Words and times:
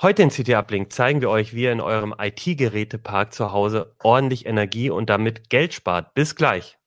Heute 0.00 0.22
in 0.22 0.28
CT 0.28 0.50
Uplink 0.50 0.92
zeigen 0.92 1.20
wir 1.20 1.28
euch, 1.28 1.54
wie 1.54 1.64
ihr 1.64 1.72
in 1.72 1.80
eurem 1.80 2.14
IT-Gerätepark 2.16 3.34
zu 3.34 3.50
Hause 3.50 3.96
ordentlich 3.98 4.46
Energie 4.46 4.90
und 4.90 5.10
damit 5.10 5.50
Geld 5.50 5.74
spart. 5.74 6.14
Bis 6.14 6.36
gleich. 6.36 6.78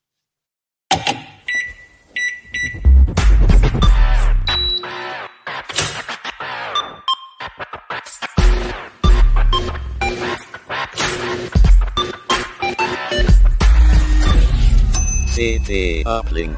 CT 15.36 16.06
Uplink. 16.06 16.58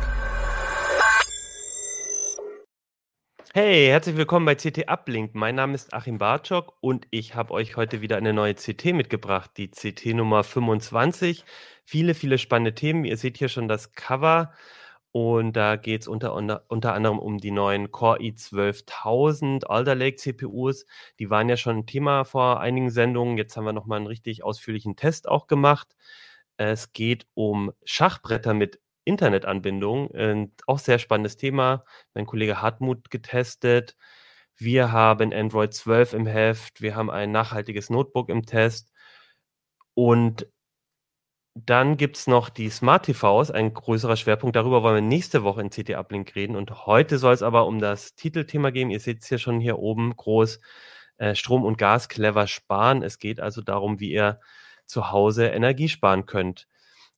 Hey, 3.56 3.86
herzlich 3.86 4.18
willkommen 4.18 4.48
bei 4.48 4.56
CT 4.56 4.88
Uplink. 4.90 5.36
Mein 5.36 5.54
Name 5.54 5.76
ist 5.76 5.94
Achim 5.94 6.18
Bartschok 6.18 6.74
und 6.82 7.06
ich 7.12 7.36
habe 7.36 7.54
euch 7.54 7.78
heute 7.78 8.02
wieder 8.02 8.18
eine 8.18 8.34
neue 8.34 8.56
CT 8.56 8.86
mitgebracht, 8.94 9.52
die 9.58 9.70
CT 9.70 10.16
Nummer 10.16 10.44
25. 10.44 11.46
Viele, 11.86 12.16
viele 12.16 12.40
spannende 12.40 12.74
Themen. 12.74 13.06
Ihr 13.06 13.16
seht 13.16 13.38
hier 13.38 13.50
schon 13.50 13.68
das 13.68 13.94
Cover 13.94 14.52
und 15.12 15.54
da 15.54 15.76
geht 15.76 16.02
es 16.02 16.08
unter, 16.08 16.34
unter, 16.34 16.66
unter 16.68 16.96
anderem 16.96 17.20
um 17.20 17.38
die 17.38 17.52
neuen 17.52 17.92
Core 17.92 18.18
i12000 18.22 19.66
Alder 19.66 19.94
Lake 19.94 20.18
CPUs. 20.18 20.88
Die 21.20 21.30
waren 21.30 21.48
ja 21.48 21.56
schon 21.56 21.78
ein 21.78 21.86
Thema 21.86 22.24
vor 22.24 22.60
einigen 22.60 22.90
Sendungen. 22.90 23.38
Jetzt 23.38 23.56
haben 23.56 23.66
wir 23.66 23.74
nochmal 23.74 23.98
einen 23.98 24.08
richtig 24.08 24.44
ausführlichen 24.44 24.96
Test 24.96 25.30
auch 25.30 25.46
gemacht. 25.46 25.96
Es 26.58 26.92
geht 26.92 27.28
um 27.36 27.72
Schachbretter 27.84 28.56
mit 28.56 28.80
Internetanbindung. 29.06 30.12
Äh, 30.12 30.48
auch 30.68 30.80
sehr 30.80 31.00
spannendes 31.00 31.38
Thema. 31.38 31.86
Mein 32.14 32.26
Kollege 32.26 32.62
Hartmut 32.62 33.10
getestet. 33.10 33.96
Wir 34.58 34.92
haben 34.92 35.34
Android 35.34 35.74
12 35.74 36.14
im 36.14 36.26
Heft. 36.28 36.82
Wir 36.82 36.96
haben 36.96 37.10
ein 37.10 37.32
nachhaltiges 37.32 37.90
Notebook 37.90 38.30
im 38.30 38.46
Test. 38.46 38.92
Und 39.96 40.48
dann 41.56 41.98
gibt 41.98 42.18
es 42.18 42.26
noch 42.28 42.50
die 42.50 42.70
Smart 42.70 43.06
TVs, 43.06 43.52
ein 43.52 43.74
größerer 43.74 44.16
Schwerpunkt. 44.16 44.56
Darüber 44.56 44.82
wollen 44.82 44.96
wir 44.96 45.02
nächste 45.02 45.44
Woche 45.44 45.62
in 45.62 45.70
CT 45.70 45.92
Uplink 45.92 46.36
reden. 46.36 46.56
Und 46.56 46.86
heute 46.88 47.20
soll 47.20 47.34
es 47.34 47.44
aber 47.44 47.68
um 47.68 47.80
das 47.80 48.16
Titelthema 48.16 48.72
gehen. 48.72 48.90
Ihr 48.90 49.00
seht 49.00 49.22
es 49.22 49.28
hier 49.30 49.38
schon 49.38 49.60
hier 49.60 49.78
oben 49.80 50.16
groß. 50.16 50.60
Äh, 51.18 51.36
Strom 51.36 51.64
und 51.64 51.78
Gas 51.78 52.10
clever 52.10 52.48
sparen. 52.48 53.04
Es 53.04 53.20
geht 53.20 53.40
also 53.40 53.62
darum, 53.62 54.00
wie 54.00 54.12
ihr 54.12 54.40
zu 54.86 55.12
Hause 55.12 55.48
Energie 55.48 55.90
sparen 55.90 56.26
könnt. 56.26 56.68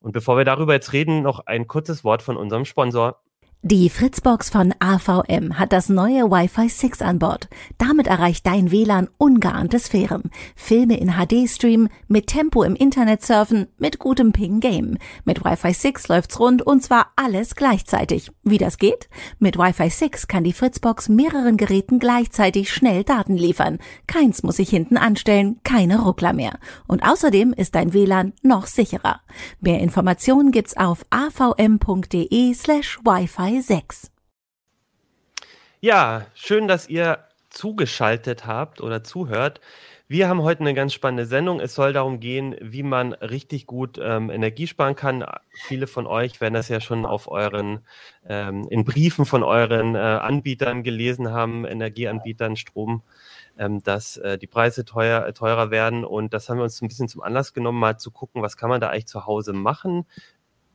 Und 0.06 0.12
bevor 0.12 0.38
wir 0.38 0.46
darüber 0.46 0.74
jetzt 0.74 0.94
reden, 0.94 1.24
noch 1.24 1.48
ein 1.48 1.66
kurzes 1.66 2.04
Wort 2.04 2.22
von 2.22 2.38
unserem 2.38 2.64
Sponsor. 2.64 3.24
Die 3.62 3.90
Fritzbox 3.90 4.52
von 4.52 4.76
AVM 4.78 5.58
hat 5.58 5.74
das 5.74 5.90
neue 5.90 6.30
Wi-Fi 6.30 6.70
6 6.70 7.02
an 7.02 7.18
Bord. 7.18 7.48
Damit 7.80 8.06
erreicht 8.06 8.46
dein 8.46 8.70
WLAN 8.70 9.10
ungeahnte 9.18 9.80
Sphären. 9.80 10.30
Filme 10.56 11.00
in 11.00 11.14
HD 11.14 11.50
streamen, 11.50 11.90
mit 12.08 12.28
Tempo 12.28 12.62
im 12.62 12.76
Internet 12.76 13.24
surfen, 13.26 13.66
mit 13.80 13.98
gutem 13.98 14.34
Ping 14.34 14.60
Game. 14.60 15.00
Mit 15.24 15.44
Wi-Fi 15.44 15.74
6 15.74 16.10
läuft's 16.10 16.40
rund 16.40 16.62
und 16.62 16.84
zwar 16.84 17.08
alles 17.16 17.56
gleichzeitig. 17.56 18.30
Wie 18.44 18.60
das 18.60 18.78
geht? 18.78 19.08
Mit 19.40 19.58
Wi-Fi 19.58 19.90
6 19.90 20.28
kann 20.28 20.44
die 20.44 20.54
Fritzbox 20.54 21.10
mehreren 21.10 21.58
Geräten 21.58 21.98
gleichzeitig 21.98 22.72
schnell 22.72 23.04
Daten 23.04 23.36
liefern. 23.36 23.80
Keins 24.06 24.44
muss 24.44 24.58
sich 24.58 24.70
hinten 24.70 24.98
anstellen, 24.98 25.60
keine 25.64 26.04
Ruckler 26.04 26.34
mehr. 26.34 26.60
Und 26.86 27.02
außerdem 27.02 27.52
ist 27.54 27.74
dein 27.74 27.94
WLAN 27.94 28.34
noch 28.44 28.68
sicherer. 28.68 29.22
Mehr 29.60 29.80
Informationen 29.80 30.52
gibt's 30.52 30.78
auf 30.78 31.04
avm.de 31.10 32.54
slash 32.54 33.00
Wi-Fi 33.04 33.45
6. 33.54 34.12
Ja, 35.82 36.26
schön, 36.34 36.68
dass 36.68 36.90
ihr 36.90 37.26
zugeschaltet 37.50 38.46
habt 38.46 38.82
oder 38.82 39.04
zuhört. 39.04 39.62
Wir 40.08 40.30
haben 40.30 40.44
heute 40.44 40.62
eine 40.62 40.76
ganz 40.76 40.94
spannende 40.94 41.26
Sendung. 41.26 41.60
Es 41.60 41.74
soll 41.74 41.92
darum 41.92 42.20
gehen, 42.20 42.56
wie 42.62 42.84
man 42.84 43.14
richtig 43.14 43.66
gut 43.66 44.00
ähm, 44.00 44.30
Energie 44.30 44.68
sparen 44.68 44.96
kann. 44.96 45.26
Viele 45.64 45.88
von 45.88 46.06
euch 46.06 46.40
werden 46.42 46.54
das 46.54 46.70
ja 46.70 46.80
schon 46.80 47.08
auf 47.08 47.28
euren, 47.28 47.80
ähm, 48.28 48.68
in 48.70 48.86
Briefen 48.86 49.26
von 49.26 49.42
euren 49.42 49.96
äh, 49.96 49.98
Anbietern 49.98 50.84
gelesen 50.84 51.32
haben, 51.32 51.66
Energieanbietern, 51.66 52.56
Strom, 52.56 53.02
ähm, 53.58 53.82
dass 53.82 54.18
äh, 54.18 54.38
die 54.38 54.48
Preise 54.48 54.86
teuer, 54.86 55.34
teurer 55.34 55.72
werden. 55.72 56.06
Und 56.06 56.36
das 56.36 56.50
haben 56.50 56.58
wir 56.58 56.64
uns 56.64 56.80
ein 56.82 56.88
bisschen 56.88 57.08
zum 57.08 57.24
Anlass 57.24 57.54
genommen, 57.54 57.80
mal 57.80 57.98
zu 57.98 58.12
gucken, 58.12 58.44
was 58.44 58.58
kann 58.58 58.70
man 58.70 58.82
da 58.82 58.90
eigentlich 58.90 59.08
zu 59.08 59.26
Hause 59.26 59.54
machen 59.54 60.06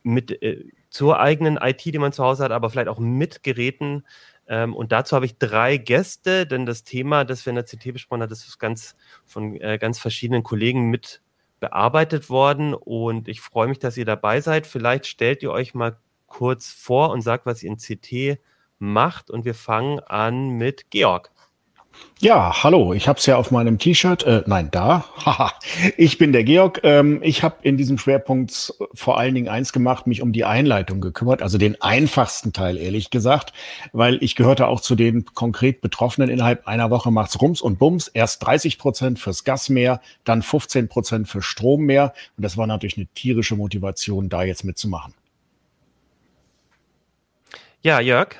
mit 0.03 0.41
äh, 0.41 0.65
zur 0.89 1.19
eigenen 1.19 1.57
IT, 1.57 1.85
die 1.85 1.97
man 1.97 2.13
zu 2.13 2.23
Hause 2.23 2.43
hat, 2.43 2.51
aber 2.51 2.69
vielleicht 2.69 2.89
auch 2.89 2.99
mit 2.99 3.43
Geräten. 3.43 4.03
Ähm, 4.47 4.75
und 4.75 4.91
dazu 4.91 5.15
habe 5.15 5.25
ich 5.25 5.37
drei 5.37 5.77
Gäste, 5.77 6.45
denn 6.45 6.65
das 6.65 6.83
Thema, 6.83 7.23
das 7.23 7.45
wir 7.45 7.51
in 7.51 7.55
der 7.55 7.65
CT 7.65 7.93
besprochen 7.93 8.21
haben, 8.21 8.29
das 8.29 8.47
ist 8.47 8.59
ganz 8.59 8.95
von 9.25 9.55
äh, 9.61 9.77
ganz 9.77 9.99
verschiedenen 9.99 10.43
Kollegen 10.43 10.89
mit 10.89 11.21
bearbeitet 11.59 12.29
worden. 12.29 12.73
Und 12.73 13.27
ich 13.29 13.39
freue 13.39 13.67
mich, 13.67 13.79
dass 13.79 13.95
ihr 13.95 14.05
dabei 14.05 14.41
seid. 14.41 14.67
Vielleicht 14.67 15.07
stellt 15.07 15.41
ihr 15.43 15.51
euch 15.51 15.73
mal 15.73 15.97
kurz 16.27 16.69
vor 16.69 17.11
und 17.11 17.21
sagt, 17.21 17.45
was 17.45 17.63
ihr 17.63 17.69
in 17.69 17.77
CT 17.77 18.41
macht. 18.79 19.29
Und 19.31 19.45
wir 19.45 19.55
fangen 19.55 19.99
an 20.01 20.49
mit 20.49 20.89
Georg. 20.89 21.31
Ja, 22.23 22.61
hallo, 22.61 22.93
ich 22.93 23.07
habe 23.07 23.17
es 23.17 23.25
ja 23.25 23.37
auf 23.37 23.49
meinem 23.49 23.79
T-Shirt, 23.79 24.21
äh, 24.23 24.43
nein, 24.45 24.69
da, 24.69 25.05
haha, 25.25 25.51
ich 25.97 26.19
bin 26.19 26.31
der 26.31 26.43
Georg. 26.43 26.81
Ähm, 26.83 27.19
ich 27.23 27.41
habe 27.41 27.55
in 27.63 27.77
diesem 27.77 27.97
Schwerpunkt 27.97 28.75
vor 28.93 29.17
allen 29.17 29.33
Dingen 29.33 29.47
eins 29.47 29.73
gemacht, 29.73 30.05
mich 30.05 30.21
um 30.21 30.31
die 30.31 30.45
Einleitung 30.45 31.01
gekümmert, 31.01 31.41
also 31.41 31.57
den 31.57 31.81
einfachsten 31.81 32.53
Teil, 32.53 32.77
ehrlich 32.77 33.09
gesagt, 33.09 33.53
weil 33.91 34.21
ich 34.21 34.35
gehörte 34.35 34.67
auch 34.67 34.81
zu 34.81 34.93
den 34.93 35.25
konkret 35.25 35.81
Betroffenen. 35.81 36.29
Innerhalb 36.29 36.67
einer 36.67 36.91
Woche 36.91 37.09
macht's 37.09 37.41
Rums 37.41 37.59
und 37.59 37.79
Bums, 37.79 38.07
erst 38.07 38.45
30 38.45 38.77
Prozent 38.77 39.17
fürs 39.17 39.43
Gas 39.43 39.69
mehr, 39.69 39.99
dann 40.23 40.43
15 40.43 40.89
Prozent 40.89 41.27
für 41.27 41.41
Strom 41.41 41.85
mehr 41.85 42.13
und 42.37 42.43
das 42.43 42.55
war 42.55 42.67
natürlich 42.67 42.97
eine 42.97 43.07
tierische 43.07 43.55
Motivation, 43.55 44.29
da 44.29 44.43
jetzt 44.43 44.63
mitzumachen. 44.63 45.15
Ja, 47.81 47.99
Jörg. 47.99 48.35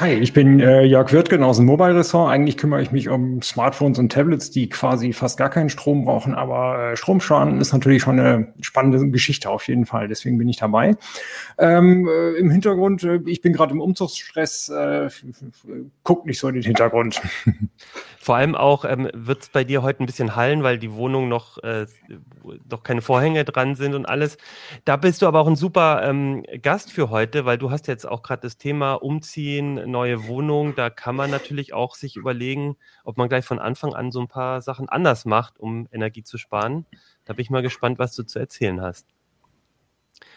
Hi, 0.00 0.12
ich 0.12 0.32
bin 0.32 0.58
äh, 0.58 0.82
Jörg 0.82 1.12
Wirtgen 1.12 1.44
aus 1.44 1.58
dem 1.58 1.66
Mobile-Ressort. 1.66 2.28
Eigentlich 2.28 2.56
kümmere 2.56 2.82
ich 2.82 2.90
mich 2.90 3.08
um 3.08 3.40
Smartphones 3.42 3.98
und 4.00 4.10
Tablets, 4.10 4.50
die 4.50 4.68
quasi 4.68 5.12
fast 5.12 5.38
gar 5.38 5.50
keinen 5.50 5.70
Strom 5.70 6.04
brauchen, 6.04 6.34
aber 6.34 6.92
äh, 6.92 6.96
Strom 6.96 7.20
sparen 7.20 7.60
ist 7.60 7.72
natürlich 7.72 8.02
schon 8.02 8.18
eine 8.18 8.52
spannende 8.60 9.08
Geschichte 9.10 9.48
auf 9.48 9.68
jeden 9.68 9.86
Fall. 9.86 10.08
Deswegen 10.08 10.36
bin 10.36 10.48
ich 10.48 10.56
dabei. 10.56 10.96
Ähm, 11.58 12.08
äh, 12.08 12.32
Im 12.32 12.50
Hintergrund, 12.50 13.04
äh, 13.04 13.20
ich 13.26 13.40
bin 13.40 13.52
gerade 13.52 13.72
im 13.72 13.80
Umzugsstress, 13.80 14.68
äh, 14.70 15.08
guck 16.02 16.26
nicht 16.26 16.40
so 16.40 16.48
in 16.48 16.54
den 16.54 16.64
Hintergrund. 16.64 17.22
Vor 18.18 18.36
allem 18.36 18.56
auch 18.56 18.84
ähm, 18.84 19.08
wird 19.12 19.42
es 19.42 19.48
bei 19.50 19.62
dir 19.62 19.82
heute 19.82 20.02
ein 20.02 20.06
bisschen 20.06 20.34
hallen, 20.34 20.62
weil 20.62 20.78
die 20.78 20.92
Wohnung 20.92 21.28
noch, 21.28 21.62
äh, 21.62 21.86
noch 22.68 22.82
keine 22.82 23.02
Vorhänge 23.02 23.44
dran 23.44 23.76
sind 23.76 23.94
und 23.94 24.06
alles. 24.06 24.38
Da 24.84 24.96
bist 24.96 25.22
du 25.22 25.26
aber 25.28 25.40
auch 25.40 25.46
ein 25.46 25.56
super 25.56 26.02
ähm, 26.02 26.42
Gast 26.62 26.90
für 26.90 27.10
heute, 27.10 27.44
weil 27.44 27.58
du 27.58 27.70
hast 27.70 27.86
jetzt 27.86 28.08
auch 28.08 28.22
gerade 28.22 28.42
das 28.42 28.56
Thema 28.56 28.94
Umziehen, 28.94 29.43
neue 29.62 30.26
Wohnung, 30.26 30.74
da 30.74 30.90
kann 30.90 31.16
man 31.16 31.30
natürlich 31.30 31.72
auch 31.72 31.94
sich 31.94 32.16
überlegen, 32.16 32.76
ob 33.04 33.16
man 33.16 33.28
gleich 33.28 33.44
von 33.44 33.58
Anfang 33.58 33.94
an 33.94 34.10
so 34.10 34.20
ein 34.20 34.28
paar 34.28 34.60
Sachen 34.60 34.88
anders 34.88 35.24
macht, 35.24 35.58
um 35.58 35.88
Energie 35.92 36.22
zu 36.22 36.38
sparen. 36.38 36.86
Da 37.24 37.32
bin 37.32 37.42
ich 37.42 37.50
mal 37.50 37.62
gespannt, 37.62 37.98
was 37.98 38.14
du 38.14 38.22
zu 38.22 38.38
erzählen 38.38 38.80
hast. 38.80 39.06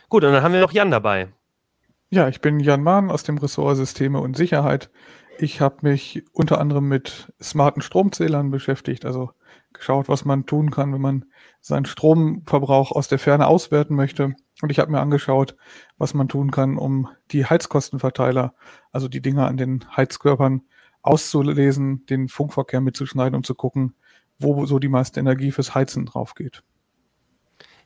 Gut, 0.10 0.24
und 0.24 0.32
dann 0.32 0.44
haben 0.44 0.54
wir 0.54 0.62
noch 0.62 0.72
Jan 0.72 0.92
dabei. 0.92 1.30
Ja, 2.10 2.28
ich 2.30 2.40
bin 2.40 2.60
Jan 2.60 2.84
Mahn 2.84 3.12
aus 3.12 3.24
dem 3.24 3.38
Ressort 3.38 3.76
Systeme 3.78 4.20
und 4.20 4.38
Sicherheit. 4.38 4.90
Ich 5.40 5.60
habe 5.60 5.78
mich 5.82 6.24
unter 6.32 6.60
anderem 6.60 6.88
mit 6.88 7.34
smarten 7.42 7.82
Stromzählern 7.82 8.50
beschäftigt, 8.50 9.06
also 9.06 9.32
geschaut, 9.78 10.10
was 10.10 10.26
man 10.26 10.46
tun 10.46 10.72
kann, 10.72 10.94
wenn 10.94 11.02
man 11.02 11.26
seinen 11.62 11.86
Stromverbrauch 11.86 12.92
aus 12.92 13.08
der 13.08 13.20
Ferne 13.20 13.48
auswerten 13.48 13.96
möchte. 13.96 14.36
Und 14.62 14.72
ich 14.72 14.80
habe 14.80 14.92
mir 14.92 15.00
angeschaut, 15.00 15.56
was 15.98 16.14
man 16.14 16.28
tun 16.28 16.52
kann, 16.52 16.78
um 16.78 17.10
die 17.32 17.46
Heizkostenverteiler, 17.46 18.54
also 18.92 19.08
die 19.08 19.22
Dinger 19.22 19.48
an 19.48 19.58
den 19.58 19.86
Heizkörpern 19.96 20.62
auszulesen, 21.02 22.06
den 22.08 22.28
Funkverkehr 22.28 22.82
mitzuschneiden 22.82 23.36
und 23.36 23.46
zu 23.46 23.56
gucken, 23.56 23.96
wo 24.40 24.66
so 24.66 24.80
die 24.80 24.90
meiste 24.90 25.20
Energie 25.20 25.52
fürs 25.52 25.74
Heizen 25.74 26.06
drauf 26.06 26.36
geht. 26.36 26.64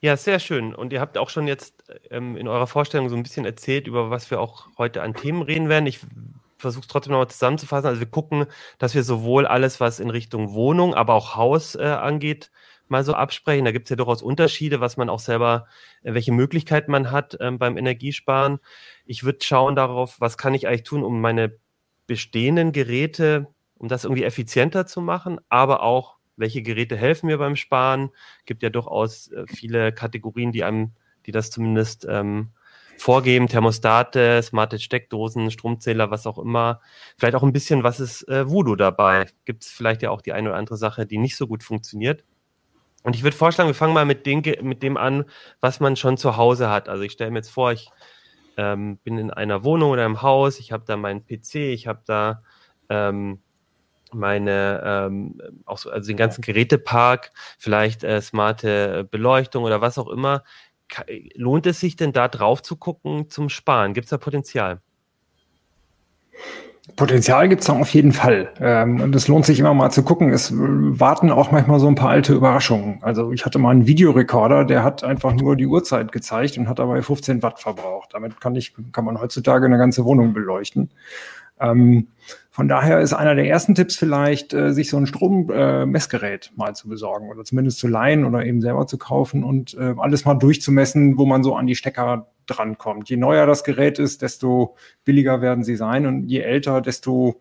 Ja, 0.01 0.17
sehr 0.17 0.39
schön. 0.39 0.73
Und 0.73 0.94
ihr 0.94 0.99
habt 0.99 1.17
auch 1.17 1.29
schon 1.29 1.47
jetzt 1.47 1.83
ähm, 2.09 2.35
in 2.35 2.47
eurer 2.47 2.65
Vorstellung 2.65 3.09
so 3.09 3.15
ein 3.15 3.21
bisschen 3.21 3.45
erzählt, 3.45 3.87
über 3.87 4.09
was 4.09 4.31
wir 4.31 4.41
auch 4.41 4.67
heute 4.77 5.03
an 5.03 5.13
Themen 5.13 5.44
reden 5.44 5.69
werden. 5.69 5.85
Ich 5.85 5.99
versuche 6.61 6.83
es 6.83 6.87
trotzdem 6.87 7.11
nochmal 7.11 7.29
zusammenzufassen. 7.29 7.87
Also 7.87 7.99
wir 7.99 8.09
gucken, 8.09 8.45
dass 8.77 8.95
wir 8.95 9.03
sowohl 9.03 9.45
alles, 9.45 9.79
was 9.79 9.99
in 9.99 10.09
Richtung 10.09 10.53
Wohnung, 10.53 10.93
aber 10.93 11.13
auch 11.13 11.35
Haus 11.35 11.75
äh, 11.75 11.83
angeht, 11.83 12.51
mal 12.87 13.03
so 13.03 13.13
absprechen. 13.13 13.65
Da 13.65 13.71
gibt 13.71 13.85
es 13.87 13.89
ja 13.89 13.95
durchaus 13.95 14.21
Unterschiede, 14.21 14.79
was 14.81 14.97
man 14.97 15.09
auch 15.09 15.19
selber, 15.19 15.67
äh, 16.03 16.13
welche 16.13 16.31
Möglichkeiten 16.31 16.91
man 16.91 17.11
hat 17.11 17.37
ähm, 17.39 17.57
beim 17.57 17.77
Energiesparen. 17.77 18.59
Ich 19.05 19.23
würde 19.23 19.39
schauen 19.43 19.75
darauf, 19.75 20.19
was 20.19 20.37
kann 20.37 20.53
ich 20.53 20.67
eigentlich 20.67 20.83
tun, 20.83 21.03
um 21.03 21.21
meine 21.21 21.57
bestehenden 22.07 22.71
Geräte, 22.71 23.47
um 23.75 23.87
das 23.87 24.03
irgendwie 24.03 24.23
effizienter 24.23 24.85
zu 24.85 25.01
machen, 25.01 25.39
aber 25.49 25.81
auch, 25.81 26.17
welche 26.37 26.61
Geräte 26.61 26.97
helfen 26.97 27.27
mir 27.27 27.37
beim 27.37 27.55
Sparen. 27.55 28.09
Es 28.39 28.45
gibt 28.45 28.63
ja 28.63 28.69
durchaus 28.69 29.31
äh, 29.31 29.45
viele 29.47 29.91
Kategorien, 29.91 30.51
die 30.51 30.63
einem, 30.63 30.91
die 31.25 31.31
das 31.31 31.51
zumindest 31.51 32.05
ähm, 32.09 32.51
vorgeben, 33.01 33.48
Thermostate, 33.48 34.42
smarte 34.44 34.80
Steckdosen, 34.80 35.50
Stromzähler, 35.50 36.12
was 36.12 36.27
auch 36.27 36.38
immer. 36.38 36.81
Vielleicht 37.18 37.36
auch 37.36 37.44
ein 37.44 37.51
bisschen, 37.51 37.83
was 37.83 38.00
ist 38.00 38.27
äh, 38.30 38.48
Voodoo 38.48 38.75
dabei? 38.75 39.25
Gibt 39.45 39.63
es 39.63 39.71
vielleicht 39.71 40.03
ja 40.03 40.12
auch 40.12 40.21
die 40.21 40.33
eine 40.33 40.50
oder 40.50 40.57
andere 40.57 40.77
Sache, 40.77 41.07
die 41.07 41.18
nicht 41.18 41.36
so 41.36 41.48
gut 41.48 41.63
funktioniert? 41.63 42.24
Und 43.03 43.15
ich 43.15 43.24
würde 43.24 43.36
vorschlagen, 43.36 43.69
wir 43.69 43.74
fangen 43.74 43.95
mal 43.95 44.06
mit, 44.06 44.27
den, 44.27 44.44
mit 44.62 44.83
dem 44.83 44.98
an, 44.98 45.25
was 45.59 45.80
man 45.80 45.95
schon 45.95 46.18
zu 46.18 46.38
Hause 46.38 46.69
hat. 46.69 46.88
Also 46.88 47.03
ich 47.03 47.13
stelle 47.13 47.31
mir 47.31 47.39
jetzt 47.39 47.50
vor, 47.50 47.71
ich 47.71 47.89
ähm, 48.57 48.98
bin 48.98 49.18
in 49.18 49.31
einer 49.31 49.63
Wohnung 49.63 49.89
oder 49.89 50.06
im 50.06 50.21
Haus, 50.21 50.59
ich 50.59 50.71
habe 50.71 50.83
da 50.86 50.95
meinen 50.95 51.25
PC, 51.25 51.56
ich 51.56 51.88
habe 51.88 52.04
da 52.06 52.44
ähm, 52.89 53.42
meine, 54.13 54.81
ähm, 54.86 55.42
auch 55.65 55.80
so, 55.80 55.89
also 55.89 56.07
den 56.07 56.18
ganzen 56.18 56.42
Gerätepark, 56.42 57.31
vielleicht 57.57 58.04
äh, 58.04 58.21
smarte 58.21 59.07
Beleuchtung 59.09 59.63
oder 59.63 59.81
was 59.81 59.97
auch 59.97 60.09
immer. 60.09 60.44
Lohnt 61.35 61.65
es 61.65 61.79
sich 61.79 61.95
denn 61.95 62.13
da 62.13 62.27
drauf 62.27 62.61
zu 62.61 62.75
gucken 62.75 63.29
zum 63.29 63.49
Sparen? 63.49 63.93
Gibt 63.93 64.05
es 64.05 64.09
da 64.11 64.17
Potenzial? 64.17 64.81
Potenzial 66.95 67.47
gibt 67.47 67.61
es 67.61 67.67
da 67.67 67.73
auf 67.73 67.93
jeden 67.93 68.11
Fall. 68.11 68.51
Ähm, 68.59 69.01
und 69.01 69.15
es 69.15 69.27
lohnt 69.27 69.45
sich 69.45 69.59
immer 69.59 69.73
mal 69.73 69.91
zu 69.91 70.03
gucken. 70.03 70.33
Es 70.33 70.51
warten 70.53 71.31
auch 71.31 71.51
manchmal 71.51 71.79
so 71.79 71.88
ein 71.88 71.95
paar 71.95 72.09
alte 72.09 72.33
Überraschungen. 72.33 72.99
Also 73.01 73.31
ich 73.31 73.45
hatte 73.45 73.59
mal 73.59 73.69
einen 73.69 73.88
Videorekorder, 73.88 74.65
der 74.65 74.83
hat 74.83 75.03
einfach 75.03 75.33
nur 75.33 75.55
die 75.55 75.67
Uhrzeit 75.67 76.11
gezeigt 76.11 76.57
und 76.57 76.67
hat 76.67 76.79
dabei 76.79 77.01
15 77.01 77.44
Watt 77.44 77.59
verbraucht. 77.59 78.09
Damit 78.13 78.41
kann, 78.41 78.55
ich, 78.55 78.73
kann 78.91 79.05
man 79.05 79.21
heutzutage 79.21 79.65
eine 79.65 79.77
ganze 79.77 80.05
Wohnung 80.05 80.33
beleuchten. 80.33 80.89
Ähm, 81.59 82.07
von 82.53 82.68
daher 82.68 83.00
ist 83.00 83.13
einer 83.13 83.33
der 83.33 83.48
ersten 83.48 83.75
Tipps 83.75 83.95
vielleicht, 83.95 84.53
äh, 84.53 84.74
sich 84.74 84.89
so 84.89 84.98
ein 84.98 85.07
Strommessgerät 85.07 86.51
äh, 86.51 86.57
mal 86.57 86.75
zu 86.75 86.89
besorgen 86.89 87.30
oder 87.30 87.45
zumindest 87.45 87.80
zu 87.80 87.88
leihen 87.88 88.25
oder 88.25 88.45
eben 88.45 88.59
selber 88.59 88.86
zu 88.88 88.98
kaufen 88.98 89.45
und 89.45 89.74
äh, 89.75 89.95
alles 89.98 90.25
mal 90.25 90.36
durchzumessen, 90.36 91.18
wo 91.18 91.25
man 91.25 91.44
so 91.44 91.56
an 91.56 91.65
die 91.65 91.75
Stecker 91.75 92.27
drankommt. 92.48 93.09
Je 93.09 93.15
neuer 93.15 93.45
das 93.45 93.63
Gerät 93.63 94.00
ist, 94.00 94.21
desto 94.21 94.75
billiger 95.06 95.42
werden 95.42 95.63
sie 95.63 95.77
sein 95.77 96.06
und 96.06 96.27
je 96.27 96.42
älter, 96.42 96.81
desto 96.81 97.39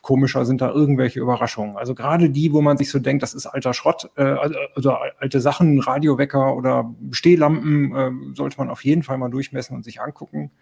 komischer 0.00 0.44
sind 0.44 0.60
da 0.60 0.70
irgendwelche 0.70 1.18
Überraschungen. 1.18 1.76
Also 1.76 1.96
gerade 1.96 2.30
die, 2.30 2.52
wo 2.52 2.60
man 2.60 2.76
sich 2.76 2.88
so 2.88 3.00
denkt, 3.00 3.24
das 3.24 3.34
ist 3.34 3.46
alter 3.46 3.74
Schrott, 3.74 4.10
äh, 4.16 4.22
also, 4.22 4.54
also 4.76 4.92
alte 5.18 5.40
Sachen, 5.40 5.80
Radiowecker 5.80 6.54
oder 6.54 6.94
Stehlampen, 7.10 7.96
äh, 7.96 8.10
sollte 8.36 8.58
man 8.58 8.70
auf 8.70 8.84
jeden 8.84 9.02
Fall 9.02 9.18
mal 9.18 9.30
durchmessen 9.30 9.74
und 9.74 9.82
sich 9.82 10.00
angucken. 10.00 10.52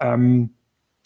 Ähm, 0.00 0.50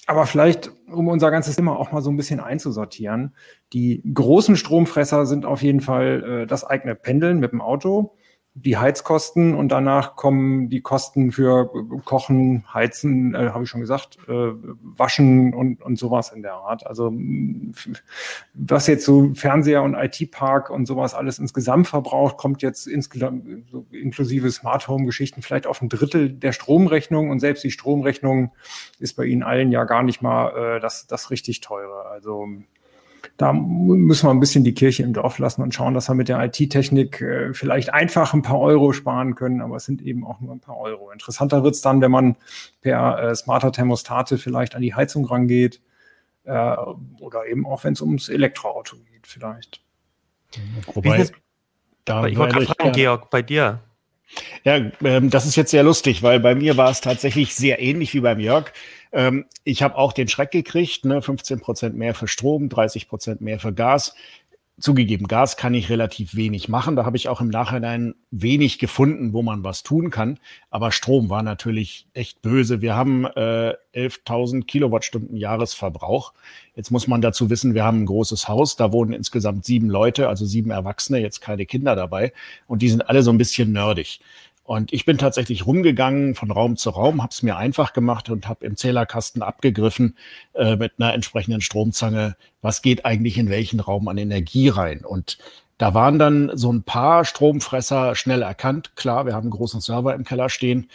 aber 0.07 0.27
vielleicht, 0.27 0.71
um 0.87 1.09
unser 1.09 1.31
ganzes 1.31 1.57
Thema 1.57 1.79
auch 1.79 1.93
mal 1.93 2.03
so 2.03 2.11
ein 2.11 2.17
bisschen 2.17 2.41
einzusortieren, 2.41 3.35
die 3.73 4.03
großen 4.13 4.57
Stromfresser 4.57 5.27
sind 5.27 5.47
auf 5.47 5.63
jeden 5.63 5.81
Fall 5.81 6.43
äh, 6.43 6.47
das 6.47 6.65
eigene 6.65 6.95
Pendeln 6.95 7.41
mit 7.41 7.53
dem 7.53 7.61
Auto 7.61 8.15
die 8.57 8.77
Heizkosten 8.77 9.57
und 9.57 9.71
danach 9.71 10.15
kommen 10.15 10.69
die 10.69 10.81
Kosten 10.81 11.33
für 11.33 11.69
Kochen, 12.05 12.65
Heizen, 12.73 13.35
äh, 13.35 13.51
habe 13.51 13.65
ich 13.65 13.71
schon 13.71 13.81
gesagt, 13.81 14.17
äh, 14.29 14.53
Waschen 14.83 15.53
und, 15.53 15.83
und 15.83 15.99
sowas 15.99 16.31
in 16.31 16.43
der 16.43 16.55
Art. 16.55 16.87
Also 16.87 17.13
was 18.55 18.87
jetzt 18.87 19.05
so 19.05 19.35
Fernseher 19.35 19.83
und 19.83 19.95
IT-Park 19.95 20.71
und 20.71 20.87
sowas 20.87 21.15
alles 21.15 21.41
insgesamt 21.41 21.89
verbraucht, 21.89 22.37
kommt 22.37 22.63
jetzt 22.63 22.87
insgesamt 22.87 23.69
so 23.73 23.87
inklusive 23.91 24.49
Smart 24.53 24.87
Home-Geschichten 24.87 25.43
vielleicht 25.43 25.67
auf 25.67 25.83
ein 25.83 25.89
Drittel 25.89 26.31
der 26.31 26.53
Stromrechnung 26.53 27.31
und 27.31 27.41
selbst 27.41 27.65
die 27.65 27.73
Stromrechnung 27.73 28.53
ist 29.01 29.15
bei 29.15 29.25
Ihnen 29.25 29.43
allen 29.43 29.73
ja 29.73 29.83
gar 29.83 30.05
nicht 30.05 30.23
mal 30.23 30.77
äh, 30.77 30.81
das, 30.81 31.09
das 31.09 31.33
richtig 31.33 31.61
teure. 31.61 32.07
Also 32.07 32.47
da 33.37 33.53
müssen 33.53 34.27
wir 34.27 34.31
ein 34.31 34.41
bisschen 34.41 34.65
die 34.65 34.75
Kirche 34.75 35.03
im 35.03 35.13
Dorf 35.13 35.39
lassen 35.39 35.63
und 35.63 35.75
schauen, 35.75 35.95
dass 35.95 36.09
wir 36.09 36.15
mit 36.15 36.29
der 36.29 36.43
IT-Technik 36.43 37.21
äh, 37.21 37.55
vielleicht 37.55 37.93
einfach 37.93 38.35
ein 38.35 38.43
paar 38.43 38.61
Euro 38.61 38.93
sparen 38.93 39.35
können, 39.35 39.61
aber 39.61 39.77
es 39.77 39.85
sind 39.85 40.03
eben 40.03 40.27
auch 40.27 40.41
nur 40.41 40.55
ein 40.55 40.61
paar 40.61 40.79
Euro. 40.79 41.11
Interessanter 41.11 41.63
wird 41.63 41.75
es 41.75 41.81
dann, 41.81 42.01
wenn 42.01 42.11
man 42.11 42.37
per 42.81 43.23
äh, 43.23 43.35
smarter 43.35 43.73
Thermostate 43.73 44.39
vielleicht 44.39 44.75
an 44.75 44.83
die 44.83 44.95
Heizung 44.95 45.25
rangeht 45.25 45.81
äh, 46.45 46.77
oder 47.21 47.47
eben 47.47 47.67
auch, 47.67 47.85
wenn 47.85 47.95
es 47.95 48.01
ums 48.01 48.29
Elektroauto 48.29 48.97
geht, 48.97 49.27
vielleicht. 49.27 49.81
Wobei, 50.93 51.27
da 52.05 52.27
ich 52.27 52.37
wollte 52.37 52.55
gerade 52.55 52.67
fragen, 52.67 52.93
Georg, 52.93 53.31
bei 53.31 53.43
dir. 53.43 53.81
Ja, 54.65 54.81
ähm, 55.03 55.31
das 55.31 55.47
ist 55.47 55.57
jetzt 55.57 55.71
sehr 55.71 55.83
lustig, 55.83 56.23
weil 56.23 56.41
bei 56.41 56.55
mir 56.55 56.77
war 56.77 56.91
es 56.91 57.01
tatsächlich 57.01 57.55
sehr 57.55 57.81
ähnlich 57.81 58.15
wie 58.15 58.21
beim 58.21 58.41
Jörg. 58.41 58.73
Ähm, 59.15 59.47
ich 59.63 59.83
habe 59.83 59.97
auch 59.97 60.13
den 60.13 60.29
Schreck 60.29 60.51
gekriegt, 60.51 61.05
ne? 61.05 61.23
15 61.23 61.61
Prozent 61.61 61.97
mehr 61.97 62.15
für 62.15 62.29
Strom, 62.29 62.69
30 62.69 63.09
Prozent 63.09 63.41
mehr 63.41 63.61
für 63.61 63.73
Gas. 63.73 64.15
Zugegeben, 64.81 65.29
Gas 65.29 65.57
kann 65.57 65.73
ich 65.73 65.89
relativ 65.89 66.35
wenig 66.35 66.69
machen. 66.69 66.97
Da 66.97 67.05
habe 67.05 67.17
ich 67.17 67.29
auch 67.29 67.41
im 67.41 67.49
Nachhinein 67.49 68.17
wenig 68.33 68.81
gefunden, 68.81 69.33
wo 69.33 69.41
man 69.41 69.63
was 69.63 69.85
tun 69.85 70.11
kann. 70.11 70.41
Aber 70.69 70.91
Strom 70.91 71.31
war 71.31 71.45
natürlich 71.45 72.09
echt 72.13 72.43
böse. 72.43 72.83
Wir 72.83 72.97
haben 72.97 73.25
äh, 73.25 73.75
11.000 73.95 74.65
Kilowattstunden 74.65 75.37
Jahresverbrauch. 75.37 76.33
Jetzt 76.75 76.91
muss 76.91 77.07
man 77.07 77.21
dazu 77.21 77.51
wissen, 77.51 77.75
wir 77.75 77.85
haben 77.85 78.03
ein 78.03 78.07
großes 78.07 78.49
Haus. 78.49 78.75
Da 78.75 78.93
wohnen 78.93 79.13
insgesamt 79.13 79.65
sieben 79.65 79.89
Leute, 79.89 80.27
also 80.29 80.45
sieben 80.45 80.73
Erwachsene, 80.73 81.21
jetzt 81.21 81.41
keine 81.41 81.67
Kinder 81.67 81.95
dabei. 81.95 82.33
Und 82.67 82.83
die 82.83 82.89
sind 82.89 83.09
alle 83.09 83.23
so 83.23 83.31
ein 83.31 83.39
bisschen 83.39 83.71
nerdig. 83.71 84.19
Und 84.65 84.95
ich 84.95 85.05
bin 85.05 85.19
tatsächlich 85.19 85.67
rumgegangen 85.67 86.35
von 86.35 86.51
Raum 86.51 86.77
zu 86.79 86.89
Raum, 86.89 87.23
habe 87.23 87.31
es 87.31 87.43
mir 87.43 87.57
einfach 87.57 87.93
gemacht 87.93 88.31
und 88.31 88.49
habe 88.49 88.65
im 88.65 88.77
Zählerkasten 88.77 89.43
abgegriffen 89.43 90.17
äh, 90.55 90.77
mit 90.77 90.95
einer 90.99 91.13
entsprechenden 91.13 91.61
Stromzange, 91.61 92.35
was 92.63 92.81
geht 92.81 93.05
eigentlich 93.05 93.37
in 93.37 93.51
welchen 93.51 93.79
Raum 93.81 94.09
an 94.09 94.17
Energie 94.17 94.71
rein. 94.71 95.05
Und 95.05 95.37
da 95.77 95.93
waren 95.93 96.19
dann 96.19 96.51
so 96.55 96.73
ein 96.73 96.83
paar 96.83 97.27
Stromfresser 97.27 98.15
schnell 98.15 98.41
erkannt. 98.41 98.97
Klar, 98.97 99.27
wir 99.27 99.35
haben 99.35 99.45
einen 99.45 99.51
großen 99.51 99.83
Server 99.83 100.15
im 100.15 100.25
Keller 100.25 100.49
stehen. 100.49 100.89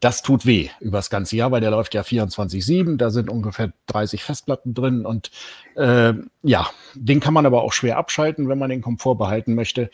Das 0.00 0.22
tut 0.22 0.44
weh 0.46 0.70
über 0.80 0.98
das 0.98 1.10
ganze 1.10 1.36
Jahr, 1.36 1.52
weil 1.52 1.60
der 1.60 1.70
läuft 1.70 1.94
ja 1.94 2.02
24-7. 2.02 2.96
Da 2.96 3.10
sind 3.10 3.28
ungefähr 3.28 3.72
30 3.86 4.24
Festplatten 4.24 4.74
drin. 4.74 5.04
Und 5.04 5.30
äh, 5.76 6.14
ja, 6.42 6.70
den 6.94 7.20
kann 7.20 7.34
man 7.34 7.46
aber 7.46 7.62
auch 7.62 7.72
schwer 7.72 7.98
abschalten, 7.98 8.48
wenn 8.48 8.58
man 8.58 8.70
den 8.70 8.80
Komfort 8.80 9.16
behalten 9.16 9.54
möchte. 9.54 9.90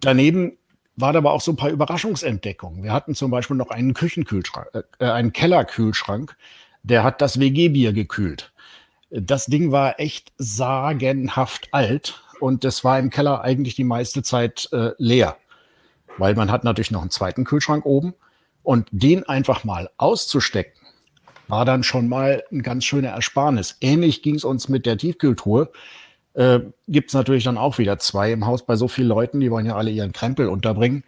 Daneben 0.00 0.58
waren 0.96 1.16
aber 1.16 1.32
auch 1.32 1.40
so 1.40 1.52
ein 1.52 1.56
paar 1.56 1.70
Überraschungsentdeckungen. 1.70 2.82
Wir 2.82 2.92
hatten 2.92 3.14
zum 3.14 3.30
Beispiel 3.30 3.56
noch 3.56 3.70
einen 3.70 3.94
Küchenkühlschrank, 3.94 4.68
äh, 4.72 4.82
äh 4.98 5.10
einen 5.10 5.32
Kellerkühlschrank, 5.32 6.36
der 6.82 7.04
hat 7.04 7.20
das 7.20 7.38
WG-Bier 7.38 7.92
gekühlt. 7.92 8.52
Das 9.10 9.46
Ding 9.46 9.72
war 9.72 10.00
echt 10.00 10.32
sagenhaft 10.38 11.68
alt 11.72 12.22
und 12.40 12.64
das 12.64 12.82
war 12.82 12.98
im 12.98 13.10
Keller 13.10 13.42
eigentlich 13.42 13.74
die 13.74 13.84
meiste 13.84 14.22
Zeit 14.22 14.68
äh, 14.72 14.90
leer, 14.98 15.36
weil 16.18 16.34
man 16.34 16.50
hat 16.50 16.64
natürlich 16.64 16.90
noch 16.90 17.02
einen 17.02 17.10
zweiten 17.10 17.44
Kühlschrank 17.44 17.84
oben 17.84 18.14
und 18.62 18.88
den 18.90 19.28
einfach 19.28 19.64
mal 19.64 19.90
auszustecken, 19.96 20.80
war 21.46 21.64
dann 21.64 21.84
schon 21.84 22.08
mal 22.08 22.42
ein 22.50 22.62
ganz 22.62 22.84
schöner 22.84 23.10
Ersparnis. 23.10 23.76
Ähnlich 23.80 24.22
ging 24.22 24.34
es 24.34 24.44
uns 24.44 24.68
mit 24.68 24.86
der 24.86 24.98
Tiefkühltruhe 24.98 25.70
äh, 26.36 26.60
gibt 26.86 27.10
es 27.10 27.14
natürlich 27.14 27.44
dann 27.44 27.58
auch 27.58 27.78
wieder 27.78 27.98
zwei 27.98 28.30
im 28.30 28.46
Haus 28.46 28.64
bei 28.64 28.76
so 28.76 28.88
vielen 28.88 29.08
Leuten, 29.08 29.40
die 29.40 29.50
wollen 29.50 29.66
ja 29.66 29.74
alle 29.74 29.90
ihren 29.90 30.12
Krempel 30.12 30.48
unterbringen. 30.48 31.02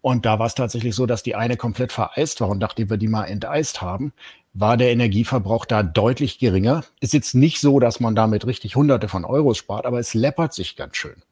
Und 0.00 0.24
da 0.24 0.38
war 0.38 0.46
es 0.46 0.54
tatsächlich 0.54 0.94
so, 0.94 1.04
dass 1.04 1.22
die 1.22 1.34
eine 1.34 1.58
komplett 1.58 1.92
vereist 1.92 2.40
war 2.40 2.48
und 2.48 2.58
nachdem 2.58 2.88
wir 2.88 2.96
die 2.96 3.08
mal 3.08 3.24
enteist 3.24 3.82
haben, 3.82 4.14
war 4.54 4.78
der 4.78 4.90
Energieverbrauch 4.90 5.66
da 5.66 5.82
deutlich 5.82 6.38
geringer. 6.38 6.84
Ist 7.00 7.12
jetzt 7.12 7.34
nicht 7.34 7.60
so, 7.60 7.78
dass 7.78 8.00
man 8.00 8.14
damit 8.14 8.46
richtig 8.46 8.74
hunderte 8.74 9.08
von 9.08 9.26
Euros 9.26 9.58
spart, 9.58 9.84
aber 9.84 10.00
es 10.00 10.14
läppert 10.14 10.54
sich 10.54 10.76
ganz 10.76 10.96
schön. 10.96 11.22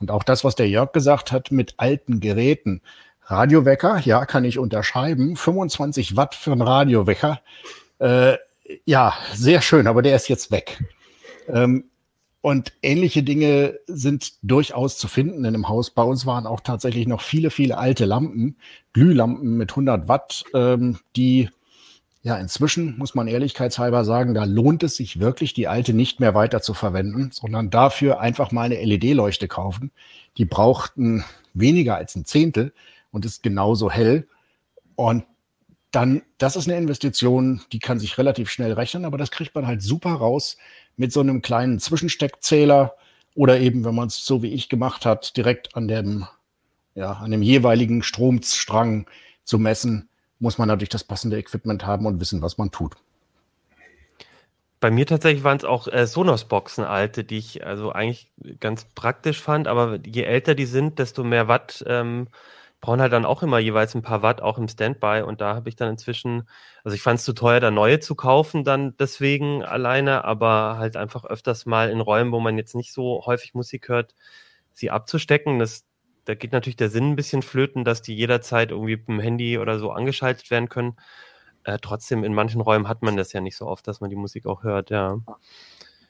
Und 0.00 0.10
auch 0.10 0.22
das, 0.22 0.42
was 0.42 0.54
der 0.54 0.68
Jörg 0.68 0.92
gesagt 0.92 1.30
hat 1.30 1.50
mit 1.50 1.74
alten 1.76 2.20
Geräten. 2.20 2.80
Radiowecker, 3.26 4.00
ja, 4.00 4.24
kann 4.24 4.44
ich 4.44 4.58
unterschreiben. 4.58 5.36
25 5.36 6.16
Watt 6.16 6.34
für 6.34 6.52
einen 6.52 6.62
Radiowecker. 6.62 7.40
Äh, 7.98 8.36
ja, 8.86 9.14
sehr 9.34 9.60
schön, 9.60 9.86
aber 9.86 10.00
der 10.00 10.16
ist 10.16 10.28
jetzt 10.28 10.50
weg. 10.50 10.82
Ähm, 11.48 11.84
und 12.44 12.74
ähnliche 12.82 13.22
Dinge 13.22 13.78
sind 13.86 14.34
durchaus 14.42 14.98
zu 14.98 15.08
finden 15.08 15.46
in 15.46 15.54
dem 15.54 15.66
Haus. 15.66 15.88
Bei 15.88 16.02
uns 16.02 16.26
waren 16.26 16.46
auch 16.46 16.60
tatsächlich 16.60 17.06
noch 17.06 17.22
viele, 17.22 17.48
viele 17.48 17.78
alte 17.78 18.04
Lampen, 18.04 18.58
Glühlampen 18.92 19.56
mit 19.56 19.70
100 19.70 20.08
Watt, 20.08 20.44
ähm, 20.52 20.98
die 21.16 21.48
ja 22.22 22.36
inzwischen, 22.36 22.98
muss 22.98 23.14
man 23.14 23.28
ehrlichkeitshalber 23.28 24.04
sagen, 24.04 24.34
da 24.34 24.44
lohnt 24.44 24.82
es 24.82 24.96
sich 24.96 25.20
wirklich, 25.20 25.54
die 25.54 25.68
alte 25.68 25.94
nicht 25.94 26.20
mehr 26.20 26.34
weiter 26.34 26.60
zu 26.60 26.74
verwenden, 26.74 27.30
sondern 27.32 27.70
dafür 27.70 28.20
einfach 28.20 28.52
mal 28.52 28.64
eine 28.64 28.84
LED-Leuchte 28.84 29.48
kaufen. 29.48 29.90
Die 30.36 30.44
brauchten 30.44 31.24
weniger 31.54 31.96
als 31.96 32.14
ein 32.14 32.26
Zehntel 32.26 32.74
und 33.10 33.24
ist 33.24 33.42
genauso 33.42 33.90
hell. 33.90 34.28
Und 34.96 35.24
dann, 35.94 36.22
das 36.38 36.56
ist 36.56 36.68
eine 36.68 36.76
Investition, 36.76 37.62
die 37.72 37.78
kann 37.78 37.98
sich 37.98 38.18
relativ 38.18 38.50
schnell 38.50 38.72
rechnen, 38.72 39.04
aber 39.04 39.18
das 39.18 39.30
kriegt 39.30 39.54
man 39.54 39.66
halt 39.66 39.82
super 39.82 40.14
raus, 40.14 40.56
mit 40.96 41.12
so 41.12 41.20
einem 41.20 41.42
kleinen 41.42 41.78
Zwischensteckzähler 41.78 42.94
oder 43.34 43.60
eben, 43.60 43.84
wenn 43.84 43.94
man 43.94 44.08
es 44.08 44.24
so 44.24 44.42
wie 44.42 44.52
ich 44.52 44.68
gemacht 44.68 45.06
hat, 45.06 45.36
direkt 45.36 45.76
an 45.76 45.88
dem, 45.88 46.26
ja, 46.94 47.12
an 47.12 47.30
dem 47.30 47.42
jeweiligen 47.42 48.02
Stromstrang 48.02 49.06
zu 49.44 49.58
messen, 49.58 50.08
muss 50.38 50.58
man 50.58 50.68
natürlich 50.68 50.88
das 50.88 51.04
passende 51.04 51.38
Equipment 51.38 51.86
haben 51.86 52.06
und 52.06 52.20
wissen, 52.20 52.42
was 52.42 52.58
man 52.58 52.70
tut. 52.70 52.94
Bei 54.80 54.90
mir 54.90 55.06
tatsächlich 55.06 55.44
waren 55.44 55.56
es 55.56 55.64
auch 55.64 55.88
äh, 55.88 56.06
Sonos-Boxen 56.06 56.84
alte, 56.84 57.24
die 57.24 57.38
ich 57.38 57.64
also 57.66 57.92
eigentlich 57.92 58.30
ganz 58.60 58.84
praktisch 58.84 59.40
fand, 59.40 59.66
aber 59.66 59.98
je 60.04 60.24
älter 60.24 60.54
die 60.54 60.66
sind, 60.66 60.98
desto 60.98 61.24
mehr 61.24 61.48
Watt 61.48 61.82
ähm, 61.86 62.28
brauchen 62.84 63.00
halt 63.00 63.14
dann 63.14 63.24
auch 63.24 63.42
immer 63.42 63.58
jeweils 63.58 63.94
ein 63.94 64.02
paar 64.02 64.20
Watt, 64.20 64.42
auch 64.42 64.58
im 64.58 64.68
Standby. 64.68 65.22
Und 65.26 65.40
da 65.40 65.54
habe 65.54 65.70
ich 65.70 65.74
dann 65.76 65.88
inzwischen, 65.88 66.46
also 66.84 66.94
ich 66.94 67.00
fand 67.00 67.18
es 67.18 67.24
zu 67.24 67.32
teuer, 67.32 67.58
da 67.58 67.70
neue 67.70 67.98
zu 67.98 68.14
kaufen, 68.14 68.62
dann 68.62 68.94
deswegen 68.98 69.64
alleine, 69.64 70.22
aber 70.24 70.76
halt 70.76 70.94
einfach 70.94 71.24
öfters 71.24 71.64
mal 71.64 71.88
in 71.88 72.02
Räumen, 72.02 72.30
wo 72.30 72.40
man 72.40 72.58
jetzt 72.58 72.74
nicht 72.74 72.92
so 72.92 73.24
häufig 73.24 73.54
Musik 73.54 73.88
hört, 73.88 74.14
sie 74.74 74.90
abzustecken. 74.90 75.58
Das, 75.58 75.86
da 76.26 76.34
geht 76.34 76.52
natürlich 76.52 76.76
der 76.76 76.90
Sinn 76.90 77.12
ein 77.12 77.16
bisschen 77.16 77.40
flöten, 77.40 77.84
dass 77.84 78.02
die 78.02 78.14
jederzeit 78.14 78.70
irgendwie 78.70 78.96
mit 78.96 79.08
dem 79.08 79.20
Handy 79.20 79.56
oder 79.56 79.78
so 79.78 79.90
angeschaltet 79.90 80.50
werden 80.50 80.68
können. 80.68 80.96
Äh, 81.64 81.78
trotzdem, 81.80 82.22
in 82.22 82.34
manchen 82.34 82.60
Räumen 82.60 82.86
hat 82.86 83.00
man 83.00 83.16
das 83.16 83.32
ja 83.32 83.40
nicht 83.40 83.56
so 83.56 83.66
oft, 83.66 83.88
dass 83.88 84.02
man 84.02 84.10
die 84.10 84.16
Musik 84.16 84.44
auch 84.44 84.62
hört, 84.62 84.90
ja. 84.90 85.20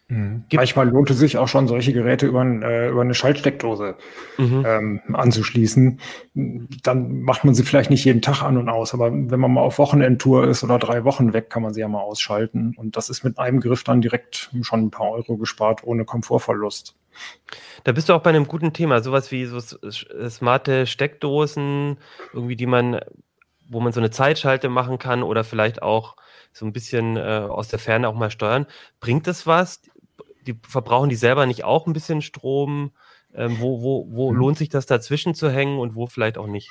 Mhm. 0.08 0.44
Manchmal 0.52 0.88
lohnt 0.90 1.08
es 1.10 1.18
sich 1.18 1.38
auch 1.38 1.48
schon, 1.48 1.66
solche 1.66 1.94
Geräte 1.94 2.26
über, 2.26 2.44
äh, 2.44 2.90
über 2.90 3.00
eine 3.00 3.14
Schaltsteckdose 3.14 3.96
mhm. 4.36 4.64
ähm, 4.66 5.00
anzuschließen. 5.14 5.98
Dann 6.34 7.22
macht 7.22 7.44
man 7.44 7.54
sie 7.54 7.62
vielleicht 7.62 7.88
nicht 7.88 8.04
jeden 8.04 8.20
Tag 8.20 8.42
an 8.42 8.58
und 8.58 8.68
aus, 8.68 8.92
aber 8.92 9.10
wenn 9.10 9.40
man 9.40 9.52
mal 9.52 9.62
auf 9.62 9.78
Wochenendtour 9.78 10.46
ist 10.46 10.62
oder 10.62 10.78
drei 10.78 11.04
Wochen 11.04 11.32
weg, 11.32 11.48
kann 11.48 11.62
man 11.62 11.72
sie 11.72 11.80
ja 11.80 11.88
mal 11.88 12.02
ausschalten. 12.02 12.74
Und 12.76 12.96
das 12.98 13.08
ist 13.08 13.24
mit 13.24 13.38
einem 13.38 13.60
Griff 13.60 13.82
dann 13.82 14.02
direkt 14.02 14.50
schon 14.60 14.82
ein 14.82 14.90
paar 14.90 15.10
Euro 15.10 15.38
gespart, 15.38 15.84
ohne 15.84 16.04
Komfortverlust. 16.04 16.94
Da 17.84 17.92
bist 17.92 18.08
du 18.08 18.12
auch 18.12 18.22
bei 18.22 18.30
einem 18.30 18.46
guten 18.46 18.72
Thema, 18.72 19.00
sowas 19.00 19.30
wie 19.30 19.46
so 19.46 19.60
smarte 19.60 20.86
Steckdosen, 20.86 21.96
irgendwie, 22.32 22.56
die 22.56 22.66
man, 22.66 23.00
wo 23.68 23.80
man 23.80 23.92
so 23.92 24.00
eine 24.00 24.10
Zeitschalte 24.10 24.68
machen 24.68 24.98
kann 24.98 25.22
oder 25.22 25.44
vielleicht 25.44 25.80
auch 25.80 26.16
so 26.52 26.64
ein 26.66 26.72
bisschen 26.72 27.16
äh, 27.16 27.46
aus 27.48 27.68
der 27.68 27.78
Ferne 27.78 28.08
auch 28.08 28.14
mal 28.14 28.30
steuern. 28.30 28.66
Bringt 29.00 29.26
das 29.26 29.46
was? 29.46 29.82
Die 30.46 30.58
verbrauchen 30.68 31.08
die 31.08 31.16
selber 31.16 31.46
nicht 31.46 31.64
auch 31.64 31.86
ein 31.86 31.92
bisschen 31.92 32.22
Strom? 32.22 32.92
Ähm, 33.34 33.56
wo 33.60 33.82
wo, 33.82 34.06
wo 34.10 34.32
mhm. 34.32 34.38
lohnt 34.38 34.58
sich 34.58 34.68
das 34.68 34.86
dazwischen 34.86 35.34
zu 35.34 35.50
hängen 35.50 35.78
und 35.78 35.94
wo 35.94 36.06
vielleicht 36.06 36.38
auch 36.38 36.46
nicht? 36.46 36.70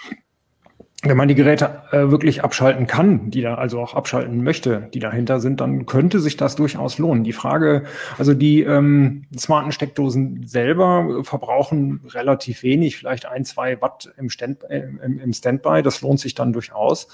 Wenn 1.06 1.18
man 1.18 1.28
die 1.28 1.36
Geräte 1.36 1.82
äh, 1.92 2.12
wirklich 2.12 2.46
abschalten 2.46 2.88
kann, 2.88 3.30
die 3.30 3.42
da 3.42 3.56
also 3.56 3.82
auch 3.82 3.94
abschalten 3.94 4.42
möchte, 4.42 4.90
die 4.94 5.00
dahinter 5.00 5.42
sind, 5.42 5.60
dann 5.60 5.86
könnte 5.86 6.22
sich 6.22 6.38
das 6.38 6.56
durchaus 6.56 6.98
lohnen. 6.98 7.26
Die 7.26 7.34
Frage, 7.34 7.84
also 8.18 8.34
die 8.34 8.62
ähm, 8.62 9.26
smarten 9.38 9.74
Steckdosen 9.74 10.48
selber 10.48 11.26
verbrauchen 11.26 12.00
relativ 12.08 12.64
wenig, 12.64 12.96
vielleicht 12.96 13.26
ein, 13.26 13.44
zwei 13.44 13.82
Watt 13.82 14.14
im, 14.18 14.30
Stand, 14.30 14.64
äh, 14.70 14.88
im, 15.04 15.20
im 15.20 15.34
Standby. 15.34 15.82
Das 15.84 16.00
lohnt 16.00 16.22
sich 16.22 16.36
dann 16.36 16.54
durchaus. 16.54 17.10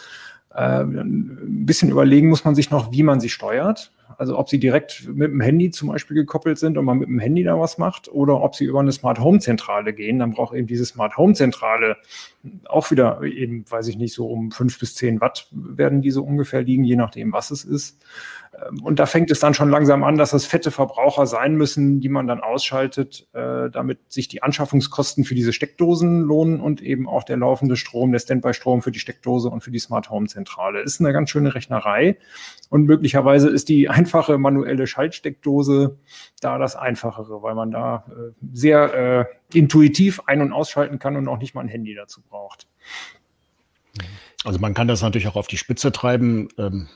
Äh, 0.53 0.81
ein 0.81 1.65
bisschen 1.65 1.89
überlegen 1.89 2.29
muss 2.29 2.45
man 2.45 2.53
sich 2.53 2.69
noch, 2.69 2.91
wie 2.91 3.01
man 3.01 3.19
sie 3.19 3.29
steuert. 3.29 3.91
Also 4.17 4.37
ob 4.37 4.49
sie 4.49 4.59
direkt 4.59 5.07
mit 5.07 5.31
dem 5.31 5.41
Handy 5.41 5.69
zum 5.71 5.89
Beispiel 5.89 6.15
gekoppelt 6.15 6.57
sind 6.57 6.77
und 6.77 6.85
man 6.85 6.97
mit 6.97 7.07
dem 7.07 7.19
Handy 7.19 7.43
da 7.43 7.59
was 7.59 7.77
macht 7.77 8.09
oder 8.09 8.41
ob 8.41 8.55
sie 8.55 8.65
über 8.65 8.79
eine 8.79 8.91
Smart 8.91 9.19
Home 9.19 9.39
Zentrale 9.39 9.93
gehen. 9.93 10.19
Dann 10.19 10.31
braucht 10.31 10.55
eben 10.55 10.67
diese 10.67 10.85
Smart 10.85 11.17
Home 11.17 11.33
Zentrale 11.33 11.97
auch 12.65 12.89
wieder 12.91 13.21
eben, 13.23 13.69
weiß 13.69 13.87
ich 13.89 13.97
nicht, 13.97 14.13
so 14.13 14.27
um 14.27 14.51
fünf 14.51 14.79
bis 14.79 14.95
zehn 14.95 15.19
Watt 15.19 15.47
werden 15.51 16.01
diese 16.01 16.21
ungefähr 16.21 16.61
liegen, 16.61 16.83
je 16.83 16.95
nachdem, 16.95 17.33
was 17.33 17.51
es 17.51 17.65
ist. 17.65 18.01
Ähm, 18.53 18.81
und 18.83 18.99
da 18.99 19.05
fängt 19.05 19.29
es 19.31 19.39
dann 19.39 19.53
schon 19.53 19.69
langsam 19.69 20.03
an, 20.03 20.17
dass 20.17 20.31
das 20.31 20.45
fette 20.45 20.71
Verbraucher 20.71 21.25
sein 21.25 21.55
müssen, 21.55 21.99
die 21.99 22.09
man 22.09 22.27
dann 22.27 22.39
ausschaltet, 22.39 23.27
äh, 23.33 23.69
damit 23.69 23.99
sich 24.11 24.27
die 24.27 24.41
Anschaffungskosten 24.41 25.23
für 25.23 25.35
diese 25.35 25.53
Steckdosen 25.53 26.21
lohnen 26.21 26.61
und 26.61 26.81
eben 26.81 27.07
auch 27.07 27.23
der 27.23 27.37
laufende 27.37 27.75
Strom, 27.75 28.11
der 28.11 28.19
Standby-Strom 28.19 28.81
für 28.81 28.91
die 28.91 28.99
Steckdose 28.99 29.49
und 29.49 29.61
für 29.61 29.71
die 29.71 29.79
Smart 29.79 30.09
Home 30.09 30.27
Zentrale. 30.27 30.81
Ist 30.81 31.01
eine 31.01 31.13
ganz 31.13 31.29
schöne 31.29 31.53
Rechnerei. 31.53 32.17
Und 32.69 32.85
möglicherweise 32.85 33.49
ist 33.49 33.69
die 33.69 33.89
einfache 33.99 34.37
manuelle 34.37 34.87
Schaltsteckdose 34.87 35.97
da 36.39 36.57
das 36.57 36.75
Einfachere, 36.75 37.41
weil 37.41 37.53
man 37.53 37.71
da 37.71 38.05
äh, 38.07 38.31
sehr 38.53 38.93
äh, 39.51 39.57
intuitiv 39.57 40.21
ein- 40.25 40.41
und 40.41 40.53
ausschalten 40.53 40.99
kann 40.99 41.17
und 41.17 41.27
auch 41.27 41.37
nicht 41.37 41.53
mal 41.53 41.61
ein 41.61 41.67
Handy 41.67 41.93
dazu 41.95 42.21
braucht. 42.21 42.67
Also 44.45 44.57
man 44.57 44.73
kann 44.73 44.87
das 44.87 45.01
natürlich 45.01 45.27
auch 45.27 45.35
auf 45.35 45.47
die 45.47 45.57
Spitze 45.57 45.91
treiben. 45.91 46.47
Ähm, 46.57 46.87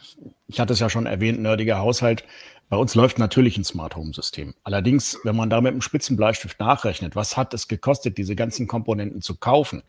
ich 0.47 0.61
hatte 0.61 0.71
es 0.71 0.79
ja 0.79 0.89
schon 0.89 1.05
erwähnt, 1.05 1.41
nerdiger 1.41 1.79
Haushalt. 1.79 2.23
Bei 2.69 2.77
uns 2.77 2.95
läuft 2.95 3.19
natürlich 3.19 3.57
ein 3.57 3.65
Smart 3.65 3.97
Home 3.97 4.13
System. 4.13 4.53
Allerdings, 4.63 5.19
wenn 5.23 5.35
man 5.35 5.49
da 5.49 5.59
mit 5.59 5.71
einem 5.71 5.81
Spitzenbleistift 5.81 6.57
nachrechnet, 6.59 7.17
was 7.17 7.35
hat 7.35 7.53
es 7.53 7.67
gekostet, 7.67 8.17
diese 8.17 8.35
ganzen 8.35 8.65
Komponenten 8.65 9.21
zu 9.21 9.35
kaufen? 9.35 9.83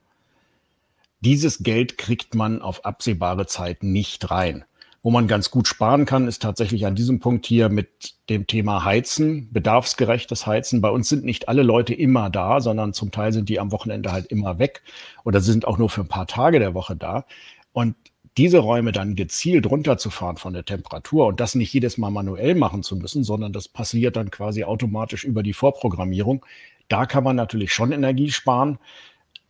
Dieses 1.20 1.62
Geld 1.62 1.96
kriegt 1.96 2.34
man 2.34 2.60
auf 2.60 2.84
absehbare 2.84 3.46
Zeit 3.46 3.84
nicht 3.84 4.30
rein. 4.32 4.64
Wo 5.04 5.10
man 5.10 5.28
ganz 5.28 5.50
gut 5.50 5.68
sparen 5.68 6.06
kann, 6.06 6.26
ist 6.26 6.40
tatsächlich 6.40 6.86
an 6.86 6.94
diesem 6.94 7.20
Punkt 7.20 7.44
hier 7.44 7.68
mit 7.68 8.14
dem 8.30 8.46
Thema 8.46 8.86
Heizen, 8.86 9.52
bedarfsgerechtes 9.52 10.46
Heizen. 10.46 10.80
Bei 10.80 10.88
uns 10.88 11.10
sind 11.10 11.26
nicht 11.26 11.46
alle 11.46 11.62
Leute 11.62 11.92
immer 11.92 12.30
da, 12.30 12.62
sondern 12.62 12.94
zum 12.94 13.10
Teil 13.10 13.30
sind 13.30 13.50
die 13.50 13.60
am 13.60 13.70
Wochenende 13.70 14.12
halt 14.12 14.28
immer 14.28 14.58
weg 14.58 14.82
oder 15.22 15.42
sind 15.42 15.66
auch 15.66 15.76
nur 15.76 15.90
für 15.90 16.00
ein 16.00 16.08
paar 16.08 16.26
Tage 16.26 16.58
der 16.58 16.72
Woche 16.72 16.96
da. 16.96 17.26
Und 17.74 17.96
diese 18.38 18.60
Räume 18.60 18.92
dann 18.92 19.14
gezielt 19.14 19.66
runterzufahren 19.66 20.38
von 20.38 20.54
der 20.54 20.64
Temperatur 20.64 21.26
und 21.26 21.38
das 21.38 21.54
nicht 21.54 21.74
jedes 21.74 21.98
Mal 21.98 22.10
manuell 22.10 22.54
machen 22.54 22.82
zu 22.82 22.96
müssen, 22.96 23.24
sondern 23.24 23.52
das 23.52 23.68
passiert 23.68 24.16
dann 24.16 24.30
quasi 24.30 24.64
automatisch 24.64 25.24
über 25.24 25.42
die 25.42 25.52
Vorprogrammierung. 25.52 26.46
Da 26.88 27.04
kann 27.04 27.24
man 27.24 27.36
natürlich 27.36 27.74
schon 27.74 27.92
Energie 27.92 28.30
sparen. 28.30 28.78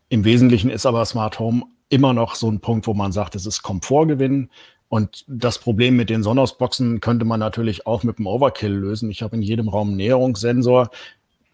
Im 0.08 0.25
Wesentlichen 0.25 0.70
ist 0.70 0.84
aber 0.84 1.04
Smart 1.04 1.38
Home 1.38 1.62
immer 1.88 2.12
noch 2.12 2.34
so 2.34 2.50
ein 2.50 2.61
Punkt, 2.61 2.88
wo 2.88 2.94
man 2.94 3.12
sagt, 3.12 3.37
es 3.37 3.46
ist 3.46 3.62
Komfortgewinn. 3.62 4.50
Und 4.94 5.24
das 5.26 5.58
Problem 5.58 5.96
mit 5.96 6.08
den 6.08 6.22
Sonos-Boxen 6.22 7.00
könnte 7.00 7.24
man 7.24 7.40
natürlich 7.40 7.84
auch 7.84 8.04
mit 8.04 8.20
dem 8.20 8.28
Overkill 8.28 8.70
lösen. 8.70 9.10
Ich 9.10 9.22
habe 9.22 9.34
in 9.34 9.42
jedem 9.42 9.68
Raum 9.68 9.88
einen 9.88 9.96
Näherungssensor 9.96 10.88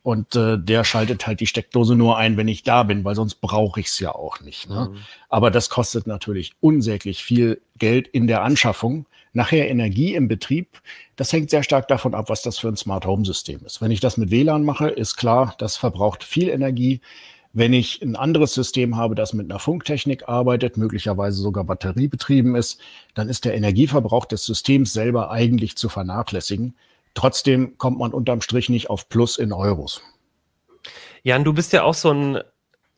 und 0.03 0.37
äh, 0.37 0.59
der 0.59 0.85
schaltet 0.85 1.27
halt 1.27 1.41
die 1.41 1.47
Steckdose 1.47 1.97
nur 1.97 2.19
ein, 2.19 2.37
wenn 2.37 2.49
ich 2.49 2.65
da 2.65 2.83
bin, 2.83 3.03
weil 3.03 3.15
sonst 3.15 3.37
brauche 3.37 3.81
ich 3.81 3.87
es 3.87 3.99
ja 3.99 4.15
auch 4.15 4.43
nicht. 4.43 4.69
Ne? 4.69 4.91
Mhm. 4.93 4.99
Aber 5.31 5.51
das 5.51 5.71
kostet 5.71 6.07
natürlich 6.07 6.53
unsäglich 6.61 7.25
viel 7.25 7.63
Geld 7.79 8.09
in 8.09 8.27
der 8.27 8.43
Anschaffung. 8.43 9.07
Nachher 9.33 9.71
Energie 9.71 10.15
im 10.15 10.29
Betrieb, 10.29 10.83
das 11.17 11.33
hängt 11.33 11.49
sehr 11.49 11.63
stark 11.63 11.89
davon 11.89 12.15
ab, 12.15 12.29
was 12.29 12.43
das 12.43 12.59
für 12.59 12.69
ein 12.69 12.77
Smart 12.77 13.07
Home 13.07 13.25
System 13.25 13.65
ist. 13.65 13.81
Wenn 13.81 13.91
ich 13.91 14.01
das 14.01 14.19
mit 14.19 14.31
WLAN 14.31 14.65
mache, 14.65 14.91
ist 14.91 15.17
klar, 15.17 15.55
das 15.57 15.79
verbraucht 15.79 16.25
viel 16.25 16.51
Energie. 16.51 17.01
Wenn 17.53 17.73
ich 17.73 18.01
ein 18.01 18.15
anderes 18.15 18.55
System 18.55 18.97
habe, 18.97 19.15
das 19.17 19.33
mit 19.33 19.51
einer 19.51 19.59
Funktechnik 19.59 20.29
arbeitet, 20.29 20.77
möglicherweise 20.77 21.41
sogar 21.41 21.65
batteriebetrieben 21.65 22.55
ist, 22.55 22.81
dann 23.15 23.29
ist 23.29 23.45
der 23.45 23.55
Energieverbrauch 23.55 24.25
des 24.25 24.45
Systems 24.45 24.93
selber 24.93 25.31
eigentlich 25.31 25.77
zu 25.77 25.89
vernachlässigen. 25.89 26.75
Trotzdem 27.15 27.77
kommt 27.77 27.99
man 27.99 28.13
unterm 28.13 28.41
Strich 28.41 28.69
nicht 28.69 28.89
auf 28.89 29.09
Plus 29.09 29.37
in 29.37 29.53
Euros. 29.53 30.01
Jan, 31.25 31.43
du 31.43 31.53
bist 31.53 31.73
ja 31.73 31.83
auch 31.83 31.95
so 31.95 32.13
ein 32.13 32.39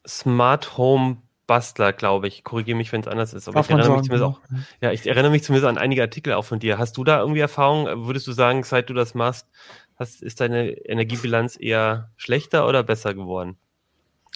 Smart 0.06 0.76
Home 0.76 1.16
Bastler, 1.47 1.92
glaube 1.92 2.28
ich. 2.28 2.44
Korrigiere 2.44 2.76
mich, 2.76 2.92
wenn 2.92 3.00
es 3.00 3.09
anders 3.09 3.32
ist. 3.35 3.49
Aber 3.49 3.61
ich 3.61 3.68
erinnere, 3.68 3.97
mich 3.97 4.02
zumindest 4.02 4.23
auch, 4.23 4.40
ja, 4.80 4.92
ich 4.92 5.06
erinnere 5.06 5.30
mich 5.30 5.44
zumindest 5.44 5.68
an 5.68 5.78
einige 5.78 6.02
Artikel 6.02 6.35
auch 6.35 6.44
von 6.44 6.59
dir. 6.59 6.78
Hast 6.78 6.97
du 6.97 7.04
da 7.04 7.21
irgendwie 7.21 7.40
Erfahrung? 7.40 8.06
Würdest 8.06 8.26
du 8.26 8.32
sagen, 8.32 8.62
seit 8.64 8.90
du 8.90 8.94
das 8.94 9.14
machst, 9.14 9.47
hast, 9.97 10.23
ist 10.23 10.40
deine 10.40 10.71
Energiebilanz 10.71 11.59
eher 11.59 12.11
schlechter 12.16 12.68
oder 12.68 12.82
besser 12.82 13.14
geworden? 13.14 13.56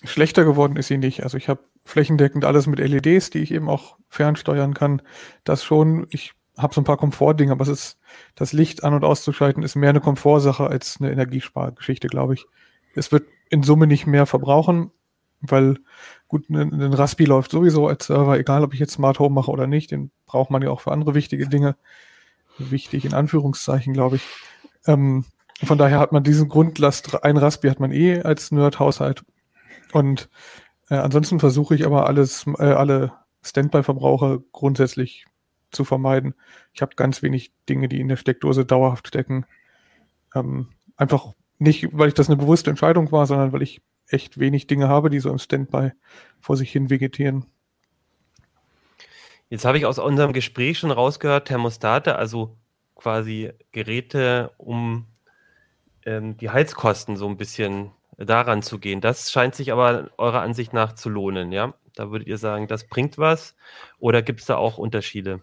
Schlechter 0.05 0.45
geworden 0.45 0.77
ist 0.77 0.89
sie 0.89 0.99
nicht. 0.99 1.23
Also 1.23 1.37
ich 1.37 1.49
habe 1.49 1.61
flächendeckend 1.85 2.45
alles 2.45 2.67
mit 2.67 2.79
LEDs, 2.79 3.31
die 3.31 3.39
ich 3.39 3.53
eben 3.53 3.69
auch 3.69 3.97
fernsteuern 4.09 4.75
kann. 4.75 5.03
Das 5.45 5.65
schon. 5.65 6.07
Ich 6.11 6.33
habe 6.59 6.75
so 6.75 6.81
ein 6.81 6.85
paar 6.85 6.97
Komfortdinge, 6.97 7.53
aber 7.53 7.63
es 7.63 7.69
ist, 7.69 7.99
das 8.35 8.53
Licht 8.53 8.83
an- 8.83 8.95
und 8.95 9.05
auszuschalten 9.05 9.63
ist 9.63 9.75
mehr 9.75 9.91
eine 9.91 10.01
Komfortsache 10.01 10.67
als 10.67 10.99
eine 11.01 11.13
Energiespargeschichte, 11.13 12.09
glaube 12.09 12.35
ich. 12.35 12.47
Es 12.95 13.13
wird 13.13 13.25
in 13.51 13.63
Summe 13.63 13.87
nicht 13.87 14.07
mehr 14.07 14.25
verbrauchen, 14.25 14.91
weil 15.41 15.79
gut, 16.29 16.49
ein, 16.49 16.73
ein 16.73 16.93
Raspi 16.95 17.25
läuft 17.25 17.51
sowieso 17.51 17.87
als 17.89 18.07
Server, 18.07 18.39
egal 18.39 18.65
ob 18.65 18.73
ich 18.73 18.81
jetzt 18.81 18.95
Smart 18.95 19.19
Home 19.19 19.35
mache 19.35 19.51
oder 19.51 19.67
nicht, 19.67 19.91
den 19.91 20.11
braucht 20.25 20.51
man 20.51 20.63
ja 20.63 20.71
auch 20.71 20.81
für 20.81 20.93
andere 20.93 21.15
wichtige 21.15 21.47
Dinge. 21.47 21.77
Wichtig 22.59 23.05
in 23.05 23.13
Anführungszeichen, 23.13 23.93
glaube 23.93 24.17
ich. 24.17 24.23
Ähm, 24.87 25.27
von 25.63 25.77
daher 25.77 25.99
hat 25.99 26.13
man 26.13 26.25
diesen 26.25 26.49
Grundlast, 26.49 27.23
ein 27.23 27.37
Raspi 27.37 27.69
hat 27.69 27.81
man 27.81 27.93
eh 27.93 28.23
als 28.23 28.51
Nerd-Haushalt 28.51 29.25
und 29.93 30.29
äh, 30.89 30.97
ansonsten 30.97 31.41
versuche 31.41 31.75
ich 31.75 31.85
aber 31.85 32.07
alles, 32.07 32.47
äh, 32.59 32.65
alle 32.65 33.13
Standby-Verbraucher 33.43 34.41
grundsätzlich 34.53 35.27
zu 35.71 35.85
vermeiden. 35.85 36.35
Ich 36.73 36.83
habe 36.83 36.97
ganz 36.97 37.23
wenig 37.23 37.53
Dinge, 37.69 37.89
die 37.89 38.01
in 38.01 38.09
der 38.09 38.17
Steckdose 38.17 38.65
dauerhaft 38.65 39.09
stecken. 39.09 39.47
Ähm, 40.35 40.69
einfach 40.97 41.35
nicht, 41.59 41.89
weil 41.93 42.09
ich 42.09 42.15
das 42.15 42.29
eine 42.29 42.37
bewusste 42.37 42.71
Entscheidung 42.71 43.11
war, 43.13 43.27
sondern 43.27 43.53
weil 43.53 43.63
ich 43.63 43.83
echt 44.09 44.39
wenig 44.39 44.67
Dinge 44.67 44.89
habe, 44.89 45.11
die 45.11 45.21
so 45.21 45.31
im 45.31 45.39
Standby 45.39 45.93
vor 46.41 46.57
sich 46.57 46.71
hin 46.71 46.91
vegetieren. 46.91 47.47
Jetzt 49.49 49.65
habe 49.65 49.79
ich 49.79 49.87
aus 49.87 49.99
unserem 49.99 50.33
Gespräch 50.33 50.79
schon 50.79 50.91
rausgehört, 50.91 51.49
Thermostate, 51.49 52.17
also 52.17 52.57
quasi 52.95 53.53
Geräte, 53.73 54.53
um 54.57 55.07
ähm, 56.05 56.37
die 56.37 56.51
Heizkosten 56.51 57.17
so 57.17 57.29
ein 57.29 57.37
bisschen 57.37 57.93
daran 58.19 58.63
zu 58.63 58.79
gehen. 58.79 59.01
Das 59.01 59.31
scheint 59.31 59.55
sich 59.55 59.73
aber 59.73 60.11
eurer 60.19 60.41
Ansicht 60.41 60.73
nach 60.73 60.95
zu 60.95 61.09
lohnen, 61.09 61.53
ja? 61.53 61.75
Da 61.95 62.11
würdet 62.11 62.29
ihr 62.29 62.39
sagen, 62.39 62.67
das 62.67 62.87
bringt 62.87 63.19
was 63.19 63.55
oder 63.99 64.23
gibt 64.23 64.41
es 64.41 64.47
da 64.47 64.57
auch 64.57 64.79
Unterschiede? 64.79 65.41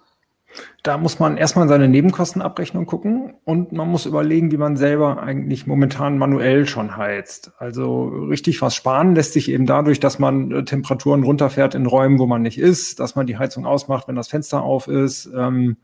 Da 0.84 0.98
muss 0.98 1.20
man 1.20 1.38
erstmal 1.38 1.64
in 1.64 1.70
seine 1.70 1.88
Nebenkostenabrechnung 1.88 2.86
gucken 2.86 3.34
und 3.44 3.72
man 3.72 3.88
muss 3.88 4.06
überlegen, 4.06 4.52
wie 4.52 4.58
man 4.58 4.78
selber 4.78 5.24
eigentlich 5.24 5.66
momentan 5.66 6.18
manuell 6.18 6.68
schon 6.68 6.96
heizt. 6.96 7.52
Also 7.58 8.08
richtig 8.08 8.62
was 8.62 8.76
sparen 8.76 9.16
lässt 9.16 9.34
sich 9.34 9.50
eben 9.50 9.66
dadurch, 9.66 10.00
dass 10.00 10.20
man 10.20 10.52
äh, 10.52 10.64
Temperaturen 10.64 11.24
runterfährt 11.24 11.74
in 11.74 11.88
Räumen, 11.88 12.20
wo 12.20 12.28
man 12.28 12.44
nicht 12.44 12.60
ist, 12.60 13.00
dass 13.00 13.16
man 13.16 13.26
die 13.26 13.38
Heizung 13.38 13.66
ausmacht, 13.66 14.08
wenn 14.08 14.16
das 14.16 14.28
Fenster 14.28 14.62
auf 14.62 14.88
ist, 14.88 15.28
ähm, 15.36 15.78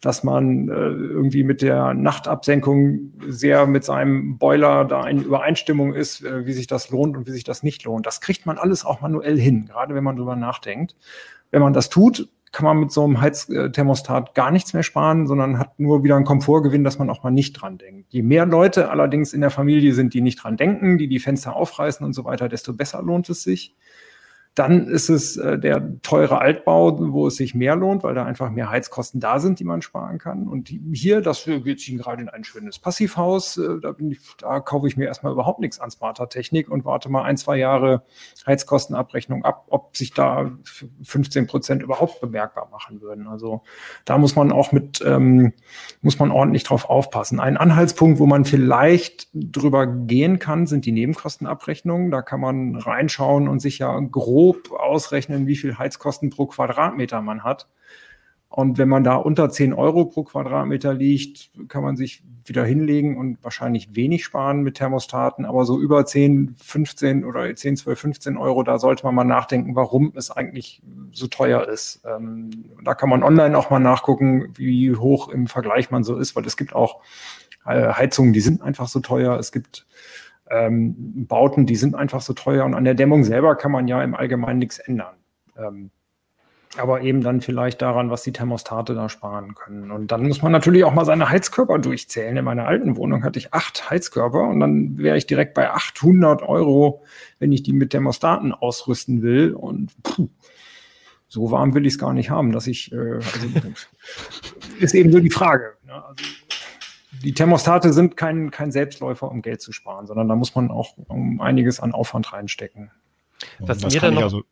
dass 0.00 0.24
man 0.24 0.68
äh, 0.68 0.72
irgendwie 0.72 1.44
mit 1.44 1.60
der 1.62 1.94
Nachtabsenkung 1.94 3.12
sehr 3.26 3.66
mit 3.66 3.84
seinem 3.84 4.38
Boiler 4.38 4.84
da 4.84 5.06
in 5.06 5.22
Übereinstimmung 5.22 5.94
ist, 5.94 6.24
äh, 6.24 6.46
wie 6.46 6.52
sich 6.52 6.66
das 6.66 6.90
lohnt 6.90 7.16
und 7.16 7.26
wie 7.26 7.32
sich 7.32 7.44
das 7.44 7.62
nicht 7.62 7.84
lohnt. 7.84 8.06
Das 8.06 8.20
kriegt 8.20 8.46
man 8.46 8.56
alles 8.56 8.84
auch 8.84 9.02
manuell 9.02 9.38
hin, 9.38 9.66
gerade 9.66 9.94
wenn 9.94 10.04
man 10.04 10.16
drüber 10.16 10.36
nachdenkt. 10.36 10.96
Wenn 11.50 11.60
man 11.60 11.72
das 11.72 11.90
tut, 11.90 12.28
kann 12.52 12.64
man 12.64 12.78
mit 12.78 12.90
so 12.90 13.04
einem 13.04 13.20
Heizthermostat 13.20 14.34
gar 14.34 14.50
nichts 14.50 14.72
mehr 14.72 14.82
sparen, 14.82 15.26
sondern 15.26 15.58
hat 15.58 15.78
nur 15.78 16.02
wieder 16.02 16.16
einen 16.16 16.24
Komfortgewinn, 16.24 16.82
dass 16.82 16.98
man 16.98 17.10
auch 17.10 17.22
mal 17.22 17.30
nicht 17.30 17.52
dran 17.52 17.78
denkt. 17.78 18.12
Je 18.12 18.22
mehr 18.22 18.46
Leute 18.46 18.90
allerdings 18.90 19.32
in 19.32 19.40
der 19.40 19.50
Familie 19.50 19.94
sind, 19.94 20.14
die 20.14 20.20
nicht 20.20 20.42
dran 20.42 20.56
denken, 20.56 20.98
die 20.98 21.06
die 21.06 21.20
Fenster 21.20 21.54
aufreißen 21.54 22.04
und 22.04 22.12
so 22.12 22.24
weiter, 22.24 22.48
desto 22.48 22.72
besser 22.72 23.02
lohnt 23.02 23.28
es 23.30 23.42
sich. 23.42 23.76
Dann 24.60 24.88
ist 24.88 25.08
es 25.08 25.38
äh, 25.38 25.58
der 25.58 26.02
teure 26.02 26.38
Altbau, 26.42 26.98
wo 27.14 27.28
es 27.28 27.36
sich 27.36 27.54
mehr 27.54 27.76
lohnt, 27.76 28.02
weil 28.02 28.14
da 28.14 28.26
einfach 28.26 28.50
mehr 28.50 28.68
Heizkosten 28.68 29.18
da 29.18 29.38
sind, 29.38 29.58
die 29.58 29.64
man 29.64 29.80
sparen 29.80 30.18
kann. 30.18 30.46
Und 30.46 30.68
hier, 30.92 31.22
das 31.22 31.46
wir 31.46 31.76
ziehen 31.78 31.96
gerade 31.96 32.20
in 32.20 32.28
ein 32.28 32.44
schönes 32.44 32.78
Passivhaus, 32.78 33.56
äh, 33.56 33.80
da, 33.80 33.94
ich, 33.98 34.18
da 34.36 34.60
kaufe 34.60 34.86
ich 34.86 34.98
mir 34.98 35.06
erstmal 35.06 35.32
überhaupt 35.32 35.60
nichts 35.60 35.80
an 35.80 35.90
smarter 35.90 36.28
Technik 36.28 36.68
und 36.68 36.84
warte 36.84 37.08
mal 37.08 37.22
ein, 37.22 37.38
zwei 37.38 37.56
Jahre 37.56 38.02
Heizkostenabrechnung 38.46 39.46
ab, 39.46 39.64
ob 39.70 39.96
sich 39.96 40.12
da 40.12 40.50
15 41.04 41.46
Prozent 41.46 41.82
überhaupt 41.82 42.20
bemerkbar 42.20 42.68
machen 42.70 43.00
würden. 43.00 43.28
Also 43.28 43.62
da 44.04 44.18
muss 44.18 44.36
man 44.36 44.52
auch 44.52 44.72
mit, 44.72 45.02
ähm, 45.06 45.54
muss 46.02 46.18
man 46.18 46.30
ordentlich 46.30 46.64
drauf 46.64 46.90
aufpassen. 46.90 47.40
Ein 47.40 47.56
Anhaltspunkt, 47.56 48.18
wo 48.18 48.26
man 48.26 48.44
vielleicht 48.44 49.28
drüber 49.32 49.86
gehen 49.86 50.38
kann, 50.38 50.66
sind 50.66 50.84
die 50.84 50.92
Nebenkostenabrechnungen. 50.92 52.10
Da 52.10 52.20
kann 52.20 52.40
man 52.40 52.76
reinschauen 52.76 53.48
und 53.48 53.60
sich 53.60 53.78
ja 53.78 53.98
grob 54.00 54.49
grob 54.50 54.72
ausrechnen, 54.72 55.46
wie 55.46 55.56
viel 55.56 55.78
Heizkosten 55.78 56.30
pro 56.30 56.46
Quadratmeter 56.46 57.20
man 57.22 57.44
hat. 57.44 57.68
Und 58.48 58.78
wenn 58.78 58.88
man 58.88 59.04
da 59.04 59.14
unter 59.14 59.48
10 59.48 59.72
Euro 59.72 60.06
pro 60.06 60.24
Quadratmeter 60.24 60.92
liegt, 60.92 61.52
kann 61.68 61.84
man 61.84 61.96
sich 61.96 62.24
wieder 62.44 62.64
hinlegen 62.64 63.16
und 63.16 63.38
wahrscheinlich 63.44 63.94
wenig 63.94 64.24
sparen 64.24 64.62
mit 64.62 64.78
Thermostaten. 64.78 65.44
Aber 65.44 65.64
so 65.64 65.80
über 65.80 66.04
10, 66.04 66.56
15 66.58 67.24
oder 67.24 67.54
10, 67.54 67.76
12, 67.76 68.00
15 68.00 68.36
Euro, 68.36 68.64
da 68.64 68.80
sollte 68.80 69.06
man 69.06 69.14
mal 69.14 69.22
nachdenken, 69.22 69.76
warum 69.76 70.12
es 70.16 70.32
eigentlich 70.32 70.82
so 71.12 71.28
teuer 71.28 71.68
ist. 71.68 72.02
Ähm, 72.04 72.50
da 72.82 72.94
kann 72.94 73.08
man 73.08 73.22
online 73.22 73.56
auch 73.56 73.70
mal 73.70 73.78
nachgucken, 73.78 74.52
wie 74.56 74.96
hoch 74.96 75.28
im 75.28 75.46
Vergleich 75.46 75.92
man 75.92 76.02
so 76.02 76.16
ist, 76.16 76.34
weil 76.34 76.44
es 76.44 76.56
gibt 76.56 76.74
auch 76.74 77.02
äh, 77.64 77.92
Heizungen, 77.92 78.32
die 78.32 78.40
sind 78.40 78.62
einfach 78.62 78.88
so 78.88 78.98
teuer. 78.98 79.38
Es 79.38 79.52
gibt 79.52 79.86
ähm, 80.50 81.26
Bauten, 81.26 81.66
die 81.66 81.76
sind 81.76 81.94
einfach 81.94 82.20
so 82.20 82.32
teuer 82.32 82.64
und 82.64 82.74
an 82.74 82.84
der 82.84 82.94
Dämmung 82.94 83.24
selber 83.24 83.56
kann 83.56 83.72
man 83.72 83.88
ja 83.88 84.02
im 84.02 84.14
Allgemeinen 84.14 84.58
nichts 84.58 84.78
ändern. 84.78 85.14
Ähm, 85.56 85.90
aber 86.76 87.00
eben 87.00 87.20
dann 87.20 87.40
vielleicht 87.40 87.82
daran, 87.82 88.10
was 88.10 88.22
die 88.22 88.32
Thermostate 88.32 88.94
da 88.94 89.08
sparen 89.08 89.54
können. 89.54 89.90
Und 89.90 90.12
dann 90.12 90.26
muss 90.28 90.40
man 90.40 90.52
natürlich 90.52 90.84
auch 90.84 90.94
mal 90.94 91.04
seine 91.04 91.28
Heizkörper 91.28 91.78
durchzählen. 91.80 92.36
In 92.36 92.44
meiner 92.44 92.66
alten 92.66 92.96
Wohnung 92.96 93.24
hatte 93.24 93.40
ich 93.40 93.52
acht 93.52 93.90
Heizkörper 93.90 94.44
und 94.44 94.60
dann 94.60 94.96
wäre 94.96 95.16
ich 95.16 95.26
direkt 95.26 95.54
bei 95.54 95.70
800 95.70 96.42
Euro, 96.42 97.02
wenn 97.40 97.50
ich 97.50 97.64
die 97.64 97.72
mit 97.72 97.90
Thermostaten 97.90 98.52
ausrüsten 98.52 99.22
will. 99.22 99.52
Und 99.52 99.90
puh, 100.04 100.28
so 101.26 101.50
warm 101.50 101.74
will 101.74 101.86
ich 101.86 101.94
es 101.94 101.98
gar 101.98 102.12
nicht 102.12 102.30
haben, 102.30 102.52
dass 102.52 102.68
ich, 102.68 102.92
äh, 102.92 103.14
also, 103.14 103.48
ist 104.78 104.94
eben 104.94 105.10
so 105.10 105.18
die 105.18 105.30
Frage. 105.30 105.74
Ne? 105.84 105.94
Also, 106.04 106.24
die 107.22 107.34
Thermostate 107.34 107.92
sind 107.92 108.16
kein, 108.16 108.50
kein 108.50 108.72
Selbstläufer, 108.72 109.30
um 109.30 109.42
Geld 109.42 109.60
zu 109.60 109.72
sparen, 109.72 110.06
sondern 110.06 110.28
da 110.28 110.36
muss 110.36 110.54
man 110.54 110.70
auch 110.70 110.96
um 111.08 111.40
einiges 111.40 111.80
an 111.80 111.92
Aufwand 111.92 112.32
reinstecken. 112.32 112.90
Was 113.58 113.78
das 113.78 113.94
mir 113.94 114.00
dann 114.00 114.14
noch, 114.14 114.22
also, 114.22 114.42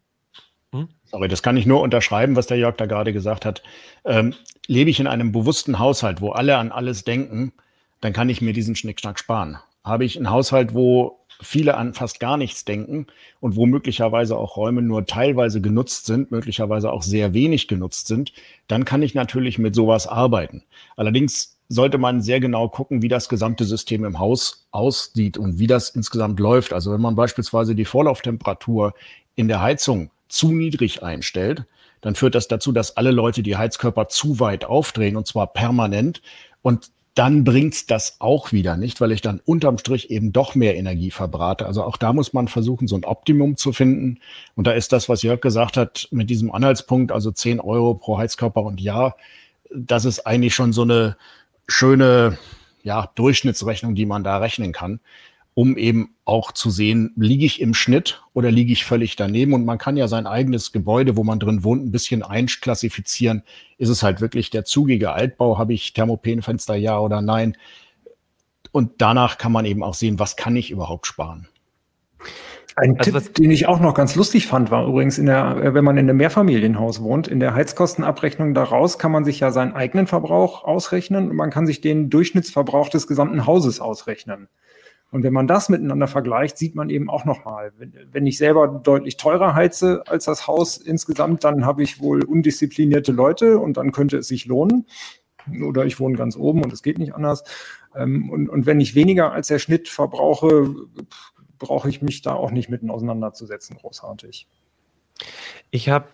hm? 0.72 0.88
Sorry, 1.04 1.28
das 1.28 1.42
kann 1.42 1.56
ich 1.56 1.66
nur 1.66 1.80
unterschreiben, 1.80 2.36
was 2.36 2.46
der 2.46 2.58
Jörg 2.58 2.76
da 2.76 2.86
gerade 2.86 3.12
gesagt 3.12 3.44
hat. 3.44 3.62
Ähm, 4.04 4.34
lebe 4.66 4.90
ich 4.90 5.00
in 5.00 5.06
einem 5.06 5.32
bewussten 5.32 5.78
Haushalt, 5.78 6.20
wo 6.20 6.30
alle 6.30 6.56
an 6.58 6.72
alles 6.72 7.04
denken, 7.04 7.52
dann 8.00 8.12
kann 8.12 8.28
ich 8.28 8.42
mir 8.42 8.52
diesen 8.52 8.76
Schnickschnack 8.76 9.18
sparen. 9.18 9.58
Habe 9.84 10.04
ich 10.04 10.16
einen 10.16 10.30
Haushalt, 10.30 10.74
wo 10.74 11.20
viele 11.40 11.76
an 11.76 11.94
fast 11.94 12.20
gar 12.20 12.36
nichts 12.36 12.64
denken 12.64 13.06
und 13.40 13.56
wo 13.56 13.64
möglicherweise 13.64 14.36
auch 14.36 14.56
Räume 14.56 14.82
nur 14.82 15.06
teilweise 15.06 15.60
genutzt 15.60 16.06
sind, 16.06 16.30
möglicherweise 16.30 16.92
auch 16.92 17.02
sehr 17.02 17.32
wenig 17.32 17.68
genutzt 17.68 18.08
sind, 18.08 18.32
dann 18.66 18.84
kann 18.84 19.02
ich 19.02 19.14
natürlich 19.14 19.58
mit 19.58 19.74
sowas 19.74 20.06
arbeiten. 20.06 20.64
Allerdings 20.96 21.57
sollte 21.68 21.98
man 21.98 22.22
sehr 22.22 22.40
genau 22.40 22.68
gucken, 22.68 23.02
wie 23.02 23.08
das 23.08 23.28
gesamte 23.28 23.64
System 23.64 24.04
im 24.04 24.18
Haus 24.18 24.66
aussieht 24.70 25.36
und 25.36 25.58
wie 25.58 25.66
das 25.66 25.90
insgesamt 25.90 26.40
läuft. 26.40 26.72
Also 26.72 26.92
wenn 26.92 27.00
man 27.00 27.14
beispielsweise 27.14 27.74
die 27.74 27.84
Vorlauftemperatur 27.84 28.94
in 29.36 29.48
der 29.48 29.60
Heizung 29.60 30.10
zu 30.28 30.52
niedrig 30.52 31.02
einstellt, 31.02 31.64
dann 32.00 32.14
führt 32.14 32.34
das 32.34 32.48
dazu, 32.48 32.72
dass 32.72 32.96
alle 32.96 33.10
Leute 33.10 33.42
die 33.42 33.56
Heizkörper 33.56 34.08
zu 34.08 34.40
weit 34.40 34.64
aufdrehen 34.64 35.16
und 35.16 35.26
zwar 35.26 35.48
permanent. 35.48 36.22
Und 36.62 36.90
dann 37.14 37.42
bringt 37.42 37.90
das 37.90 38.16
auch 38.20 38.52
wieder 38.52 38.76
nicht, 38.76 39.00
weil 39.00 39.10
ich 39.10 39.20
dann 39.20 39.40
unterm 39.44 39.76
Strich 39.78 40.08
eben 40.10 40.32
doch 40.32 40.54
mehr 40.54 40.76
Energie 40.76 41.10
verbrate. 41.10 41.66
Also 41.66 41.82
auch 41.82 41.96
da 41.96 42.12
muss 42.12 42.32
man 42.32 42.46
versuchen, 42.46 42.86
so 42.86 42.94
ein 42.94 43.04
Optimum 43.04 43.56
zu 43.56 43.72
finden. 43.72 44.20
Und 44.54 44.68
da 44.68 44.70
ist 44.70 44.92
das, 44.92 45.08
was 45.08 45.22
Jörg 45.22 45.40
gesagt 45.40 45.76
hat, 45.76 46.06
mit 46.12 46.30
diesem 46.30 46.52
Anhaltspunkt, 46.52 47.10
also 47.10 47.32
10 47.32 47.58
Euro 47.58 47.94
pro 47.94 48.18
Heizkörper 48.18 48.62
und 48.62 48.80
Jahr, 48.80 49.16
das 49.74 50.04
ist 50.04 50.26
eigentlich 50.26 50.54
schon 50.54 50.72
so 50.72 50.82
eine, 50.82 51.16
schöne 51.68 52.38
ja, 52.82 53.10
Durchschnittsrechnung, 53.14 53.94
die 53.94 54.06
man 54.06 54.24
da 54.24 54.38
rechnen 54.38 54.72
kann, 54.72 55.00
um 55.54 55.76
eben 55.76 56.14
auch 56.24 56.52
zu 56.52 56.70
sehen, 56.70 57.12
liege 57.16 57.44
ich 57.44 57.60
im 57.60 57.74
Schnitt 57.74 58.22
oder 58.32 58.50
liege 58.50 58.72
ich 58.72 58.84
völlig 58.84 59.16
daneben? 59.16 59.54
Und 59.54 59.64
man 59.64 59.78
kann 59.78 59.96
ja 59.96 60.08
sein 60.08 60.26
eigenes 60.26 60.72
Gebäude, 60.72 61.16
wo 61.16 61.24
man 61.24 61.40
drin 61.40 61.64
wohnt, 61.64 61.84
ein 61.84 61.90
bisschen 61.90 62.22
einklassifizieren. 62.22 63.42
Ist 63.76 63.88
es 63.88 64.02
halt 64.02 64.20
wirklich 64.20 64.50
der 64.50 64.64
zugige 64.64 65.12
Altbau? 65.12 65.58
Habe 65.58 65.74
ich 65.74 65.92
Thermopenfenster, 65.92 66.76
ja 66.76 66.98
oder 66.98 67.20
nein? 67.20 67.56
Und 68.70 68.92
danach 68.98 69.38
kann 69.38 69.52
man 69.52 69.64
eben 69.64 69.82
auch 69.82 69.94
sehen, 69.94 70.18
was 70.18 70.36
kann 70.36 70.54
ich 70.56 70.70
überhaupt 70.70 71.06
sparen. 71.06 71.48
Ein 72.80 72.96
also 72.96 73.18
Tipp, 73.18 73.34
den 73.34 73.50
ich 73.50 73.66
auch 73.66 73.80
noch 73.80 73.94
ganz 73.94 74.14
lustig 74.14 74.46
fand, 74.46 74.70
war 74.70 74.86
übrigens 74.86 75.18
in 75.18 75.26
der, 75.26 75.56
äh, 75.56 75.74
wenn 75.74 75.84
man 75.84 75.96
in 75.96 76.08
einem 76.08 76.16
Mehrfamilienhaus 76.18 77.02
wohnt, 77.02 77.26
in 77.26 77.40
der 77.40 77.54
Heizkostenabrechnung 77.54 78.54
daraus 78.54 78.98
kann 78.98 79.10
man 79.10 79.24
sich 79.24 79.40
ja 79.40 79.50
seinen 79.50 79.72
eigenen 79.72 80.06
Verbrauch 80.06 80.62
ausrechnen 80.64 81.30
und 81.30 81.36
man 81.36 81.50
kann 81.50 81.66
sich 81.66 81.80
den 81.80 82.08
Durchschnittsverbrauch 82.08 82.88
des 82.88 83.08
gesamten 83.08 83.46
Hauses 83.46 83.80
ausrechnen. 83.80 84.48
Und 85.10 85.24
wenn 85.24 85.32
man 85.32 85.48
das 85.48 85.70
miteinander 85.70 86.06
vergleicht, 86.06 86.56
sieht 86.58 86.76
man 86.76 86.90
eben 86.90 87.10
auch 87.10 87.24
nochmal, 87.24 87.72
wenn, 87.78 87.94
wenn 88.12 88.26
ich 88.26 88.38
selber 88.38 88.68
deutlich 88.68 89.16
teurer 89.16 89.54
heize 89.54 90.02
als 90.06 90.26
das 90.26 90.46
Haus 90.46 90.76
insgesamt, 90.76 91.42
dann 91.44 91.64
habe 91.64 91.82
ich 91.82 92.00
wohl 92.00 92.22
undisziplinierte 92.22 93.10
Leute 93.10 93.58
und 93.58 93.76
dann 93.76 93.90
könnte 93.90 94.18
es 94.18 94.28
sich 94.28 94.46
lohnen. 94.46 94.86
Oder 95.66 95.86
ich 95.86 95.98
wohne 95.98 96.16
ganz 96.16 96.36
oben 96.36 96.62
und 96.62 96.72
es 96.72 96.82
geht 96.82 96.98
nicht 96.98 97.14
anders. 97.14 97.42
Ähm, 97.96 98.28
und, 98.30 98.50
und 98.50 98.66
wenn 98.66 98.80
ich 98.80 98.94
weniger 98.94 99.32
als 99.32 99.48
der 99.48 99.58
Schnitt 99.58 99.88
verbrauche, 99.88 100.74
brauche 101.58 101.88
ich 101.88 102.02
mich 102.02 102.22
da 102.22 102.34
auch 102.34 102.50
nicht 102.50 102.68
mitten 102.68 102.90
auseinanderzusetzen, 102.90 103.76
großartig. 103.76 104.46
Ich 105.70 105.88
habe 105.88 106.08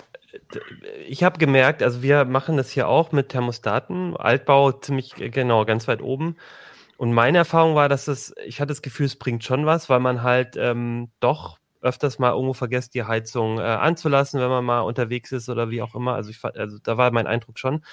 ich 1.06 1.22
habe 1.22 1.38
gemerkt, 1.38 1.82
also 1.82 2.02
wir 2.02 2.24
machen 2.24 2.56
das 2.56 2.70
hier 2.70 2.88
auch 2.88 3.12
mit 3.12 3.28
Thermostaten, 3.28 4.16
Altbau 4.16 4.72
ziemlich 4.72 5.14
genau, 5.14 5.64
ganz 5.64 5.86
weit 5.86 6.02
oben. 6.02 6.36
Und 6.96 7.12
meine 7.12 7.38
Erfahrung 7.38 7.74
war, 7.74 7.88
dass 7.88 8.08
es, 8.08 8.34
ich 8.44 8.60
hatte 8.60 8.68
das 8.68 8.82
Gefühl, 8.82 9.06
es 9.06 9.16
bringt 9.16 9.44
schon 9.44 9.66
was, 9.66 9.88
weil 9.88 10.00
man 10.00 10.22
halt 10.22 10.56
ähm, 10.56 11.10
doch 11.20 11.58
öfters 11.80 12.18
mal 12.18 12.32
irgendwo 12.32 12.54
vergisst, 12.54 12.94
die 12.94 13.04
Heizung 13.04 13.58
äh, 13.58 13.62
anzulassen, 13.62 14.40
wenn 14.40 14.48
man 14.48 14.64
mal 14.64 14.80
unterwegs 14.80 15.32
ist 15.32 15.48
oder 15.48 15.70
wie 15.70 15.82
auch 15.82 15.94
immer. 15.94 16.14
Also, 16.14 16.30
ich, 16.30 16.42
also 16.42 16.78
da 16.82 16.96
war 16.96 17.10
mein 17.10 17.26
Eindruck 17.26 17.58
schon, 17.58 17.84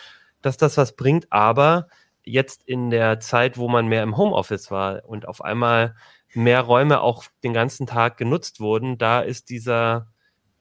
dass 0.42 0.58
das 0.58 0.78
was 0.78 0.96
bringt. 0.96 1.32
Aber 1.32 1.88
jetzt 2.24 2.64
in 2.68 2.90
der 2.90 3.20
Zeit, 3.20 3.58
wo 3.58 3.68
man 3.68 3.88
mehr 3.88 4.04
im 4.04 4.18
Homeoffice 4.18 4.72
war 4.72 5.04
und 5.06 5.28
auf 5.28 5.44
einmal 5.44 5.96
mehr 6.34 6.62
Räume 6.62 7.02
auch 7.02 7.26
den 7.44 7.54
ganzen 7.54 7.88
Tag 7.88 8.18
genutzt 8.18 8.60
wurden, 8.60 8.98
da 8.98 9.22
ist 9.22 9.50
dieser, 9.50 10.12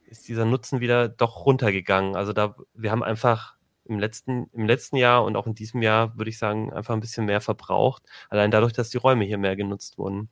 ist 0.07 0.29
dieser 0.29 0.45
Nutzen 0.45 0.81
wieder 0.81 1.09
doch 1.09 1.47
runtergegangen. 1.47 2.17
Also 2.17 2.33
da, 2.33 2.57
wir 2.75 2.91
haben 2.91 3.03
einfach 3.03 3.57
im 3.85 3.99
letzten, 3.99 4.49
im 4.53 4.67
letzten 4.67 4.97
Jahr 4.97 5.25
und 5.25 5.37
auch 5.37 5.47
in 5.47 5.55
diesem 5.55 5.83
Jahr, 5.83 6.17
würde 6.17 6.31
ich 6.31 6.39
sagen, 6.39 6.73
einfach 6.73 6.95
ein 6.95 7.01
bisschen 7.01 7.27
mehr 7.27 7.41
verbraucht. 7.41 8.03
Allein 8.29 8.51
dadurch, 8.51 8.73
dass 8.73 8.91
die 8.91 8.99
Räume 8.99 9.25
hier 9.25 9.39
mehr 9.39 9.57
genutzt 9.57 9.99
wurden. 9.99 10.31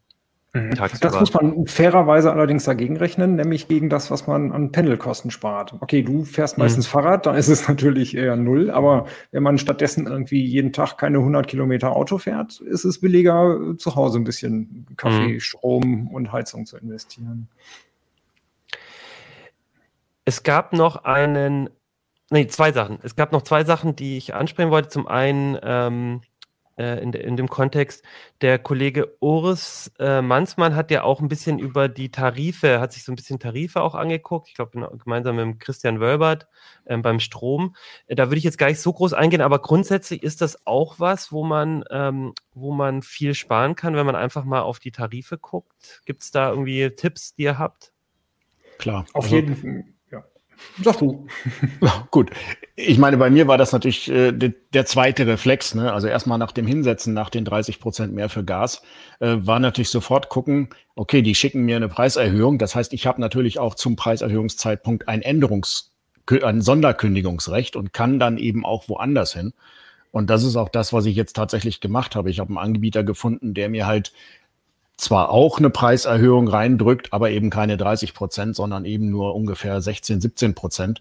Mhm. 0.55 0.71
Das 1.01 1.21
muss 1.21 1.35
man 1.35 1.67
fairerweise 1.67 2.33
allerdings 2.33 2.65
dagegen 2.65 2.97
rechnen, 2.97 3.37
nämlich 3.37 3.69
gegen 3.69 3.91
das, 3.91 4.11
was 4.11 4.27
man 4.27 4.51
an 4.51 4.73
Pendelkosten 4.73 5.31
spart. 5.31 5.75
Okay, 5.81 6.03
du 6.03 6.25
fährst 6.25 6.57
mhm. 6.57 6.65
meistens 6.65 6.87
mhm. 6.87 6.91
Fahrrad, 6.91 7.27
da 7.27 7.35
ist 7.35 7.49
es 7.49 7.69
natürlich 7.69 8.17
eher 8.17 8.37
null, 8.37 8.71
aber 8.71 9.07
wenn 9.31 9.43
man 9.43 9.59
stattdessen 9.59 10.07
irgendwie 10.07 10.43
jeden 10.45 10.73
Tag 10.73 10.97
keine 10.97 11.19
100 11.19 11.47
Kilometer 11.47 11.95
Auto 11.95 12.17
fährt, 12.19 12.61
ist 12.61 12.85
es 12.85 13.01
billiger, 13.01 13.75
zu 13.77 13.95
Hause 13.95 14.19
ein 14.19 14.25
bisschen 14.25 14.87
Kaffee, 14.97 15.35
mhm. 15.35 15.41
Strom 15.41 16.09
und 16.09 16.33
Heizung 16.33 16.65
zu 16.65 16.79
investieren. 16.79 17.49
Es 20.25 20.43
gab 20.43 20.73
noch 20.73 21.05
einen 21.05 21.71
nee, 22.31 22.47
zwei 22.47 22.73
Sachen. 22.73 22.99
Es 23.03 23.17
gab 23.17 23.33
noch 23.33 23.43
zwei 23.43 23.65
Sachen, 23.65 23.97
die 23.97 24.17
ich 24.17 24.35
ansprechen 24.35 24.71
wollte. 24.71 24.89
Zum 24.89 25.07
einen 25.07 25.59
ähm, 25.63 26.21
äh, 26.79 27.03
in, 27.03 27.13
in, 27.13 27.37
dem 27.37 27.49
Kontext, 27.49 28.05
der 28.41 28.59
Kollege 28.59 29.17
Urs 29.21 29.93
äh, 29.99 30.23
Mansmann 30.23 30.77
hat 30.77 30.91
ja 30.91 31.03
auch 31.03 31.21
ein 31.21 31.29
bisschen 31.29 31.59
über 31.59 31.89
die 31.89 32.11
Tarife, 32.11 32.81
hat 32.81 32.93
sich 32.93 33.05
so 33.05 33.13
ein 33.13 33.17
bisschen 33.17 33.39
Tarife 33.39 33.83
auch 33.83 33.95
angeguckt. 33.95 34.49
Ich 34.49 34.55
glaube, 34.55 34.99
gemeinsam 35.03 35.37
mit 35.37 35.61
Christian 35.61 36.01
Wölbert 36.01 36.47
äh, 36.85 36.97
beim 36.97 37.21
Strom. 37.21 37.75
Äh, 38.07 38.15
da 38.15 38.27
würde 38.27 38.39
ich 38.39 38.45
jetzt 38.45 38.59
gar 38.59 38.69
nicht 38.69 38.81
so 38.81 38.93
groß 38.93 39.13
eingehen, 39.13 39.41
aber 39.41 39.61
grundsätzlich 39.61 40.23
ist 40.23 40.41
das 40.41 40.67
auch 40.67 40.99
was, 40.99 41.33
wo 41.33 41.45
man, 41.45 41.85
ähm, 41.91 42.33
wo 42.55 42.73
man 42.73 43.03
viel 43.03 43.35
sparen 43.35 43.75
kann, 43.75 43.97
wenn 43.97 44.07
man 44.07 44.17
einfach 44.17 44.45
mal 44.45 44.61
auf 44.61 44.79
die 44.79 44.93
Tarife 44.93 45.39
guckt. 45.39 46.03
Gibt 46.07 46.23
es 46.23 46.31
da 46.31 46.51
irgendwie 46.51 46.91
Tipps, 46.91 47.35
die 47.35 47.43
ihr 47.43 47.59
habt? 47.59 47.93
Klar. 48.79 49.05
Auf 49.13 49.25
also, 49.25 49.37
jeden 49.37 49.57
Fall. 49.57 49.85
Sag 50.83 50.99
du. 50.99 51.27
Gut. 52.11 52.31
Ich 52.77 52.99
meine, 52.99 53.17
bei 53.17 53.31
mir 53.31 53.49
war 53.49 53.59
das 53.59 53.73
natürlich 53.73 54.11
äh, 54.11 54.33
de, 54.33 54.55
der 54.73 54.87
zweite 54.87 55.27
Reflex. 55.27 55.75
Ne? 55.75 55.93
Also 55.93 56.07
erstmal 56.07 56.39
nach 56.39 56.53
dem 56.53 56.67
Hinsetzen, 56.67 57.15
nach 57.15 57.31
den 57.31 57.45
30 57.45 57.81
Prozent 57.81 58.15
mehr 58.15 58.29
für 58.29 58.45
Gas, 58.45 58.83
äh, 59.21 59.37
war 59.41 59.59
natürlich 59.61 59.91
sofort 59.91 60.29
gucken, 60.29 60.69
okay, 60.95 61.23
die 61.23 61.35
schicken 61.35 61.65
mir 61.65 61.77
eine 61.77 61.89
Preiserhöhung. 61.89 62.59
Das 62.59 62.75
heißt, 62.75 62.93
ich 62.93 63.07
habe 63.07 63.21
natürlich 63.21 63.59
auch 63.59 63.75
zum 63.75 63.97
Preiserhöhungszeitpunkt 63.97 65.09
ein 65.09 65.23
Änderungs-, 65.23 65.91
ein 66.43 66.63
Sonderkündigungsrecht 66.63 67.77
und 67.77 67.93
kann 67.93 68.19
dann 68.19 68.39
eben 68.39 68.65
auch 68.65 68.89
woanders 68.89 69.33
hin. 69.33 69.53
Und 70.11 70.31
das 70.31 70.45
ist 70.45 70.57
auch 70.57 70.69
das, 70.69 70.93
was 70.93 71.07
ich 71.07 71.17
jetzt 71.17 71.35
tatsächlich 71.35 71.81
gemacht 71.81 72.17
habe. 72.17 72.31
Ich 72.31 72.41
habe 72.41 72.49
einen 72.49 72.59
Anbieter 72.59 73.05
gefunden, 73.05 73.55
der 73.55 73.69
mir 73.69 73.87
halt 73.87 74.13
zwar 74.99 75.31
auch 75.31 75.59
eine 75.59 75.71
Preiserhöhung 75.71 76.49
reindrückt, 76.49 77.13
aber 77.13 77.31
eben 77.31 77.51
keine 77.51 77.77
30 77.77 78.13
Prozent, 78.13 78.57
sondern 78.57 78.85
eben 78.85 79.11
nur 79.11 79.35
ungefähr 79.35 79.81
16, 79.81 80.21
17 80.21 80.55
Prozent. 80.55 81.01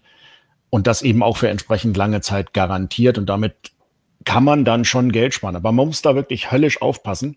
Und 0.70 0.86
das 0.86 1.02
eben 1.02 1.22
auch 1.22 1.36
für 1.36 1.48
entsprechend 1.48 1.96
lange 1.96 2.20
Zeit 2.20 2.54
garantiert. 2.54 3.18
Und 3.18 3.26
damit 3.26 3.54
kann 4.24 4.44
man 4.44 4.64
dann 4.64 4.84
schon 4.84 5.12
Geld 5.12 5.34
sparen. 5.34 5.56
Aber 5.56 5.72
man 5.72 5.88
muss 5.88 6.02
da 6.02 6.14
wirklich 6.14 6.52
höllisch 6.52 6.80
aufpassen. 6.80 7.36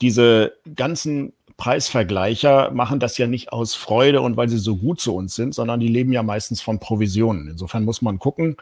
Diese 0.00 0.54
ganzen 0.74 1.34
Preisvergleicher 1.58 2.70
machen 2.70 3.00
das 3.00 3.18
ja 3.18 3.26
nicht 3.26 3.52
aus 3.52 3.74
Freude 3.74 4.22
und 4.22 4.36
weil 4.36 4.48
sie 4.48 4.58
so 4.58 4.76
gut 4.76 5.00
zu 5.00 5.14
uns 5.14 5.34
sind, 5.34 5.54
sondern 5.54 5.80
die 5.80 5.88
leben 5.88 6.12
ja 6.12 6.22
meistens 6.22 6.62
von 6.62 6.78
Provisionen. 6.78 7.48
Insofern 7.48 7.84
muss 7.84 8.00
man 8.00 8.20
gucken, 8.20 8.56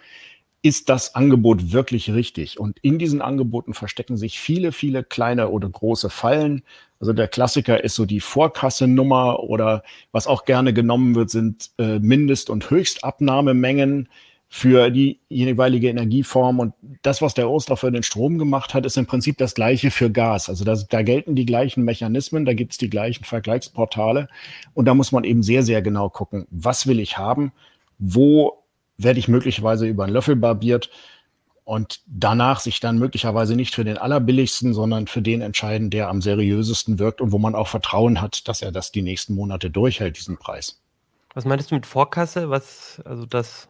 ist 0.63 0.89
das 0.89 1.15
Angebot 1.15 1.73
wirklich 1.73 2.11
richtig? 2.13 2.59
Und 2.59 2.79
in 2.81 2.99
diesen 2.99 3.23
Angeboten 3.23 3.75
verstecken 3.75 4.17
sich 4.17 4.41
viele, 4.41 4.73
viele 4.73 5.05
kleine 5.05 5.51
oder 5.51 5.69
große 5.69 6.11
Fallen. 6.11 6.63
Also 7.01 7.13
der 7.13 7.29
Klassiker 7.29 7.83
ist 7.85 7.95
so 7.95 8.07
die 8.07 8.21
Vorkassennummer 8.21 9.41
oder 9.41 9.83
was 10.13 10.27
auch 10.27 10.45
gerne 10.45 10.73
genommen 10.73 11.15
wird, 11.15 11.31
sind 11.31 11.71
äh, 11.79 11.99
Mindest- 11.99 12.51
und 12.51 12.71
Höchstabnahmemengen 12.71 14.09
für 14.49 14.91
die 14.91 15.21
jeweilige 15.29 15.89
Energieform. 15.89 16.61
Und 16.61 16.73
das, 17.03 17.21
was 17.21 17.35
der 17.35 17.51
Oster 17.51 17.77
für 17.77 17.91
den 17.91 18.03
Strom 18.03 18.39
gemacht 18.39 18.75
hat, 18.75 18.87
ist 18.87 18.97
im 18.97 19.07
Prinzip 19.07 19.37
das 19.39 19.55
gleiche 19.55 19.91
für 19.91 20.11
Gas. 20.11 20.49
Also 20.49 20.65
das, 20.65 20.87
da 20.87 21.03
gelten 21.03 21.35
die 21.35 21.47
gleichen 21.47 21.85
Mechanismen, 21.85 22.45
da 22.45 22.55
gibt 22.55 22.73
es 22.73 22.79
die 22.79 22.91
gleichen 22.91 23.25
Vergleichsportale. 23.25 24.29
Und 24.73 24.87
da 24.87 24.95
muss 24.95 25.13
man 25.13 25.25
eben 25.25 25.43
sehr, 25.43 25.63
sehr 25.63 25.83
genau 25.83 26.09
gucken, 26.09 26.47
was 26.51 26.87
will 26.87 27.01
ich 27.01 27.19
haben, 27.19 27.53
wo 27.99 28.63
werde 28.99 29.19
ich 29.19 29.29
möglicherweise 29.29 29.87
über 29.87 30.05
einen 30.05 30.13
Löffel 30.13 30.37
barbiert 30.37 30.91
und 31.67 32.01
danach 32.07 32.61
sich 32.61 32.79
dann 32.79 32.97
möglicherweise 32.97 33.57
nicht 33.57 33.75
für 33.75 33.85
den 33.85 33.99
allerbilligsten, 33.99 34.73
sondern 34.73 35.09
für 35.09 35.21
den 35.21 35.41
entscheiden, 35.41 35.91
der 35.91 36.09
am 36.09 36.23
seriösesten 36.23 37.01
wirkt 37.01 37.21
und 37.21 37.33
wo 37.33 37.39
man 37.39 37.57
auch 37.57 37.67
Vertrauen 37.67 38.21
hat, 38.21 38.47
dass 38.47 38.63
er 38.63 38.71
das 38.71 38.93
die 38.93 39.03
nächsten 39.03 39.35
Monate 39.35 39.69
durchhält, 39.69 40.17
diesen 40.17 40.37
Preis. 40.37 40.81
Was 41.35 41.45
meinst 41.45 41.73
du 41.73 41.75
mit 41.75 41.85
Vorkasse? 41.85 42.51
Was, 42.51 43.03
also 43.05 43.27
das? 43.27 43.69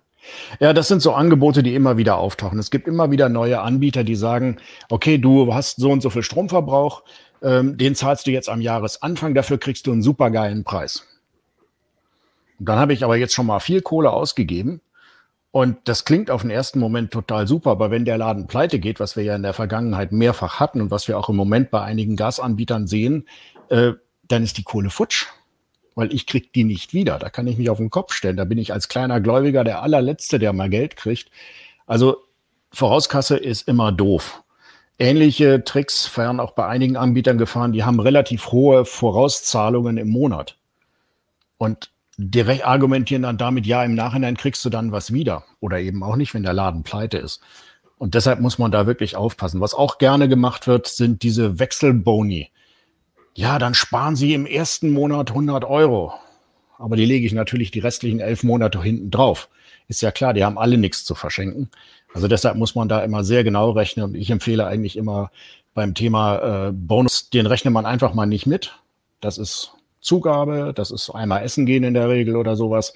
Ja, 0.61 0.74
das 0.74 0.88
sind 0.88 1.00
so 1.00 1.14
Angebote, 1.14 1.62
die 1.62 1.74
immer 1.74 1.96
wieder 1.96 2.18
auftauchen. 2.18 2.59
Es 2.59 2.70
gibt 2.70 2.87
immer 2.87 3.11
wieder 3.11 3.30
neue 3.30 3.62
Anbieter, 3.62 4.04
die 4.04 4.14
sagen, 4.14 4.59
okay, 4.90 5.16
du 5.16 5.54
hast 5.54 5.78
so 5.78 5.90
und 5.90 6.02
so 6.02 6.11
viel 6.11 6.22
Stromverbrauch, 6.22 7.02
ähm, 7.42 7.78
den 7.78 7.94
zahlst 7.94 8.26
du 8.26 8.30
jetzt 8.30 8.50
am 8.50 8.61
Jahresanfang, 8.61 9.32
dafür 9.32 9.56
kriegst 9.56 9.87
du 9.87 9.92
einen 9.92 10.02
supergeilen 10.02 10.64
Preis. 10.64 11.06
Und 12.59 12.68
dann 12.68 12.78
habe 12.78 12.92
ich 12.92 13.04
aber 13.04 13.16
jetzt 13.16 13.32
schon 13.32 13.46
mal 13.46 13.61
viel 13.61 13.80
Kohle 13.80 14.11
ausgegeben 14.11 14.82
und 15.57 15.79
das 15.85 16.05
klingt 16.05 16.31
auf 16.31 16.42
den 16.42 16.51
ersten 16.51 16.79
Moment 16.79 17.12
total 17.12 17.47
super, 17.47 17.71
aber 17.71 17.90
wenn 17.90 18.05
der 18.05 18.19
Laden 18.19 18.47
pleite 18.47 18.79
geht, 18.79 19.01
was 19.01 19.16
wir 19.16 19.25
ja 19.25 19.35
in 19.35 19.42
der 19.42 19.55
Vergangenheit 19.55 20.12
mehrfach 20.12 20.61
hatten 20.61 20.83
und 20.83 20.90
was 20.90 21.09
wir 21.09 21.19
auch 21.19 21.31
im 21.31 21.37
Moment 21.37 21.71
bei 21.71 21.81
einigen 21.81 22.14
Gasanbietern 22.14 22.87
sehen, 22.87 23.27
äh, 23.71 23.92
dann 24.29 24.42
ist 24.42 24.59
die 24.59 24.64
Kohle 24.64 24.90
futsch, 24.90 25.25
weil 25.95 26.12
ich 26.12 26.27
krieg 26.27 26.53
die 26.53 26.64
nicht 26.64 26.92
wieder. 26.92 27.19
Da 27.19 27.31
kann 27.31 27.47
ich 27.47 27.57
mich 27.57 27.71
auf 27.71 27.79
den 27.79 27.88
Kopf 27.88 28.12
stellen. 28.12 28.37
Da 28.37 28.45
bin 28.45 28.59
ich 28.59 28.75
als 28.75 28.88
kleiner 28.88 29.19
Gläubiger 29.19 29.64
der 29.64 29.81
allerletzte, 29.81 30.38
der 30.38 30.53
mal 30.53 30.69
Geld 30.69 30.95
kriegt. 30.95 31.31
Also 31.87 32.19
Vorauskasse 32.71 33.38
ist 33.38 33.66
immer 33.66 33.92
doof. 33.92 34.42
Ähnliche 34.99 35.64
Tricks 35.64 36.14
werden 36.19 36.38
auch 36.38 36.53
bei 36.53 36.66
einigen 36.66 36.99
Anbietern 36.99 37.38
gefahren, 37.38 37.73
die 37.73 37.83
haben 37.83 37.99
relativ 37.99 38.53
hohe 38.53 38.85
Vorauszahlungen 38.85 39.97
im 39.97 40.11
Monat. 40.11 40.59
Und 41.57 41.88
direkt 42.16 42.64
argumentieren 42.64 43.22
dann 43.22 43.38
damit, 43.38 43.66
ja, 43.66 43.85
im 43.85 43.94
Nachhinein 43.94 44.37
kriegst 44.37 44.64
du 44.64 44.70
dann 44.70 44.92
was 44.92 45.12
wieder. 45.12 45.44
Oder 45.61 45.81
eben 45.81 46.02
auch 46.02 46.16
nicht, 46.16 46.35
wenn 46.35 46.42
der 46.42 46.52
Laden 46.52 46.83
pleite 46.83 47.18
ist. 47.18 47.40
Und 47.98 48.14
deshalb 48.14 48.40
muss 48.40 48.59
man 48.59 48.70
da 48.70 48.87
wirklich 48.87 49.16
aufpassen. 49.16 49.61
Was 49.61 49.74
auch 49.74 49.98
gerne 49.98 50.29
gemacht 50.29 50.66
wird, 50.66 50.87
sind 50.87 51.22
diese 51.22 51.59
Wechselboni. 51.59 52.50
Ja, 53.35 53.59
dann 53.59 53.74
sparen 53.74 54.16
Sie 54.16 54.35
im 54.35 54.46
ersten 54.46 54.90
Monat 54.90 55.31
100 55.31 55.64
Euro. 55.64 56.14
Aber 56.79 56.96
die 56.96 57.07
lege 57.07 57.26
ich 57.26 57.33
natürlich 57.33 57.70
die 57.70 57.81
restlichen 57.81 58.20
elf 58.20 58.42
Monate 58.42 58.83
hinten 58.83 59.11
drauf. 59.11 59.48
Ist 59.88 60.02
ja 60.02 60.11
klar, 60.11 60.35
die 60.35 60.44
haben 60.44 60.59
alle 60.59 60.79
nichts 60.79 61.05
zu 61.05 61.14
verschenken. 61.14 61.70
Also 62.12 62.29
deshalb 62.29 62.57
muss 62.57 62.74
man 62.74 62.88
da 62.88 63.02
immer 63.02 63.24
sehr 63.24 63.44
genau 63.44 63.70
rechnen. 63.70 64.07
Und 64.07 64.14
ich 64.14 64.31
empfehle 64.31 64.66
eigentlich 64.66 64.96
immer 64.96 65.31
beim 65.74 65.94
Thema 65.94 66.68
äh, 66.68 66.72
Bonus, 66.72 67.31
den 67.31 67.46
rechnet 67.46 67.72
man 67.72 67.87
einfach 67.87 68.14
mal 68.14 68.26
nicht 68.26 68.46
mit. 68.46 68.79
Das 69.20 69.38
ist 69.38 69.76
Zugabe, 70.07 70.73
das 70.75 70.90
ist 70.90 71.11
einmal 71.11 71.42
essen 71.42 71.66
gehen 71.66 71.85
in 71.85 71.95
der 71.95 72.09
Regel 72.09 72.37
oder 72.37 72.57
sowas. 72.57 72.95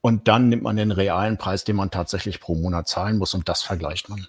Und 0.00 0.28
dann 0.28 0.48
nimmt 0.48 0.62
man 0.62 0.76
den 0.76 0.90
realen 0.92 1.38
Preis, 1.38 1.64
den 1.64 1.76
man 1.76 1.90
tatsächlich 1.90 2.40
pro 2.40 2.54
Monat 2.54 2.88
zahlen 2.88 3.18
muss 3.18 3.34
und 3.34 3.48
das 3.48 3.62
vergleicht 3.62 4.08
man. 4.08 4.26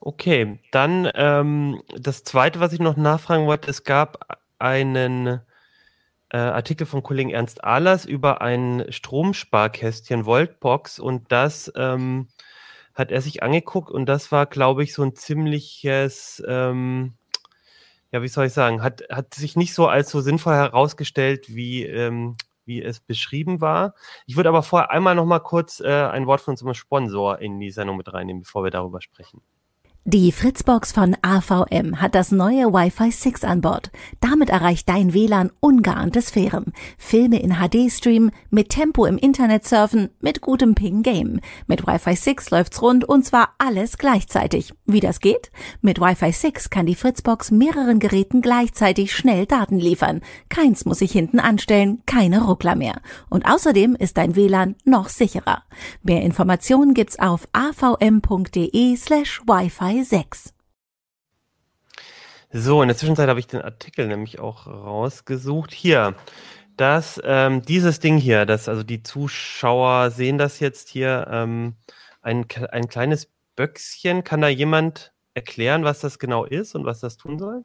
Okay, 0.00 0.58
dann 0.70 1.10
ähm, 1.14 1.82
das 1.98 2.22
Zweite, 2.22 2.60
was 2.60 2.72
ich 2.72 2.80
noch 2.80 2.96
nachfragen 2.96 3.46
wollte, 3.46 3.70
es 3.70 3.82
gab 3.82 4.38
einen 4.58 5.40
äh, 6.30 6.36
Artikel 6.36 6.86
von 6.86 7.02
Kollegen 7.02 7.30
Ernst 7.30 7.64
Ahlers 7.64 8.04
über 8.04 8.40
ein 8.40 8.84
Stromsparkästchen 8.88 10.24
Voltbox 10.24 10.98
und 10.98 11.32
das 11.32 11.72
ähm, 11.76 12.28
hat 12.94 13.10
er 13.10 13.20
sich 13.20 13.42
angeguckt 13.42 13.90
und 13.90 14.06
das 14.06 14.32
war, 14.32 14.46
glaube 14.46 14.82
ich, 14.82 14.94
so 14.94 15.02
ein 15.02 15.14
ziemliches 15.14 16.42
ähm, 16.46 17.14
ja, 18.12 18.22
wie 18.22 18.28
soll 18.28 18.46
ich 18.46 18.52
sagen, 18.52 18.82
hat, 18.82 19.02
hat 19.10 19.34
sich 19.34 19.56
nicht 19.56 19.74
so 19.74 19.88
als 19.88 20.10
so 20.10 20.20
sinnvoll 20.20 20.54
herausgestellt, 20.54 21.54
wie, 21.54 21.84
ähm, 21.84 22.36
wie 22.64 22.82
es 22.82 23.00
beschrieben 23.00 23.60
war. 23.60 23.94
Ich 24.26 24.36
würde 24.36 24.48
aber 24.48 24.62
vorher 24.62 24.90
einmal 24.90 25.14
noch 25.14 25.26
mal 25.26 25.40
kurz 25.40 25.80
äh, 25.80 25.88
ein 25.88 26.26
Wort 26.26 26.40
von 26.40 26.52
unserem 26.52 26.74
Sponsor 26.74 27.38
in 27.40 27.58
die 27.60 27.70
Sendung 27.70 27.96
mit 27.96 28.12
reinnehmen, 28.12 28.42
bevor 28.42 28.64
wir 28.64 28.70
darüber 28.70 29.00
sprechen. 29.00 29.42
Die 30.08 30.30
Fritzbox 30.30 30.92
von 30.92 31.16
AVM 31.22 32.00
hat 32.00 32.14
das 32.14 32.30
neue 32.30 32.72
Wi-Fi 32.72 33.10
6 33.10 33.42
an 33.42 33.60
Bord. 33.60 33.90
Damit 34.20 34.50
erreicht 34.50 34.88
dein 34.88 35.12
WLAN 35.14 35.50
ungeahnte 35.58 36.22
Sphären. 36.22 36.72
Filme 36.96 37.42
in 37.42 37.56
HD 37.56 37.90
streamen, 37.90 38.30
mit 38.48 38.68
Tempo 38.68 39.04
im 39.04 39.18
Internet 39.18 39.66
surfen, 39.66 40.10
mit 40.20 40.42
gutem 40.42 40.76
Ping 40.76 41.02
Game. 41.02 41.40
Mit 41.66 41.88
Wi-Fi 41.88 42.14
6 42.14 42.50
läuft's 42.50 42.80
rund 42.82 43.04
und 43.04 43.24
zwar 43.24 43.54
alles 43.58 43.98
gleichzeitig. 43.98 44.74
Wie 44.84 45.00
das 45.00 45.18
geht? 45.18 45.50
Mit 45.80 46.00
Wi-Fi 46.00 46.30
6 46.30 46.70
kann 46.70 46.86
die 46.86 46.94
Fritzbox 46.94 47.50
mehreren 47.50 47.98
Geräten 47.98 48.42
gleichzeitig 48.42 49.12
schnell 49.12 49.44
Daten 49.44 49.80
liefern. 49.80 50.20
Keins 50.48 50.84
muss 50.84 51.00
sich 51.00 51.10
hinten 51.10 51.40
anstellen, 51.40 52.02
keine 52.06 52.44
Ruckler 52.44 52.76
mehr. 52.76 53.00
Und 53.28 53.44
außerdem 53.44 53.96
ist 53.96 54.18
dein 54.18 54.36
WLAN 54.36 54.76
noch 54.84 55.08
sicherer. 55.08 55.64
Mehr 56.04 56.22
Informationen 56.22 56.94
gibt's 56.94 57.18
auf 57.18 57.48
avm.de 57.52 58.94
slash 58.94 59.42
Wi-Fi 59.48 59.95
6. 60.04 60.52
So, 62.52 62.80
in 62.82 62.88
der 62.88 62.96
Zwischenzeit 62.96 63.28
habe 63.28 63.40
ich 63.40 63.46
den 63.46 63.60
Artikel 63.60 64.06
nämlich 64.06 64.38
auch 64.38 64.66
rausgesucht. 64.66 65.72
Hier, 65.72 66.14
das, 66.76 67.20
ähm, 67.24 67.62
dieses 67.62 68.00
Ding 68.00 68.18
hier, 68.18 68.46
das, 68.46 68.68
also 68.68 68.82
die 68.82 69.02
Zuschauer 69.02 70.10
sehen 70.10 70.38
das 70.38 70.60
jetzt 70.60 70.88
hier, 70.88 71.26
ähm, 71.30 71.76
ein, 72.22 72.46
ein 72.70 72.88
kleines 72.88 73.28
Böckschen. 73.56 74.24
Kann 74.24 74.40
da 74.40 74.48
jemand 74.48 75.12
erklären, 75.34 75.84
was 75.84 76.00
das 76.00 76.18
genau 76.18 76.44
ist 76.44 76.74
und 76.74 76.84
was 76.84 77.00
das 77.00 77.16
tun 77.16 77.38
soll? 77.38 77.64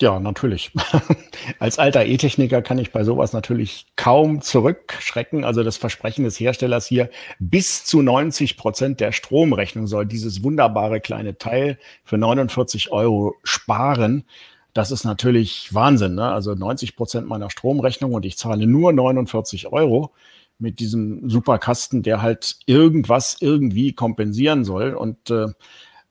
Ja, 0.00 0.20
natürlich. 0.20 0.70
Als 1.58 1.78
alter 1.78 2.04
E-Techniker 2.06 2.62
kann 2.62 2.78
ich 2.78 2.92
bei 2.92 3.02
sowas 3.02 3.32
natürlich 3.32 3.86
kaum 3.96 4.40
zurückschrecken. 4.42 5.44
Also 5.44 5.64
das 5.64 5.76
Versprechen 5.76 6.24
des 6.24 6.38
Herstellers 6.38 6.86
hier, 6.86 7.10
bis 7.40 7.84
zu 7.84 8.02
90 8.02 8.56
Prozent 8.56 9.00
der 9.00 9.10
Stromrechnung 9.12 9.88
soll 9.88 10.06
dieses 10.06 10.44
wunderbare 10.44 11.00
kleine 11.00 11.36
Teil 11.38 11.78
für 12.04 12.16
49 12.16 12.92
Euro 12.92 13.34
sparen. 13.42 14.24
Das 14.72 14.92
ist 14.92 15.04
natürlich 15.04 15.74
Wahnsinn. 15.74 16.14
Ne? 16.14 16.30
Also 16.30 16.54
90 16.54 16.94
Prozent 16.94 17.26
meiner 17.26 17.50
Stromrechnung 17.50 18.14
und 18.14 18.24
ich 18.24 18.38
zahle 18.38 18.66
nur 18.66 18.92
49 18.92 19.72
Euro. 19.72 20.12
mit 20.60 20.80
diesem 20.80 21.28
Superkasten, 21.30 22.02
der 22.02 22.20
halt 22.22 22.56
irgendwas 22.66 23.36
irgendwie 23.40 23.92
kompensieren 23.92 24.64
soll. 24.64 24.94
Und 24.94 25.30
äh, 25.30 25.48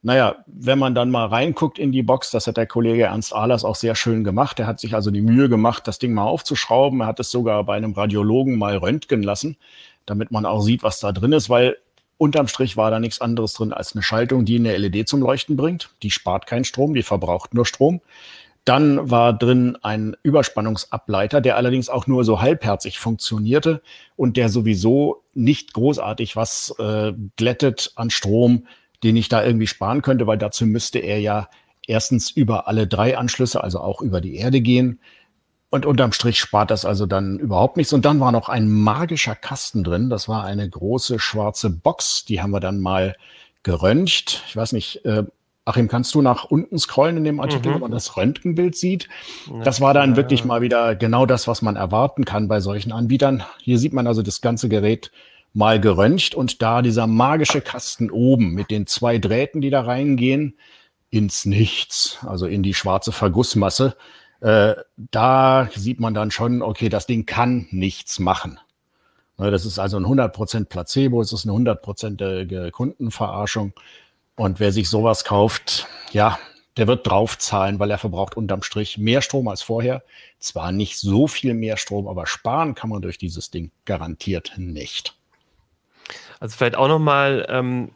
naja, 0.08 0.38
wenn 0.46 0.80
man 0.80 0.96
dann 0.96 1.12
mal 1.12 1.26
reinguckt 1.26 1.78
in 1.78 1.91
die 1.91 2.02
Box, 2.02 2.32
das 2.32 2.48
hat 2.48 2.56
der 2.56 2.65
Kollege 2.65 3.04
Ernst 3.04 3.36
Ahlers 3.36 3.65
auch 3.65 3.76
sehr 3.76 3.93
schön 3.93 4.24
gemacht. 4.24 4.58
Er 4.58 4.65
hat 4.65 4.80
sich 4.80 4.96
also 4.96 5.12
die 5.12 5.20
Mühe 5.20 5.50
gemacht, 5.50 5.86
das 5.86 6.00
Ding 6.00 6.13
mal 6.13 6.24
aufzuschrauben. 6.24 7.02
Er 7.02 7.08
hat 7.08 7.20
es 7.20 7.30
sogar 7.30 7.65
bei 7.65 7.76
einem 7.76 7.91
Radiologen 7.91 8.58
mal 8.58 8.78
röntgen 8.78 9.22
lassen, 9.22 9.58
damit 10.06 10.32
man 10.32 10.46
auch 10.46 10.62
sieht, 10.62 10.82
was 10.82 11.02
da 11.02 11.12
drin 11.12 11.34
ist, 11.34 11.50
weil 11.50 11.76
unterm 12.17 12.48
Strich 12.48 12.78
war 12.78 12.89
da 12.89 13.02
nichts 13.02 13.20
anderes 13.20 13.52
drin 13.52 13.74
als 13.74 13.96
eine 13.96 14.02
Schaltung, 14.02 14.46
die 14.46 14.56
eine 14.56 14.78
LED 14.78 15.10
zum 15.10 15.20
Leuchten 15.20 15.58
bringt. 15.58 15.89
Die 16.04 16.10
spart 16.10 16.48
keinen 16.48 16.63
Strom, 16.63 16.93
die 16.93 17.04
verbraucht 17.04 17.54
nur 17.54 17.65
Strom. 17.65 18.00
Dann 18.63 19.12
war 19.12 19.34
drin 19.34 19.78
ein 19.82 20.15
Überspannungsableiter, 20.24 21.41
der 21.41 21.58
allerdings 21.58 21.89
auch 21.89 22.08
nur 22.08 22.24
so 22.24 22.39
halbherzig 22.39 22.98
funktionierte 22.98 23.82
und 24.15 24.38
der 24.38 24.48
sowieso 24.48 25.24
nicht 25.34 25.74
großartig 25.74 26.38
was 26.38 26.74
äh, 26.80 27.12
glättet 27.36 27.91
an 27.96 28.10
Strom, 28.10 28.63
den 29.04 29.16
ich 29.16 29.30
da 29.30 29.44
irgendwie 29.44 29.68
sparen 29.68 30.02
könnte, 30.02 30.28
weil 30.28 30.38
dazu 30.38 30.66
müsste 30.66 31.00
er 31.00 31.20
ja 31.20 31.50
erstens 31.86 32.30
über 32.30 32.68
alle 32.68 32.88
drei 32.88 33.18
Anschlüsse, 33.18 33.64
also 33.64 33.80
auch 33.80 34.02
über 34.02 34.22
die 34.22 34.36
Erde 34.36 34.62
gehen. 34.62 35.00
Und 35.70 35.86
unterm 35.86 36.14
Strich 36.14 36.40
spart 36.40 36.72
das 36.72 36.86
also 36.86 37.06
dann 37.06 37.40
überhaupt 37.40 37.76
nichts. 37.76 37.92
Und 37.92 38.06
dann 38.06 38.20
war 38.20 38.32
noch 38.32 38.48
ein 38.48 38.70
magischer 38.70 39.36
Kasten 39.36 39.84
drin. 39.84 40.10
Das 40.10 40.30
war 40.30 40.46
eine 40.46 40.70
große 40.70 41.20
schwarze 41.20 41.70
Box. 41.70 42.24
Die 42.26 42.42
haben 42.42 42.52
wir 42.52 42.62
dann 42.62 42.80
mal 42.80 43.16
geröntgt. 43.64 44.44
Ich 44.48 44.56
weiß 44.56 44.72
nicht, 44.72 45.04
äh, 45.06 45.24
Achim, 45.66 45.90
kannst 45.90 46.16
du 46.16 46.22
nach 46.22 46.46
unten 46.46 46.80
scrollen 46.80 47.18
in 47.18 47.26
dem 47.26 47.42
Artikel, 47.42 47.72
mhm. 47.72 47.76
wo 47.76 47.80
man 47.80 47.92
das 47.92 48.16
Röntgenbild 48.16 48.78
sieht? 48.78 49.10
Das 49.66 49.82
war 49.82 49.94
dann 49.94 50.16
wirklich 50.16 50.46
mal 50.46 50.62
wieder 50.62 50.96
genau 50.96 51.26
das, 51.26 51.50
was 51.50 51.62
man 51.62 51.76
erwarten 51.76 52.24
kann 52.24 52.48
bei 52.48 52.62
solchen 52.62 52.94
Anbietern. 52.94 53.44
Hier 53.60 53.78
sieht 53.78 53.92
man 53.92 54.08
also 54.08 54.22
das 54.22 54.40
ganze 54.40 54.70
Gerät 54.70 55.12
mal 55.54 55.80
geröntgt 55.80 56.36
und 56.36 56.62
da 56.62 56.82
dieser 56.82 57.08
magische 57.08 57.62
Kasten 57.62 58.12
oben 58.12 58.54
mit 58.54 58.70
den 58.72 58.88
zwei 58.88 59.18
Drähten, 59.18 59.62
die 59.62 59.70
da 59.70 59.82
reingehen, 59.82 60.58
ins 61.10 61.46
Nichts, 61.46 62.20
also 62.28 62.46
in 62.46 62.64
die 62.64 62.74
schwarze 62.74 63.12
Vergussmasse. 63.12 63.96
Äh, 64.42 64.76
da 64.98 65.70
sieht 65.74 66.00
man 66.00 66.14
dann 66.14 66.32
schon, 66.32 66.62
okay, 66.62 66.90
das 66.90 67.08
Ding 67.08 67.26
kann 67.26 67.68
nichts 67.72 68.20
machen. 68.20 68.60
Ne, 69.38 69.52
das 69.52 69.66
ist 69.66 69.80
also 69.80 69.98
ein 69.98 70.06
100% 70.06 70.66
Placebo, 70.66 71.22
es 71.22 71.32
ist 71.32 71.48
eine 71.48 71.58
100% 71.58 72.72
Kundenverarschung. 72.72 73.74
Und 74.36 74.60
wer 74.60 74.72
sich 74.72 74.90
sowas 74.90 75.24
kauft, 75.24 75.88
ja, 76.12 76.38
der 76.78 76.88
wird 76.88 77.08
draufzahlen, 77.08 77.80
weil 77.80 77.90
er 77.90 77.98
verbraucht 77.98 78.38
unterm 78.38 78.62
Strich 78.62 79.00
mehr 79.00 79.24
Strom 79.24 79.48
als 79.48 79.64
vorher. 79.64 80.04
Zwar 80.40 80.72
nicht 80.72 80.98
so 80.98 81.26
viel 81.28 81.56
mehr 81.56 81.78
Strom, 81.78 82.08
aber 82.08 82.28
sparen 82.28 82.76
kann 82.76 82.92
man 82.92 83.02
durch 83.02 83.18
dieses 83.18 83.50
Ding 83.50 83.72
garantiert 83.86 84.54
nicht. 84.58 85.17
Also 86.39 86.56
vielleicht 86.56 86.76
auch 86.76 86.88
nochmal 86.88 87.45
ähm, 87.50 87.91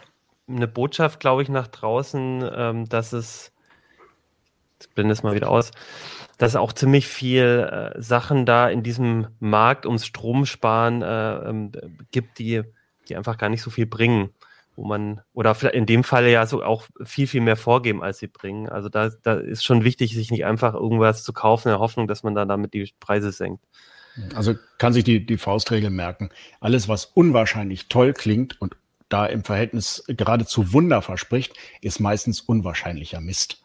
eine 0.47 0.67
Botschaft, 0.67 1.19
glaube 1.19 1.43
ich, 1.43 1.49
nach 1.49 1.67
draußen, 1.67 2.49
ähm, 2.53 2.89
dass 2.89 3.13
es, 3.13 3.51
ich 4.79 4.89
blende 4.89 5.13
es 5.13 5.23
mal 5.23 5.35
wieder 5.35 5.49
aus, 5.49 5.71
dass 6.37 6.55
auch 6.55 6.73
ziemlich 6.73 7.07
viel 7.07 7.93
äh, 7.95 8.01
Sachen 8.01 8.45
da 8.45 8.67
in 8.69 8.83
diesem 8.83 9.27
Markt 9.39 9.85
ums 9.85 10.05
Stromsparen 10.05 11.01
äh, 11.01 11.49
ähm, 11.49 11.71
gibt, 12.11 12.39
die, 12.39 12.63
die 13.07 13.15
einfach 13.15 13.37
gar 13.37 13.49
nicht 13.49 13.61
so 13.61 13.69
viel 13.69 13.85
bringen 13.85 14.31
wo 14.75 14.85
man, 14.85 15.21
oder 15.33 15.55
in 15.73 15.85
dem 15.85 16.03
Falle 16.03 16.31
ja 16.31 16.45
so 16.45 16.63
auch 16.63 16.87
viel, 17.03 17.27
viel 17.27 17.41
mehr 17.41 17.57
vorgeben, 17.57 18.01
als 18.01 18.19
sie 18.19 18.27
bringen. 18.27 18.69
Also 18.69 18.89
da, 18.89 19.09
da 19.21 19.35
ist 19.35 19.63
schon 19.63 19.83
wichtig, 19.83 20.13
sich 20.13 20.31
nicht 20.31 20.45
einfach 20.45 20.73
irgendwas 20.73 21.23
zu 21.23 21.33
kaufen 21.33 21.67
in 21.67 21.73
der 21.73 21.79
Hoffnung, 21.79 22.07
dass 22.07 22.23
man 22.23 22.35
dann 22.35 22.47
damit 22.47 22.73
die 22.73 22.91
Preise 22.99 23.31
senkt. 23.31 23.63
Also 24.35 24.55
kann 24.77 24.93
sich 24.93 25.03
die, 25.03 25.25
die 25.25 25.37
Faustregel 25.37 25.89
merken. 25.89 26.29
Alles, 26.59 26.87
was 26.87 27.05
unwahrscheinlich 27.05 27.87
toll 27.87 28.13
klingt 28.13 28.59
und 28.61 28.75
da 29.09 29.25
im 29.25 29.43
Verhältnis 29.43 30.03
geradezu 30.07 30.73
Wunder 30.73 31.01
verspricht, 31.01 31.53
ist 31.81 31.99
meistens 31.99 32.41
unwahrscheinlicher 32.41 33.19
Mist. 33.21 33.61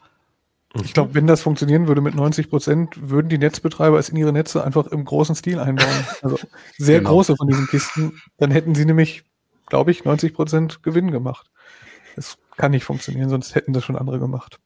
Ich 0.83 0.93
glaube, 0.93 1.15
wenn 1.15 1.27
das 1.27 1.41
funktionieren 1.41 1.89
würde 1.89 2.01
mit 2.01 2.15
90 2.15 2.51
Prozent, 2.51 3.11
würden 3.11 3.29
die 3.29 3.39
Netzbetreiber 3.39 3.99
es 3.99 4.09
in 4.09 4.17
ihre 4.17 4.33
Netze 4.33 4.63
einfach 4.63 4.87
im 4.89 5.05
großen 5.05 5.35
Stil 5.35 5.59
einbauen. 5.59 6.07
Also 6.23 6.39
sehr 6.77 6.99
genau. 6.99 7.11
große 7.11 7.37
von 7.37 7.49
diesen 7.49 7.67
Kisten. 7.69 8.21
Dann 8.37 8.51
hätten 8.51 8.75
sie 8.75 8.85
nämlich 8.85 9.25
glaube 9.67 9.91
ich, 9.91 10.05
90 10.05 10.35
Prozent 10.35 10.83
Gewinn 10.83 11.11
gemacht. 11.11 11.51
Das 12.15 12.39
kann 12.57 12.71
nicht 12.71 12.85
funktionieren, 12.85 13.29
sonst 13.29 13.55
hätten 13.55 13.73
das 13.73 13.85
schon 13.85 13.97
andere 13.97 14.19
gemacht. 14.19 14.59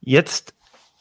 Jetzt, 0.00 0.54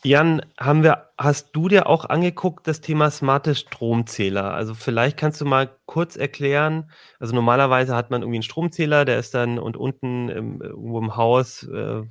Jan, 0.06 0.42
haben 0.60 0.84
wir, 0.84 1.10
hast 1.18 1.52
du 1.54 1.70
dir 1.70 1.88
auch 1.88 2.04
angeguckt, 2.04 2.68
das 2.68 2.82
Thema 2.82 3.10
smarte 3.10 3.56
Stromzähler? 3.56 4.54
Also 4.54 4.74
vielleicht 4.74 5.16
kannst 5.16 5.40
du 5.40 5.46
mal 5.46 5.78
kurz 5.86 6.18
erklären, 6.18 6.92
also 7.20 7.34
normalerweise 7.34 7.96
hat 7.96 8.12
man 8.12 8.22
irgendwie 8.22 8.38
einen 8.38 8.44
Stromzähler, 8.44 9.06
der 9.06 9.18
ist 9.18 9.34
dann 9.34 9.60
und 9.60 9.78
unten 9.78 10.28
im, 10.28 10.62
irgendwo 10.62 11.00
im 11.00 11.16
Haus 11.16 11.64
äh, 11.64 12.02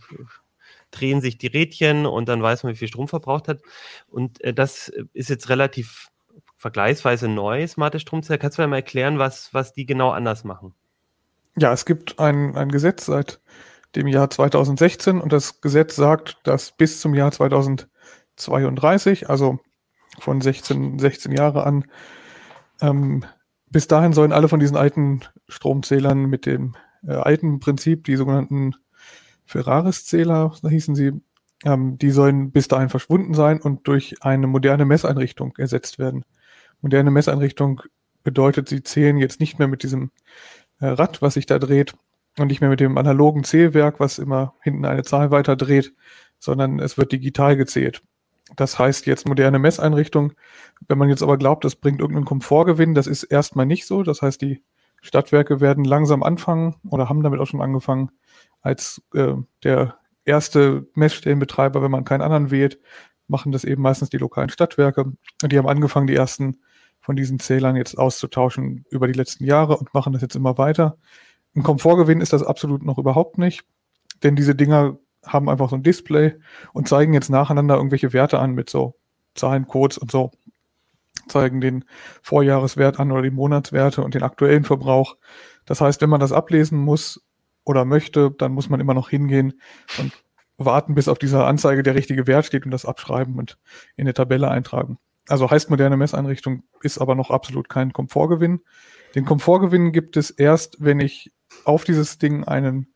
drehen 0.90 1.20
sich 1.20 1.36
die 1.36 1.48
Rädchen 1.48 2.06
und 2.06 2.30
dann 2.30 2.42
weiß 2.42 2.62
man, 2.62 2.72
wie 2.72 2.78
viel 2.78 2.88
Strom 2.88 3.08
verbraucht 3.08 3.48
hat. 3.48 3.60
Und 4.08 4.42
äh, 4.42 4.54
das 4.54 4.90
ist 5.12 5.28
jetzt 5.28 5.50
relativ 5.50 6.08
vergleichsweise 6.56 7.28
neu, 7.28 7.66
smarte 7.66 8.00
Stromzähler. 8.00 8.38
Kannst 8.38 8.56
du 8.56 8.62
mir 8.62 8.68
mal 8.68 8.76
erklären, 8.76 9.18
was, 9.18 9.52
was 9.52 9.74
die 9.74 9.84
genau 9.84 10.10
anders 10.10 10.44
machen? 10.44 10.74
Ja, 11.56 11.72
es 11.72 11.84
gibt 11.84 12.18
ein, 12.18 12.56
ein 12.56 12.70
Gesetz 12.70 13.04
seit 13.04 13.40
dem 13.94 14.06
Jahr 14.06 14.30
2016 14.30 15.20
und 15.20 15.32
das 15.32 15.60
Gesetz 15.60 15.96
sagt, 15.96 16.38
dass 16.44 16.72
bis 16.72 17.00
zum 17.00 17.14
Jahr 17.14 17.32
2032, 17.32 19.28
also 19.28 19.58
von 20.18 20.40
16, 20.40 20.98
16 20.98 21.32
Jahre 21.32 21.64
an, 21.64 21.84
ähm, 22.80 23.24
bis 23.70 23.88
dahin 23.88 24.12
sollen 24.12 24.32
alle 24.32 24.48
von 24.48 24.60
diesen 24.60 24.76
alten 24.76 25.22
Stromzählern 25.48 26.26
mit 26.26 26.46
dem 26.46 26.74
äh, 27.06 27.12
alten 27.12 27.60
Prinzip, 27.60 28.04
die 28.04 28.16
sogenannten 28.16 28.74
Ferraris-Zähler, 29.46 30.54
hießen 30.68 30.94
sie, 30.94 31.12
ähm, 31.64 31.98
die 31.98 32.10
sollen 32.10 32.50
bis 32.50 32.68
dahin 32.68 32.88
verschwunden 32.88 33.34
sein 33.34 33.60
und 33.60 33.86
durch 33.88 34.16
eine 34.20 34.46
moderne 34.46 34.84
Messeinrichtung 34.84 35.54
ersetzt 35.56 35.98
werden. 35.98 36.24
Moderne 36.80 37.10
Messeinrichtung 37.10 37.82
bedeutet, 38.22 38.68
sie 38.68 38.82
zählen 38.82 39.16
jetzt 39.16 39.40
nicht 39.40 39.58
mehr 39.58 39.68
mit 39.68 39.82
diesem 39.82 40.10
äh, 40.80 40.86
Rad, 40.86 41.22
was 41.22 41.34
sich 41.34 41.46
da 41.46 41.58
dreht 41.58 41.94
und 42.38 42.48
nicht 42.48 42.60
mehr 42.60 42.70
mit 42.70 42.80
dem 42.80 42.96
analogen 42.98 43.44
Zählwerk, 43.44 44.00
was 44.00 44.18
immer 44.18 44.54
hinten 44.62 44.84
eine 44.84 45.02
Zahl 45.02 45.30
weiter 45.30 45.56
dreht, 45.56 45.94
sondern 46.38 46.78
es 46.78 46.96
wird 46.98 47.12
digital 47.12 47.56
gezählt. 47.56 48.02
Das 48.56 48.78
heißt 48.78 49.06
jetzt 49.06 49.26
moderne 49.26 49.58
Messeinrichtung. 49.58 50.32
Wenn 50.88 50.98
man 50.98 51.08
jetzt 51.08 51.22
aber 51.22 51.38
glaubt, 51.38 51.64
das 51.64 51.76
bringt 51.76 52.00
irgendeinen 52.00 52.26
Komfortgewinn, 52.26 52.94
das 52.94 53.06
ist 53.06 53.24
erstmal 53.24 53.66
nicht 53.66 53.86
so. 53.86 54.02
Das 54.02 54.22
heißt, 54.22 54.42
die 54.42 54.62
Stadtwerke 55.00 55.60
werden 55.60 55.84
langsam 55.84 56.22
anfangen 56.22 56.76
oder 56.88 57.08
haben 57.08 57.22
damit 57.22 57.40
auch 57.40 57.46
schon 57.46 57.60
angefangen, 57.60 58.10
als 58.60 59.02
äh, 59.14 59.34
der 59.64 59.96
erste 60.24 60.86
Messstellenbetreiber, 60.94 61.82
wenn 61.82 61.90
man 61.90 62.04
keinen 62.04 62.22
anderen 62.22 62.50
wählt, 62.50 62.78
machen 63.26 63.52
das 63.52 63.64
eben 63.64 63.82
meistens 63.82 64.10
die 64.10 64.18
lokalen 64.18 64.50
Stadtwerke. 64.50 65.04
Und 65.42 65.52
die 65.52 65.58
haben 65.58 65.68
angefangen, 65.68 66.06
die 66.06 66.14
ersten 66.14 66.60
von 67.00 67.16
diesen 67.16 67.40
Zählern 67.40 67.74
jetzt 67.74 67.98
auszutauschen 67.98 68.84
über 68.90 69.08
die 69.08 69.12
letzten 69.12 69.44
Jahre 69.44 69.76
und 69.76 69.92
machen 69.92 70.12
das 70.12 70.22
jetzt 70.22 70.36
immer 70.36 70.56
weiter. 70.58 70.98
Ein 71.54 71.62
Komfortgewinn 71.62 72.20
ist 72.20 72.32
das 72.32 72.42
absolut 72.42 72.82
noch 72.82 72.98
überhaupt 72.98 73.38
nicht, 73.38 73.64
denn 74.22 74.36
diese 74.36 74.54
Dinger 74.54 74.98
haben 75.24 75.48
einfach 75.48 75.70
so 75.70 75.76
ein 75.76 75.82
Display 75.82 76.34
und 76.72 76.88
zeigen 76.88 77.14
jetzt 77.14 77.30
nacheinander 77.30 77.76
irgendwelche 77.76 78.12
Werte 78.12 78.38
an 78.38 78.52
mit 78.52 78.70
so 78.70 78.96
Zahlencodes 79.34 79.98
und 79.98 80.10
so. 80.10 80.30
Zeigen 81.28 81.60
den 81.60 81.84
Vorjahreswert 82.22 82.98
an 82.98 83.12
oder 83.12 83.22
die 83.22 83.30
Monatswerte 83.30 84.02
und 84.02 84.14
den 84.14 84.22
aktuellen 84.22 84.64
Verbrauch. 84.64 85.16
Das 85.66 85.80
heißt, 85.80 86.00
wenn 86.00 86.10
man 86.10 86.20
das 86.20 86.32
ablesen 86.32 86.78
muss 86.78 87.22
oder 87.64 87.84
möchte, 87.84 88.30
dann 88.30 88.52
muss 88.52 88.68
man 88.68 88.80
immer 88.80 88.94
noch 88.94 89.08
hingehen 89.08 89.60
und 89.98 90.12
warten, 90.56 90.94
bis 90.94 91.08
auf 91.08 91.18
dieser 91.18 91.46
Anzeige 91.46 91.82
der 91.82 91.94
richtige 91.94 92.26
Wert 92.26 92.46
steht 92.46 92.64
und 92.64 92.70
das 92.72 92.84
abschreiben 92.84 93.38
und 93.38 93.58
in 93.96 94.02
eine 94.02 94.14
Tabelle 94.14 94.50
eintragen. 94.50 94.98
Also 95.28 95.50
heißt 95.50 95.70
moderne 95.70 95.96
Messeinrichtung, 95.96 96.64
ist 96.82 96.98
aber 96.98 97.14
noch 97.14 97.30
absolut 97.30 97.68
kein 97.68 97.92
Komfortgewinn. 97.92 98.60
Den 99.14 99.24
Komfortgewinn 99.24 99.92
gibt 99.92 100.16
es 100.16 100.30
erst, 100.30 100.76
wenn 100.80 101.00
ich 101.00 101.32
auf 101.64 101.84
dieses 101.84 102.18
Ding 102.18 102.44
einen, 102.44 102.94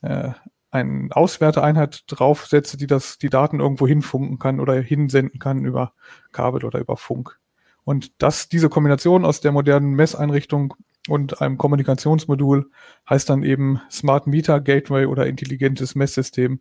äh, 0.00 0.30
eine 0.70 1.08
Auswerteeinheit 1.10 2.04
draufsetze, 2.06 2.76
die 2.76 2.86
das, 2.86 3.18
die 3.18 3.28
Daten 3.28 3.60
irgendwo 3.60 3.86
hinfunken 3.86 4.38
kann 4.38 4.60
oder 4.60 4.74
hinsenden 4.80 5.38
kann 5.38 5.64
über 5.64 5.92
Kabel 6.32 6.64
oder 6.64 6.80
über 6.80 6.96
Funk. 6.96 7.38
Und 7.84 8.22
das, 8.22 8.48
diese 8.48 8.68
Kombination 8.68 9.24
aus 9.24 9.40
der 9.40 9.52
modernen 9.52 9.94
Messeinrichtung 9.94 10.74
und 11.08 11.40
einem 11.40 11.58
Kommunikationsmodul 11.58 12.70
heißt 13.08 13.28
dann 13.28 13.42
eben 13.42 13.80
Smart 13.90 14.26
Meter 14.26 14.60
Gateway 14.60 15.06
oder 15.06 15.26
intelligentes 15.26 15.94
Messsystem. 15.94 16.60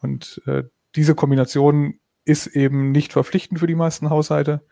Und 0.00 0.40
äh, 0.46 0.64
diese 0.94 1.14
Kombination 1.14 1.98
ist 2.24 2.46
eben 2.46 2.92
nicht 2.92 3.12
verpflichtend 3.12 3.58
für 3.58 3.66
die 3.66 3.74
meisten 3.74 4.10
Haushalte. 4.10 4.62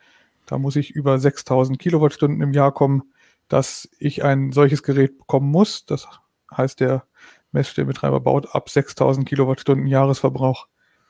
Da 0.46 0.58
muss 0.58 0.76
ich 0.76 0.92
über 0.92 1.18
6000 1.18 1.78
Kilowattstunden 1.78 2.40
im 2.40 2.52
Jahr 2.52 2.72
kommen, 2.72 3.02
dass 3.50 3.88
ich 3.98 4.24
ein 4.24 4.52
solches 4.52 4.82
Gerät 4.82 5.18
bekommen 5.18 5.50
muss. 5.50 5.84
Das 5.84 6.08
heißt, 6.56 6.80
der 6.80 7.04
Messstellenbetreiber 7.52 8.20
baut 8.20 8.54
ab 8.54 8.70
6000 8.70 9.28
Kilowattstunden 9.28 9.86
Jahresverbrauch 9.86 10.68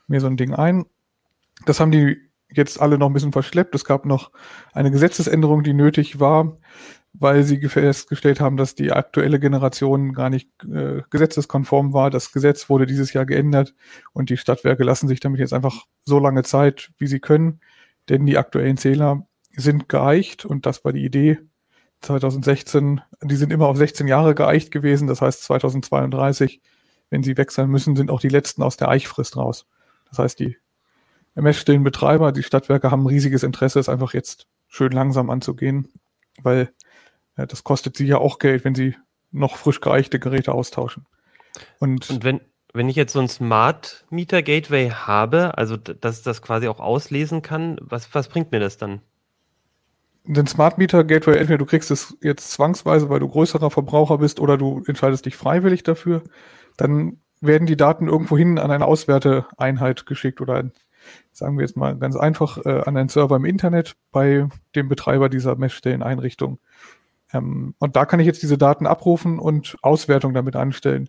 mir 0.08 0.20
so 0.20 0.26
ein 0.26 0.36
Ding 0.36 0.54
ein. 0.54 0.86
Das 1.66 1.80
haben 1.80 1.92
die 1.92 2.16
jetzt 2.50 2.80
alle 2.80 2.98
noch 2.98 3.08
ein 3.08 3.12
bisschen 3.12 3.32
verschleppt. 3.32 3.74
Es 3.74 3.84
gab 3.84 4.06
noch 4.06 4.32
eine 4.72 4.90
Gesetzesänderung, 4.90 5.62
die 5.62 5.74
nötig 5.74 6.18
war, 6.18 6.56
weil 7.12 7.42
sie 7.42 7.60
festgestellt 7.68 8.40
haben, 8.40 8.56
dass 8.56 8.74
die 8.74 8.90
aktuelle 8.90 9.38
Generation 9.38 10.14
gar 10.14 10.30
nicht 10.30 10.48
äh, 10.64 11.02
gesetzeskonform 11.10 11.92
war. 11.92 12.08
Das 12.08 12.32
Gesetz 12.32 12.70
wurde 12.70 12.86
dieses 12.86 13.12
Jahr 13.12 13.26
geändert 13.26 13.74
und 14.14 14.30
die 14.30 14.38
Stadtwerke 14.38 14.82
lassen 14.82 15.08
sich 15.08 15.20
damit 15.20 15.40
jetzt 15.40 15.52
einfach 15.52 15.84
so 16.04 16.18
lange 16.18 16.42
Zeit, 16.42 16.90
wie 16.96 17.06
sie 17.06 17.20
können, 17.20 17.60
denn 18.08 18.24
die 18.24 18.38
aktuellen 18.38 18.78
Zähler 18.78 19.26
sind 19.54 19.90
geeicht 19.90 20.46
und 20.46 20.64
das 20.64 20.84
war 20.84 20.92
die 20.94 21.04
Idee 21.04 21.38
2016. 22.00 23.00
Die 23.22 23.36
sind 23.36 23.52
immer 23.52 23.66
auf 23.66 23.76
16 23.76 24.08
Jahre 24.08 24.34
geeicht 24.34 24.70
gewesen, 24.70 25.06
das 25.06 25.20
heißt 25.20 25.44
2032, 25.44 26.60
wenn 27.10 27.22
sie 27.22 27.36
wechseln 27.36 27.70
müssen, 27.70 27.96
sind 27.96 28.10
auch 28.10 28.20
die 28.20 28.28
letzten 28.28 28.62
aus 28.62 28.76
der 28.76 28.88
Eichfrist 28.88 29.36
raus. 29.36 29.66
Das 30.08 30.18
heißt, 30.18 30.38
die 30.38 30.56
Messstellenbetreiber, 31.34 32.32
die 32.32 32.42
Stadtwerke 32.42 32.90
haben 32.90 33.04
ein 33.04 33.08
riesiges 33.08 33.42
Interesse, 33.42 33.78
es 33.78 33.88
einfach 33.88 34.14
jetzt 34.14 34.46
schön 34.68 34.92
langsam 34.92 35.30
anzugehen, 35.30 35.88
weil 36.42 36.72
ja, 37.36 37.46
das 37.46 37.64
kostet 37.64 37.96
sie 37.96 38.06
ja 38.06 38.18
auch 38.18 38.38
Geld, 38.38 38.64
wenn 38.64 38.74
sie 38.74 38.96
noch 39.32 39.56
frisch 39.56 39.80
geeichte 39.80 40.18
Geräte 40.18 40.52
austauschen. 40.52 41.06
Und, 41.78 42.10
Und 42.10 42.24
wenn, 42.24 42.40
wenn 42.72 42.88
ich 42.88 42.96
jetzt 42.96 43.12
so 43.12 43.20
ein 43.20 43.28
Smart 43.28 44.04
Meter 44.10 44.42
Gateway 44.42 44.90
habe, 44.90 45.56
also 45.58 45.76
dass 45.76 46.22
das 46.22 46.42
quasi 46.42 46.68
auch 46.68 46.80
auslesen 46.80 47.42
kann, 47.42 47.78
was, 47.80 48.14
was 48.14 48.28
bringt 48.28 48.52
mir 48.52 48.60
das 48.60 48.76
dann? 48.76 49.02
Den 50.24 50.46
Smart 50.46 50.78
Meter 50.78 51.02
Gateway, 51.04 51.38
entweder 51.38 51.58
du 51.58 51.66
kriegst 51.66 51.90
es 51.90 52.16
jetzt 52.22 52.50
zwangsweise, 52.50 53.08
weil 53.08 53.20
du 53.20 53.28
größerer 53.28 53.70
Verbraucher 53.70 54.18
bist, 54.18 54.38
oder 54.38 54.58
du 54.58 54.82
entscheidest 54.86 55.26
dich 55.26 55.36
freiwillig 55.36 55.82
dafür, 55.82 56.22
dann 56.76 57.18
werden 57.40 57.66
die 57.66 57.76
Daten 57.76 58.06
irgendwohin 58.06 58.58
an 58.58 58.70
eine 58.70 58.84
Auswerteeinheit 58.84 60.06
geschickt 60.06 60.40
oder 60.40 60.56
ein, 60.56 60.72
sagen 61.32 61.56
wir 61.56 61.62
jetzt 61.62 61.76
mal 61.76 61.96
ganz 61.96 62.16
einfach 62.16 62.58
äh, 62.64 62.82
an 62.82 62.96
einen 62.96 63.08
Server 63.08 63.36
im 63.36 63.46
Internet 63.46 63.96
bei 64.12 64.46
dem 64.74 64.88
Betreiber 64.88 65.28
dieser 65.28 65.56
Messstelleneinrichtung. 65.56 66.58
Ähm, 67.32 67.74
und 67.78 67.96
da 67.96 68.04
kann 68.04 68.20
ich 68.20 68.26
jetzt 68.26 68.42
diese 68.42 68.58
Daten 68.58 68.86
abrufen 68.86 69.38
und 69.38 69.76
Auswertung 69.82 70.34
damit 70.34 70.56
anstellen. 70.56 71.08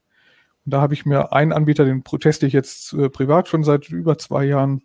Und 0.66 0.74
da 0.74 0.82
habe 0.82 0.94
ich 0.94 1.06
mir 1.06 1.34
einen 1.34 1.54
Anbieter, 1.54 1.86
den 1.86 2.04
proteste 2.04 2.46
ich 2.46 2.54
jetzt 2.54 2.94
äh, 2.94 3.10
privat 3.10 3.48
schon 3.48 3.64
seit 3.64 3.90
über 3.90 4.18
zwei 4.18 4.46
Jahren. 4.46 4.82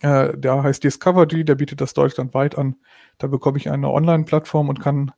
Äh, 0.00 0.36
der 0.36 0.62
heißt 0.62 0.82
Discovery, 0.82 1.44
der 1.44 1.54
bietet 1.54 1.80
das 1.80 1.94
deutschlandweit 1.94 2.56
an. 2.56 2.76
Da 3.18 3.26
bekomme 3.26 3.58
ich 3.58 3.70
eine 3.70 3.90
Online-Plattform 3.90 4.68
und 4.68 4.80
kann 4.80 5.12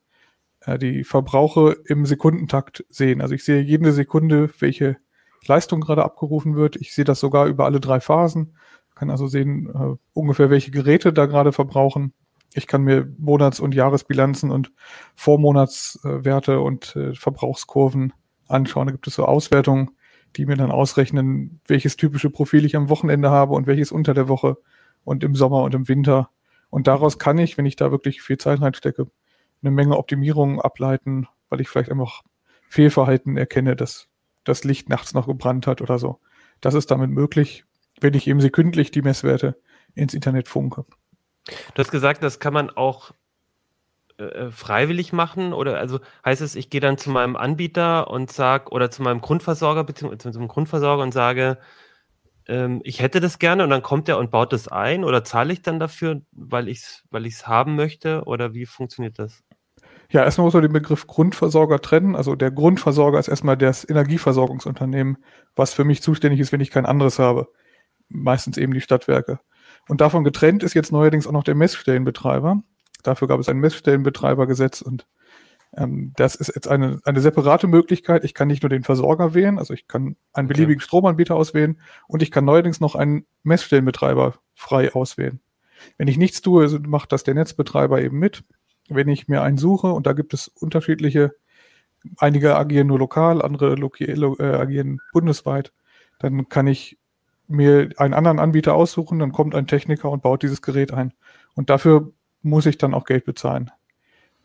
äh, 0.61 0.77
die 0.77 1.03
Verbrauche 1.03 1.77
im 1.85 2.05
Sekundentakt 2.05 2.85
sehen. 2.89 3.21
Also 3.21 3.33
ich 3.33 3.43
sehe 3.43 3.61
jede 3.61 3.93
Sekunde, 3.93 4.49
welche 4.59 4.97
Leistung 5.45 5.81
gerade 5.81 6.03
abgerufen 6.03 6.55
wird. 6.55 6.75
Ich 6.75 6.93
sehe 6.93 7.05
das 7.05 7.19
sogar 7.19 7.47
über 7.47 7.65
alle 7.65 7.79
drei 7.79 7.99
Phasen. 7.99 8.55
Kann 8.95 9.09
also 9.09 9.27
sehen, 9.27 9.69
äh, 9.69 9.95
ungefähr 10.13 10.49
welche 10.49 10.71
Geräte 10.71 11.13
da 11.13 11.25
gerade 11.25 11.51
verbrauchen. 11.51 12.13
Ich 12.53 12.67
kann 12.67 12.83
mir 12.83 13.11
Monats- 13.17 13.59
und 13.59 13.73
Jahresbilanzen 13.73 14.51
und 14.51 14.71
Vormonatswerte 15.15 16.59
und 16.59 16.95
äh, 16.95 17.15
Verbrauchskurven 17.15 18.13
anschauen. 18.47 18.87
Da 18.87 18.91
gibt 18.91 19.07
es 19.07 19.15
so 19.15 19.25
Auswertungen, 19.25 19.91
die 20.35 20.45
mir 20.45 20.55
dann 20.55 20.71
ausrechnen, 20.71 21.59
welches 21.67 21.97
typische 21.97 22.29
Profil 22.29 22.65
ich 22.65 22.75
am 22.75 22.89
Wochenende 22.89 23.29
habe 23.29 23.53
und 23.53 23.67
welches 23.67 23.91
unter 23.91 24.13
der 24.13 24.27
Woche 24.27 24.57
und 25.03 25.23
im 25.23 25.35
Sommer 25.35 25.63
und 25.63 25.75
im 25.75 25.87
Winter. 25.87 26.29
Und 26.69 26.87
daraus 26.87 27.19
kann 27.19 27.37
ich, 27.37 27.57
wenn 27.57 27.65
ich 27.65 27.75
da 27.75 27.91
wirklich 27.91 28.21
viel 28.21 28.37
Zeit 28.37 28.61
reinstecke, 28.61 29.07
eine 29.61 29.71
Menge 29.71 29.97
Optimierungen 29.97 30.59
ableiten, 30.59 31.27
weil 31.49 31.61
ich 31.61 31.69
vielleicht 31.69 31.91
einfach 31.91 32.23
Fehlverhalten 32.67 33.37
erkenne, 33.37 33.75
dass 33.75 34.07
das 34.43 34.63
Licht 34.63 34.89
nachts 34.89 35.13
noch 35.13 35.27
gebrannt 35.27 35.67
hat 35.67 35.81
oder 35.81 35.99
so. 35.99 36.19
Das 36.61 36.73
ist 36.73 36.91
damit 36.91 37.11
möglich, 37.11 37.65
wenn 38.01 38.13
ich 38.13 38.27
eben 38.27 38.41
sekündlich 38.41 38.91
die 38.91 39.01
Messwerte 39.01 39.55
ins 39.95 40.13
Internet 40.13 40.47
funke. 40.47 40.85
Du 41.45 41.79
hast 41.79 41.91
gesagt, 41.91 42.23
das 42.23 42.39
kann 42.39 42.53
man 42.53 42.69
auch 42.69 43.11
äh, 44.23 44.45
äh, 44.47 44.51
freiwillig 44.51 45.13
machen 45.13 45.53
oder 45.53 45.77
also 45.77 45.99
heißt 46.25 46.41
es, 46.41 46.55
ich 46.55 46.69
gehe 46.69 46.81
dann 46.81 46.97
zu 46.97 47.09
meinem 47.09 47.35
Anbieter 47.35 48.09
und 48.09 48.31
sage 48.31 48.71
oder 48.71 48.91
zu 48.91 49.01
meinem 49.01 49.21
Grundversorger 49.21 49.83
beziehungsweise 49.83 50.31
zu 50.31 50.39
meinem 50.39 50.47
Grundversorger 50.47 51.03
und 51.03 51.13
sage, 51.13 51.57
ähm, 52.47 52.81
ich 52.83 53.01
hätte 53.01 53.19
das 53.19 53.39
gerne 53.39 53.63
und 53.63 53.69
dann 53.69 53.81
kommt 53.81 54.09
er 54.09 54.17
und 54.17 54.31
baut 54.31 54.53
das 54.53 54.67
ein 54.67 55.03
oder 55.03 55.23
zahle 55.23 55.53
ich 55.53 55.61
dann 55.61 55.79
dafür, 55.79 56.21
weil 56.31 56.67
ich 56.67 56.79
es 56.79 57.03
weil 57.09 57.25
haben 57.25 57.75
möchte 57.75 58.23
oder 58.25 58.53
wie 58.53 58.65
funktioniert 58.65 59.19
das? 59.19 59.43
Ja, 60.09 60.23
erstmal 60.23 60.45
muss 60.45 60.53
man 60.53 60.63
den 60.63 60.73
Begriff 60.73 61.07
Grundversorger 61.07 61.79
trennen. 61.79 62.15
Also 62.15 62.35
der 62.35 62.51
Grundversorger 62.51 63.19
ist 63.19 63.29
erstmal 63.29 63.57
das 63.57 63.87
Energieversorgungsunternehmen, 63.89 65.17
was 65.55 65.73
für 65.73 65.85
mich 65.85 66.03
zuständig 66.03 66.39
ist, 66.39 66.51
wenn 66.51 66.61
ich 66.61 66.71
kein 66.71 66.85
anderes 66.85 67.19
habe. 67.19 67.47
Meistens 68.09 68.57
eben 68.57 68.73
die 68.73 68.81
Stadtwerke. 68.81 69.39
Und 69.87 70.01
davon 70.01 70.23
getrennt 70.23 70.63
ist 70.63 70.75
jetzt 70.75 70.91
neuerdings 70.91 71.27
auch 71.27 71.31
noch 71.31 71.43
der 71.43 71.55
Messstellenbetreiber. 71.55 72.61
Dafür 73.03 73.27
gab 73.27 73.39
es 73.39 73.49
ein 73.49 73.57
Messstellenbetreibergesetz 73.57 74.81
und 74.81 75.05
ähm, 75.75 76.13
das 76.15 76.35
ist 76.35 76.51
jetzt 76.55 76.67
eine, 76.67 76.99
eine 77.03 77.21
separate 77.21 77.67
Möglichkeit. 77.67 78.23
Ich 78.23 78.33
kann 78.33 78.47
nicht 78.47 78.63
nur 78.63 78.69
den 78.69 78.83
Versorger 78.83 79.33
wählen, 79.33 79.57
also 79.57 79.73
ich 79.73 79.87
kann 79.87 80.15
einen 80.33 80.47
beliebigen 80.47 80.79
okay. 80.79 80.85
Stromanbieter 80.85 81.35
auswählen 81.35 81.79
und 82.07 82.21
ich 82.21 82.31
kann 82.31 82.45
neuerdings 82.45 82.79
noch 82.79 82.95
einen 82.95 83.25
Messstellenbetreiber 83.43 84.35
frei 84.53 84.93
auswählen. 84.93 85.39
Wenn 85.97 86.07
ich 86.07 86.17
nichts 86.17 86.41
tue, 86.41 86.67
macht 86.79 87.11
das 87.11 87.23
der 87.23 87.33
Netzbetreiber 87.33 88.01
eben 88.01 88.17
mit. 88.17 88.43
Wenn 88.89 89.07
ich 89.09 89.27
mir 89.27 89.41
einen 89.41 89.57
suche, 89.57 89.87
und 89.87 90.07
da 90.07 90.13
gibt 90.13 90.33
es 90.33 90.47
unterschiedliche, 90.47 91.31
einige 92.17 92.55
agieren 92.55 92.87
nur 92.87 92.99
lokal, 92.99 93.41
andere 93.41 93.73
äh, 93.73 94.43
agieren 94.55 94.99
bundesweit, 95.11 95.73
dann 96.19 96.47
kann 96.49 96.67
ich 96.67 96.97
mir 97.47 97.89
einen 97.97 98.13
anderen 98.13 98.39
Anbieter 98.39 98.73
aussuchen, 98.75 99.19
dann 99.19 99.31
kommt 99.31 99.55
ein 99.55 99.67
Techniker 99.67 100.09
und 100.09 100.23
baut 100.23 100.43
dieses 100.43 100.61
Gerät 100.61 100.93
ein. 100.93 101.13
Und 101.55 101.69
dafür 101.69 102.11
muss 102.43 102.65
ich 102.65 102.77
dann 102.77 102.93
auch 102.93 103.05
Geld 103.05 103.25
bezahlen. 103.25 103.71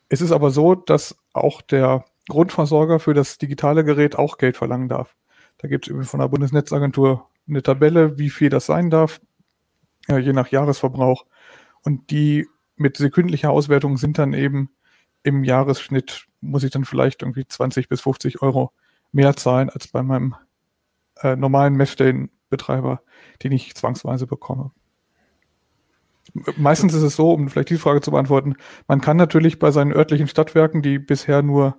Es 0.09 0.21
ist 0.21 0.33
aber 0.33 0.51
so, 0.51 0.75
dass 0.75 1.19
auch 1.35 1.61
der 1.61 2.05
Grundversorger 2.29 3.01
für 3.01 3.15
das 3.15 3.39
digitale 3.39 3.85
Gerät 3.85 4.17
auch 4.17 4.39
Geld 4.39 4.57
verlangen 4.57 4.89
darf. 4.89 5.15
Da 5.59 5.69
gibt 5.69 5.89
es 5.89 6.11
von 6.11 6.21
der 6.21 6.29
Bundesnetzagentur 6.29 7.29
eine 7.49 7.63
Tabelle, 7.63 8.19
wie 8.19 8.31
viel 8.31 8.49
das 8.49 8.67
sein 8.67 8.91
darf, 8.91 9.21
ja, 10.09 10.19
je 10.19 10.33
nach 10.33 10.49
Jahresverbrauch. 10.49 11.27
Und 11.83 12.11
die 12.11 12.47
mit 12.77 12.97
sekündlicher 12.97 13.51
Auswertung 13.51 13.97
sind 13.97 14.19
dann 14.19 14.33
eben 14.33 14.71
im 15.23 15.45
Jahresschnitt, 15.45 16.27
muss 16.41 16.63
ich 16.63 16.71
dann 16.71 16.85
vielleicht 16.85 17.23
irgendwie 17.23 17.47
20 17.47 17.89
bis 17.89 18.01
50 18.03 18.41
Euro 18.43 18.73
mehr 19.11 19.37
zahlen 19.37 19.71
als 19.71 19.89
bei 19.89 20.03
meinem 20.03 20.37
äh, 21.23 21.35
normalen 21.35 21.75
Messstellen 21.75 22.31
Betreiber, 22.51 23.03
den 23.43 23.53
ich 23.53 23.75
zwangsweise 23.75 24.27
bekomme. 24.27 24.71
Meistens 26.57 26.95
ist 26.95 27.03
es 27.03 27.17
so, 27.17 27.33
um 27.33 27.49
vielleicht 27.49 27.71
die 27.71 27.77
Frage 27.77 28.01
zu 28.01 28.11
beantworten, 28.11 28.55
man 28.87 29.01
kann 29.01 29.17
natürlich 29.17 29.59
bei 29.59 29.71
seinen 29.71 29.93
örtlichen 29.93 30.29
Stadtwerken, 30.29 30.83
die 30.83 30.99
bisher 30.99 31.43
nur 31.43 31.79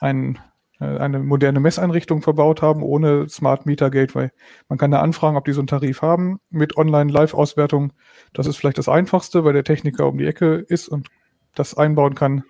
ein, 0.00 0.38
äh, 0.80 0.98
eine 0.98 1.18
moderne 1.20 1.60
Messeinrichtung 1.60 2.22
verbaut 2.22 2.62
haben, 2.62 2.82
ohne 2.82 3.28
Smart 3.28 3.66
Meter 3.66 3.90
Gateway, 3.90 4.30
man 4.68 4.78
kann 4.78 4.90
da 4.90 5.00
anfragen, 5.00 5.36
ob 5.36 5.44
die 5.44 5.52
so 5.52 5.60
einen 5.60 5.66
Tarif 5.66 6.02
haben 6.02 6.40
mit 6.50 6.76
Online-Live-Auswertung. 6.76 7.92
Das 8.32 8.46
ist 8.46 8.56
vielleicht 8.56 8.78
das 8.78 8.88
Einfachste, 8.88 9.44
weil 9.44 9.52
der 9.52 9.64
Techniker 9.64 10.06
um 10.06 10.18
die 10.18 10.26
Ecke 10.26 10.54
ist 10.56 10.88
und 10.88 11.08
das 11.54 11.74
einbauen 11.76 12.14
kann. 12.14 12.44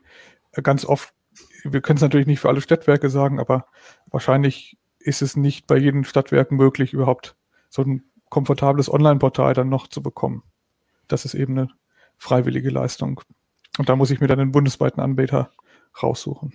Ganz 0.62 0.84
oft, 0.84 1.14
wir 1.64 1.80
können 1.80 1.96
es 1.96 2.02
natürlich 2.02 2.26
nicht 2.26 2.40
für 2.40 2.48
alle 2.48 2.60
Stadtwerke 2.60 3.10
sagen, 3.10 3.40
aber 3.40 3.66
wahrscheinlich 4.10 4.78
ist 4.98 5.22
es 5.22 5.36
nicht 5.36 5.66
bei 5.66 5.76
jedem 5.76 6.04
Stadtwerk 6.04 6.52
möglich, 6.52 6.92
überhaupt 6.92 7.36
so 7.68 7.82
ein 7.82 8.04
komfortables 8.28 8.92
Online-Portal 8.92 9.54
dann 9.54 9.68
noch 9.68 9.88
zu 9.88 10.02
bekommen. 10.02 10.42
Das 11.12 11.24
ist 11.24 11.34
eben 11.34 11.58
eine 11.58 11.68
freiwillige 12.18 12.70
Leistung. 12.70 13.20
Und 13.78 13.88
da 13.88 13.96
muss 13.96 14.10
ich 14.10 14.20
mir 14.20 14.26
dann 14.26 14.40
einen 14.40 14.52
bundesweiten 14.52 15.00
Anbieter 15.00 15.50
raussuchen. 16.02 16.52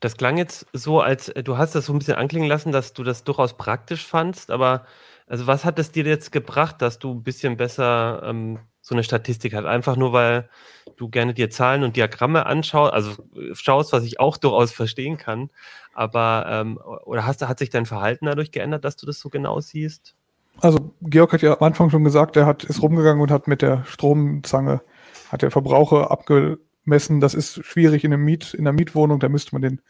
Das 0.00 0.16
klang 0.16 0.36
jetzt 0.36 0.66
so, 0.72 1.00
als 1.00 1.30
äh, 1.30 1.42
du 1.42 1.56
hast 1.56 1.74
das 1.74 1.86
so 1.86 1.92
ein 1.92 1.98
bisschen 1.98 2.16
anklingen 2.16 2.48
lassen, 2.48 2.72
dass 2.72 2.92
du 2.92 3.04
das 3.04 3.24
durchaus 3.24 3.56
praktisch 3.56 4.06
fandst, 4.06 4.50
aber 4.50 4.84
also 5.26 5.46
was 5.46 5.64
hat 5.64 5.78
es 5.78 5.92
dir 5.92 6.04
jetzt 6.04 6.30
gebracht, 6.32 6.82
dass 6.82 6.98
du 6.98 7.12
ein 7.14 7.22
bisschen 7.22 7.56
besser 7.56 8.22
ähm, 8.24 8.58
so 8.82 8.94
eine 8.94 9.02
Statistik 9.02 9.54
hast? 9.54 9.64
Einfach 9.64 9.96
nur, 9.96 10.12
weil 10.12 10.50
du 10.96 11.08
gerne 11.08 11.32
dir 11.32 11.48
Zahlen 11.48 11.82
und 11.82 11.96
Diagramme 11.96 12.44
anschaust, 12.44 12.92
also 12.92 13.12
äh, 13.34 13.54
schaust, 13.54 13.92
was 13.94 14.04
ich 14.04 14.20
auch 14.20 14.36
durchaus 14.36 14.72
verstehen 14.72 15.16
kann, 15.16 15.48
aber, 15.94 16.46
ähm, 16.48 16.78
oder 17.04 17.24
hast, 17.24 17.40
hat 17.40 17.58
sich 17.58 17.70
dein 17.70 17.86
Verhalten 17.86 18.26
dadurch 18.26 18.50
geändert, 18.50 18.84
dass 18.84 18.96
du 18.96 19.06
das 19.06 19.20
so 19.20 19.30
genau 19.30 19.60
siehst? 19.60 20.16
Also, 20.60 20.94
Georg 21.00 21.32
hat 21.32 21.42
ja 21.42 21.56
am 21.58 21.66
Anfang 21.66 21.90
schon 21.90 22.04
gesagt, 22.04 22.36
er 22.36 22.46
hat, 22.46 22.64
ist 22.64 22.82
rumgegangen 22.82 23.22
und 23.22 23.30
hat 23.30 23.48
mit 23.48 23.62
der 23.62 23.84
Stromzange, 23.84 24.82
hat 25.30 25.42
der 25.42 25.50
Verbraucher 25.50 26.10
abgemessen. 26.10 27.20
Das 27.20 27.34
ist 27.34 27.64
schwierig 27.64 28.04
in, 28.04 28.12
einem 28.12 28.24
Miet, 28.24 28.54
in 28.54 28.60
einer 28.60 28.72
Mietwohnung, 28.72 29.20
da 29.20 29.28
müsste 29.28 29.54
man 29.54 29.62
den 29.62 29.80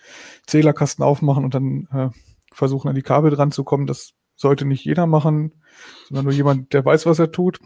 Zählerkasten 0.46 1.04
aufmachen 1.04 1.44
und 1.44 1.54
dann 1.54 1.88
äh, 1.92 2.08
versuchen, 2.52 2.88
an 2.88 2.94
die 2.94 3.02
Kabel 3.02 3.30
dran 3.30 3.52
zu 3.52 3.64
kommen. 3.64 3.86
Das 3.86 4.12
sollte 4.36 4.64
nicht 4.64 4.84
jeder 4.84 5.06
machen, 5.06 5.52
sondern 6.08 6.24
nur 6.24 6.34
jemand, 6.34 6.72
der 6.72 6.84
weiß, 6.84 7.06
was 7.06 7.18
er 7.18 7.30
tut. 7.30 7.60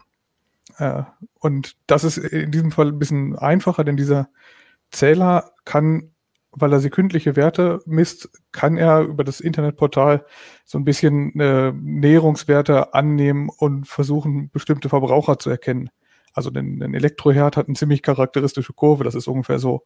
Äh, 0.77 1.03
und 1.39 1.75
das 1.87 2.03
ist 2.03 2.17
in 2.17 2.51
diesem 2.51 2.71
Fall 2.71 2.87
ein 2.87 2.99
bisschen 2.99 3.37
einfacher, 3.37 3.83
denn 3.83 3.97
dieser 3.97 4.29
Zähler 4.91 5.51
kann 5.65 6.11
weil 6.51 6.73
er 6.73 6.79
sekündliche 6.79 7.35
Werte 7.35 7.79
misst, 7.85 8.29
kann 8.51 8.77
er 8.77 9.01
über 9.01 9.23
das 9.23 9.39
Internetportal 9.39 10.25
so 10.65 10.77
ein 10.77 10.85
bisschen 10.85 11.39
äh, 11.39 11.71
Näherungswerte 11.71 12.93
annehmen 12.93 13.49
und 13.55 13.87
versuchen, 13.87 14.49
bestimmte 14.51 14.89
Verbraucher 14.89 15.37
zu 15.39 15.49
erkennen. 15.49 15.89
Also 16.33 16.49
ein, 16.51 16.81
ein 16.81 16.93
Elektroherd 16.93 17.57
hat 17.57 17.67
eine 17.67 17.75
ziemlich 17.75 18.01
charakteristische 18.01 18.73
Kurve. 18.73 19.03
Das 19.03 19.15
ist 19.15 19.27
ungefähr 19.27 19.59
so 19.59 19.85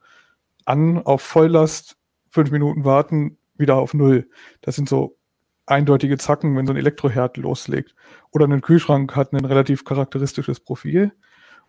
an 0.65 0.99
auf 0.99 1.21
Volllast, 1.21 1.97
fünf 2.29 2.51
Minuten 2.51 2.85
warten, 2.85 3.37
wieder 3.55 3.75
auf 3.77 3.93
Null. 3.93 4.29
Das 4.61 4.75
sind 4.75 4.87
so 4.87 5.17
eindeutige 5.65 6.17
Zacken, 6.17 6.55
wenn 6.55 6.67
so 6.67 6.73
ein 6.73 6.77
Elektroherd 6.77 7.37
loslegt. 7.37 7.95
Oder 8.31 8.47
ein 8.47 8.61
Kühlschrank 8.61 9.15
hat 9.15 9.33
ein 9.33 9.45
relativ 9.45 9.85
charakteristisches 9.85 10.59
Profil. 10.59 11.11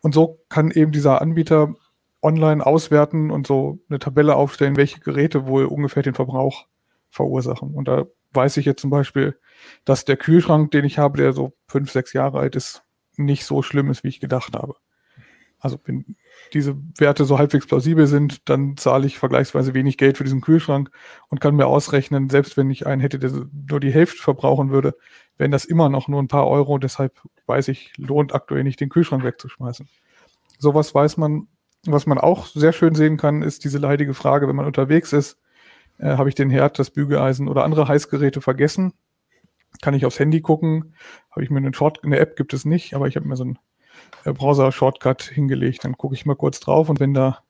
Und 0.00 0.14
so 0.14 0.40
kann 0.48 0.70
eben 0.70 0.92
dieser 0.92 1.20
Anbieter 1.20 1.74
online 2.24 2.64
auswerten 2.64 3.30
und 3.30 3.46
so 3.46 3.78
eine 3.88 3.98
Tabelle 3.98 4.34
aufstellen, 4.34 4.76
welche 4.76 5.00
Geräte 5.00 5.46
wohl 5.46 5.66
ungefähr 5.66 6.02
den 6.02 6.14
Verbrauch 6.14 6.66
verursachen. 7.10 7.74
Und 7.74 7.86
da 7.86 8.06
weiß 8.32 8.56
ich 8.56 8.66
jetzt 8.66 8.80
zum 8.80 8.90
Beispiel, 8.90 9.38
dass 9.84 10.04
der 10.04 10.16
Kühlschrank, 10.16 10.70
den 10.72 10.84
ich 10.84 10.98
habe, 10.98 11.18
der 11.18 11.32
so 11.32 11.52
fünf, 11.68 11.92
sechs 11.92 12.12
Jahre 12.12 12.40
alt 12.40 12.56
ist, 12.56 12.82
nicht 13.16 13.44
so 13.44 13.62
schlimm 13.62 13.90
ist, 13.90 14.02
wie 14.02 14.08
ich 14.08 14.20
gedacht 14.20 14.54
habe. 14.54 14.74
Also 15.60 15.78
wenn 15.84 16.16
diese 16.52 16.76
Werte 16.98 17.24
so 17.24 17.38
halbwegs 17.38 17.66
plausibel 17.66 18.06
sind, 18.06 18.48
dann 18.50 18.76
zahle 18.76 19.06
ich 19.06 19.18
vergleichsweise 19.18 19.72
wenig 19.72 19.96
Geld 19.96 20.18
für 20.18 20.24
diesen 20.24 20.40
Kühlschrank 20.40 20.90
und 21.28 21.40
kann 21.40 21.56
mir 21.56 21.66
ausrechnen, 21.66 22.28
selbst 22.28 22.56
wenn 22.56 22.70
ich 22.70 22.86
einen 22.86 23.00
hätte, 23.00 23.18
der 23.18 23.30
nur 23.70 23.80
die 23.80 23.92
Hälfte 23.92 24.20
verbrauchen 24.20 24.70
würde, 24.70 24.94
wären 25.38 25.52
das 25.52 25.64
immer 25.64 25.88
noch 25.88 26.08
nur 26.08 26.22
ein 26.22 26.28
paar 26.28 26.48
Euro. 26.48 26.78
Deshalb 26.78 27.18
weiß 27.46 27.68
ich, 27.68 27.96
lohnt 27.96 28.34
aktuell 28.34 28.64
nicht, 28.64 28.80
den 28.80 28.90
Kühlschrank 28.90 29.24
wegzuschmeißen. 29.24 29.88
Sowas 30.58 30.94
weiß 30.94 31.16
man. 31.16 31.48
Was 31.86 32.06
man 32.06 32.18
auch 32.18 32.46
sehr 32.46 32.72
schön 32.72 32.94
sehen 32.94 33.16
kann, 33.16 33.42
ist 33.42 33.64
diese 33.64 33.78
leidige 33.78 34.14
Frage, 34.14 34.48
wenn 34.48 34.56
man 34.56 34.66
unterwegs 34.66 35.12
ist, 35.12 35.38
äh, 35.98 36.16
habe 36.16 36.28
ich 36.28 36.34
den 36.34 36.50
Herd, 36.50 36.78
das 36.78 36.90
Bügeleisen 36.90 37.48
oder 37.48 37.64
andere 37.64 37.88
Heißgeräte 37.88 38.40
vergessen? 38.40 38.94
Kann 39.82 39.94
ich 39.94 40.06
aufs 40.06 40.18
Handy 40.18 40.40
gucken? 40.40 40.94
Habe 41.30 41.42
ich 41.42 41.50
mir 41.50 41.58
einen 41.58 41.74
Short, 41.74 42.02
eine 42.02 42.18
App 42.18 42.36
gibt 42.36 42.54
es 42.54 42.64
nicht, 42.64 42.94
aber 42.94 43.06
ich 43.08 43.16
habe 43.16 43.26
mir 43.26 43.36
so 43.36 43.44
einen 43.44 43.58
äh, 44.24 44.32
Browser-Shortcut 44.32 45.22
hingelegt. 45.22 45.84
Dann 45.84 45.96
gucke 45.96 46.14
ich 46.14 46.26
mal 46.26 46.36
kurz 46.36 46.60
drauf 46.60 46.88
und 46.88 47.00
wenn 47.00 47.14
da 47.14 47.40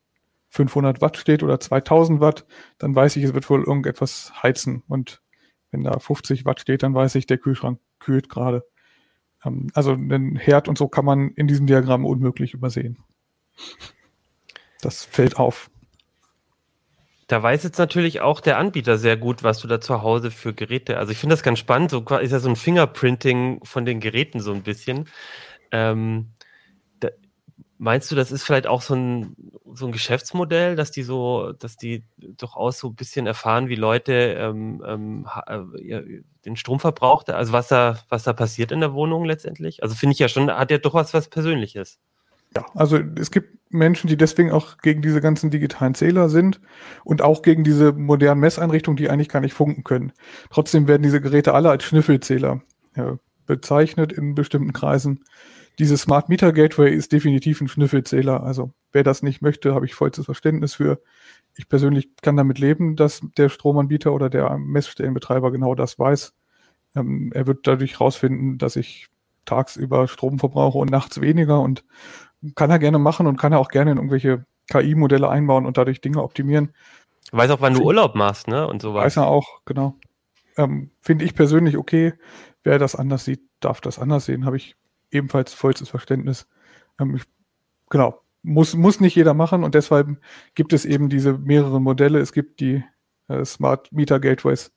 500 0.48 1.00
Watt 1.00 1.16
steht 1.16 1.42
oder 1.42 1.58
2000 1.58 2.20
Watt, 2.20 2.46
dann 2.78 2.94
weiß 2.94 3.16
ich, 3.16 3.24
es 3.24 3.34
wird 3.34 3.48
wohl 3.50 3.64
irgendetwas 3.64 4.32
heizen. 4.42 4.82
Und 4.88 5.20
wenn 5.70 5.82
da 5.82 5.98
50 5.98 6.44
Watt 6.44 6.60
steht, 6.60 6.82
dann 6.82 6.94
weiß 6.94 7.16
ich, 7.16 7.26
der 7.26 7.38
Kühlschrank 7.38 7.80
kühlt 7.98 8.28
gerade. 8.28 8.64
Ähm, 9.44 9.68
also 9.74 9.96
den 9.96 10.36
Herd 10.36 10.68
und 10.68 10.78
so 10.78 10.88
kann 10.88 11.04
man 11.04 11.30
in 11.30 11.48
diesem 11.48 11.66
Diagramm 11.66 12.04
unmöglich 12.04 12.54
übersehen. 12.54 12.98
Das 14.84 15.04
fällt 15.04 15.38
auf. 15.38 15.70
Da 17.26 17.42
weiß 17.42 17.62
jetzt 17.64 17.78
natürlich 17.78 18.20
auch 18.20 18.40
der 18.40 18.58
Anbieter 18.58 18.98
sehr 18.98 19.16
gut, 19.16 19.42
was 19.42 19.58
du 19.60 19.66
da 19.66 19.80
zu 19.80 20.02
Hause 20.02 20.30
für 20.30 20.52
Geräte. 20.52 20.98
Also 20.98 21.12
ich 21.12 21.18
finde 21.18 21.32
das 21.32 21.42
ganz 21.42 21.58
spannend. 21.58 21.90
So 21.90 22.00
ist 22.00 22.32
ja 22.32 22.38
so 22.38 22.50
ein 22.50 22.56
Fingerprinting 22.56 23.64
von 23.64 23.86
den 23.86 23.98
Geräten 23.98 24.40
so 24.40 24.52
ein 24.52 24.62
bisschen. 24.62 25.08
Ähm, 25.72 26.32
da, 27.00 27.08
meinst 27.78 28.10
du, 28.12 28.14
das 28.14 28.30
ist 28.30 28.44
vielleicht 28.44 28.66
auch 28.66 28.82
so 28.82 28.94
ein, 28.94 29.36
so 29.72 29.86
ein 29.86 29.92
Geschäftsmodell, 29.92 30.76
dass 30.76 30.90
die 30.90 31.02
so, 31.02 31.52
dass 31.52 31.78
die 31.78 32.04
durchaus 32.18 32.78
so 32.78 32.88
ein 32.88 32.94
bisschen 32.94 33.26
erfahren, 33.26 33.68
wie 33.68 33.76
Leute 33.76 34.12
ähm, 34.12 34.84
ähm, 34.86 35.26
äh, 35.46 36.20
den 36.44 36.56
Stromverbrauch, 36.56 37.24
also 37.28 37.54
was 37.54 37.68
da, 37.68 37.98
was 38.10 38.24
da 38.24 38.34
passiert 38.34 38.70
in 38.70 38.80
der 38.80 38.92
Wohnung 38.92 39.24
letztendlich? 39.24 39.82
Also 39.82 39.94
finde 39.94 40.12
ich 40.12 40.18
ja 40.18 40.28
schon, 40.28 40.50
hat 40.50 40.70
ja 40.70 40.76
doch 40.76 40.92
was, 40.92 41.14
was 41.14 41.28
Persönliches. 41.28 41.98
Ja, 42.56 42.66
also 42.74 42.98
es 43.18 43.30
gibt 43.30 43.58
Menschen, 43.70 44.06
die 44.08 44.16
deswegen 44.16 44.52
auch 44.52 44.78
gegen 44.78 45.02
diese 45.02 45.20
ganzen 45.20 45.50
digitalen 45.50 45.94
Zähler 45.94 46.28
sind 46.28 46.60
und 47.02 47.22
auch 47.22 47.42
gegen 47.42 47.64
diese 47.64 47.92
modernen 47.92 48.40
Messeinrichtungen, 48.40 48.96
die 48.96 49.10
eigentlich 49.10 49.28
gar 49.28 49.40
nicht 49.40 49.54
funken 49.54 49.82
können. 49.82 50.12
Trotzdem 50.50 50.86
werden 50.86 51.02
diese 51.02 51.20
Geräte 51.20 51.54
alle 51.54 51.70
als 51.70 51.82
Schnüffelzähler 51.82 52.62
ja, 52.96 53.18
bezeichnet 53.46 54.12
in 54.12 54.34
bestimmten 54.36 54.72
Kreisen. 54.72 55.24
Dieses 55.80 56.02
Smart 56.02 56.28
Meter 56.28 56.52
Gateway 56.52 56.94
ist 56.94 57.10
definitiv 57.10 57.60
ein 57.60 57.66
Schnüffelzähler. 57.66 58.44
Also 58.44 58.72
wer 58.92 59.02
das 59.02 59.24
nicht 59.24 59.42
möchte, 59.42 59.74
habe 59.74 59.86
ich 59.86 59.94
vollstes 59.94 60.26
Verständnis 60.26 60.74
für. 60.74 61.00
Ich 61.56 61.68
persönlich 61.68 62.10
kann 62.22 62.36
damit 62.36 62.60
leben, 62.60 62.94
dass 62.94 63.22
der 63.36 63.48
Stromanbieter 63.48 64.12
oder 64.12 64.30
der 64.30 64.56
Messstellenbetreiber 64.56 65.50
genau 65.50 65.74
das 65.74 65.98
weiß. 65.98 66.32
Ähm, 66.94 67.32
er 67.34 67.48
wird 67.48 67.66
dadurch 67.66 67.94
herausfinden, 67.94 68.58
dass 68.58 68.76
ich 68.76 69.08
tagsüber 69.44 70.06
Strom 70.06 70.38
verbrauche 70.38 70.78
und 70.78 70.90
nachts 70.90 71.20
weniger 71.20 71.60
und 71.60 71.84
kann 72.54 72.70
er 72.70 72.78
gerne 72.78 72.98
machen 72.98 73.26
und 73.26 73.36
kann 73.36 73.52
er 73.52 73.58
auch 73.58 73.68
gerne 73.68 73.92
in 73.92 73.96
irgendwelche 73.96 74.44
KI-Modelle 74.70 75.28
einbauen 75.28 75.66
und 75.66 75.76
dadurch 75.76 76.00
Dinge 76.00 76.22
optimieren. 76.22 76.72
Weiß 77.32 77.50
auch, 77.50 77.60
wann 77.60 77.74
du 77.74 77.82
Urlaub 77.82 78.14
machst, 78.14 78.48
ne? 78.48 78.66
Und 78.66 78.82
sowas. 78.82 79.04
Weiß 79.04 79.16
er 79.16 79.26
auch, 79.26 79.60
genau. 79.64 79.96
Ähm, 80.56 80.90
Finde 81.00 81.24
ich 81.24 81.34
persönlich 81.34 81.76
okay. 81.76 82.14
Wer 82.62 82.78
das 82.78 82.94
anders 82.94 83.24
sieht, 83.24 83.42
darf 83.60 83.80
das 83.80 83.98
anders 83.98 84.26
sehen. 84.26 84.46
Habe 84.46 84.56
ich 84.56 84.76
ebenfalls 85.10 85.52
vollstes 85.52 85.88
Verständnis. 85.88 86.48
Ähm, 87.00 87.16
ich, 87.16 87.24
genau. 87.90 88.20
Muss, 88.42 88.74
muss 88.74 89.00
nicht 89.00 89.16
jeder 89.16 89.32
machen 89.32 89.64
und 89.64 89.74
deshalb 89.74 90.18
gibt 90.54 90.74
es 90.74 90.84
eben 90.84 91.08
diese 91.08 91.38
mehreren 91.38 91.82
Modelle. 91.82 92.18
Es 92.18 92.32
gibt 92.32 92.60
die 92.60 92.84
äh, 93.28 93.42
Smart 93.44 93.90
Meter 93.90 94.20
Gateways 94.20 94.70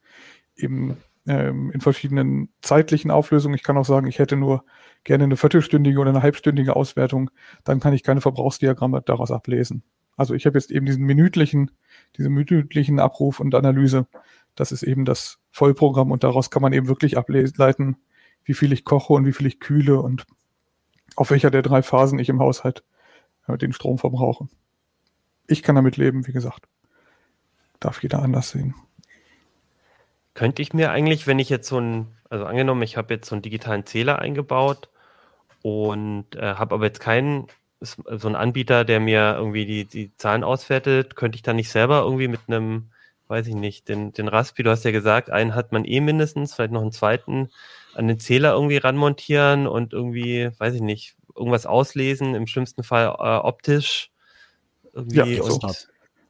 eben 0.55 0.97
ähm, 1.27 1.71
in 1.71 1.81
verschiedenen 1.81 2.49
zeitlichen 2.61 3.11
Auflösungen. 3.11 3.55
Ich 3.55 3.63
kann 3.63 3.77
auch 3.77 3.85
sagen, 3.85 4.07
ich 4.07 4.19
hätte 4.19 4.37
nur 4.37 4.63
gerne 5.03 5.25
eine 5.25 5.37
viertelstündige 5.37 5.99
oder 5.99 6.09
eine 6.09 6.21
halbstündige 6.21 6.75
Auswertung, 6.75 7.29
dann 7.63 7.79
kann 7.79 7.93
ich 7.93 8.03
keine 8.03 8.21
Verbrauchsdiagramme 8.21 9.01
daraus 9.01 9.31
ablesen. 9.31 9.83
Also 10.15 10.33
ich 10.33 10.45
habe 10.45 10.57
jetzt 10.57 10.71
eben 10.71 10.85
diesen 10.85 11.05
minütlichen, 11.05 11.71
diese 12.17 12.29
minütlichen 12.29 12.99
Abruf 12.99 13.39
und 13.39 13.53
Analyse. 13.53 14.07
Das 14.55 14.71
ist 14.71 14.83
eben 14.83 15.05
das 15.05 15.39
Vollprogramm 15.51 16.11
und 16.11 16.23
daraus 16.23 16.49
kann 16.49 16.63
man 16.63 16.73
eben 16.73 16.87
wirklich 16.87 17.17
ableiten, 17.17 17.97
wie 18.43 18.55
viel 18.55 18.73
ich 18.73 18.83
koche 18.83 19.13
und 19.13 19.25
wie 19.25 19.33
viel 19.33 19.45
ich 19.45 19.59
kühle 19.59 20.01
und 20.01 20.25
auf 21.15 21.29
welcher 21.29 21.51
der 21.51 21.61
drei 21.61 21.83
Phasen 21.83 22.19
ich 22.19 22.29
im 22.29 22.39
Haushalt 22.39 22.83
äh, 23.47 23.57
den 23.57 23.73
Strom 23.73 23.97
verbrauche. 23.97 24.47
Ich 25.47 25.63
kann 25.63 25.75
damit 25.75 25.97
leben, 25.97 26.27
wie 26.27 26.33
gesagt. 26.33 26.67
Darf 27.79 28.01
jeder 28.01 28.23
anders 28.23 28.49
sehen. 28.49 28.73
Könnte 30.37 30.61
ich 30.61 30.71
mir 30.71 30.91
eigentlich, 30.91 31.25
wenn 31.25 31.39
ich 31.39 31.49
jetzt 31.49 31.67
so 31.67 31.79
ein, 31.79 32.15
also 32.29 32.45
angenommen, 32.45 32.83
ich 32.83 32.95
habe 32.95 33.15
jetzt 33.15 33.27
so 33.27 33.33
einen 33.33 33.41
digitalen 33.41 33.87
Zähler 33.87 34.19
eingebaut 34.19 34.87
und 35.63 36.35
äh, 36.35 36.53
habe 36.53 36.75
aber 36.75 36.85
jetzt 36.85 36.99
keinen 36.99 37.47
so 37.79 38.27
einen 38.27 38.35
Anbieter, 38.35 38.85
der 38.85 38.99
mir 38.99 39.33
irgendwie 39.35 39.65
die, 39.65 39.85
die 39.85 40.15
Zahlen 40.15 40.43
auswertet, 40.43 41.15
könnte 41.15 41.37
ich 41.37 41.41
dann 41.41 41.55
nicht 41.55 41.71
selber 41.71 42.01
irgendwie 42.03 42.27
mit 42.27 42.41
einem, 42.45 42.91
weiß 43.29 43.47
ich 43.47 43.55
nicht, 43.55 43.89
den, 43.89 44.13
den 44.13 44.27
Raspi, 44.27 44.61
du 44.61 44.69
hast 44.69 44.85
ja 44.85 44.91
gesagt, 44.91 45.31
einen 45.31 45.55
hat 45.55 45.71
man 45.71 45.85
eh 45.85 46.01
mindestens, 46.01 46.53
vielleicht 46.53 46.71
noch 46.71 46.83
einen 46.83 46.91
zweiten, 46.91 47.49
an 47.95 48.07
den 48.07 48.19
Zähler 48.19 48.53
irgendwie 48.53 48.77
ranmontieren 48.77 49.65
und 49.65 49.91
irgendwie, 49.93 50.51
weiß 50.59 50.75
ich 50.75 50.81
nicht, 50.81 51.15
irgendwas 51.35 51.65
auslesen, 51.65 52.35
im 52.35 52.45
schlimmsten 52.45 52.83
Fall 52.83 53.07
äh, 53.07 53.37
optisch. 53.39 54.11
Irgendwie 54.93 55.37
ja, 55.37 55.43
so. 55.43 55.59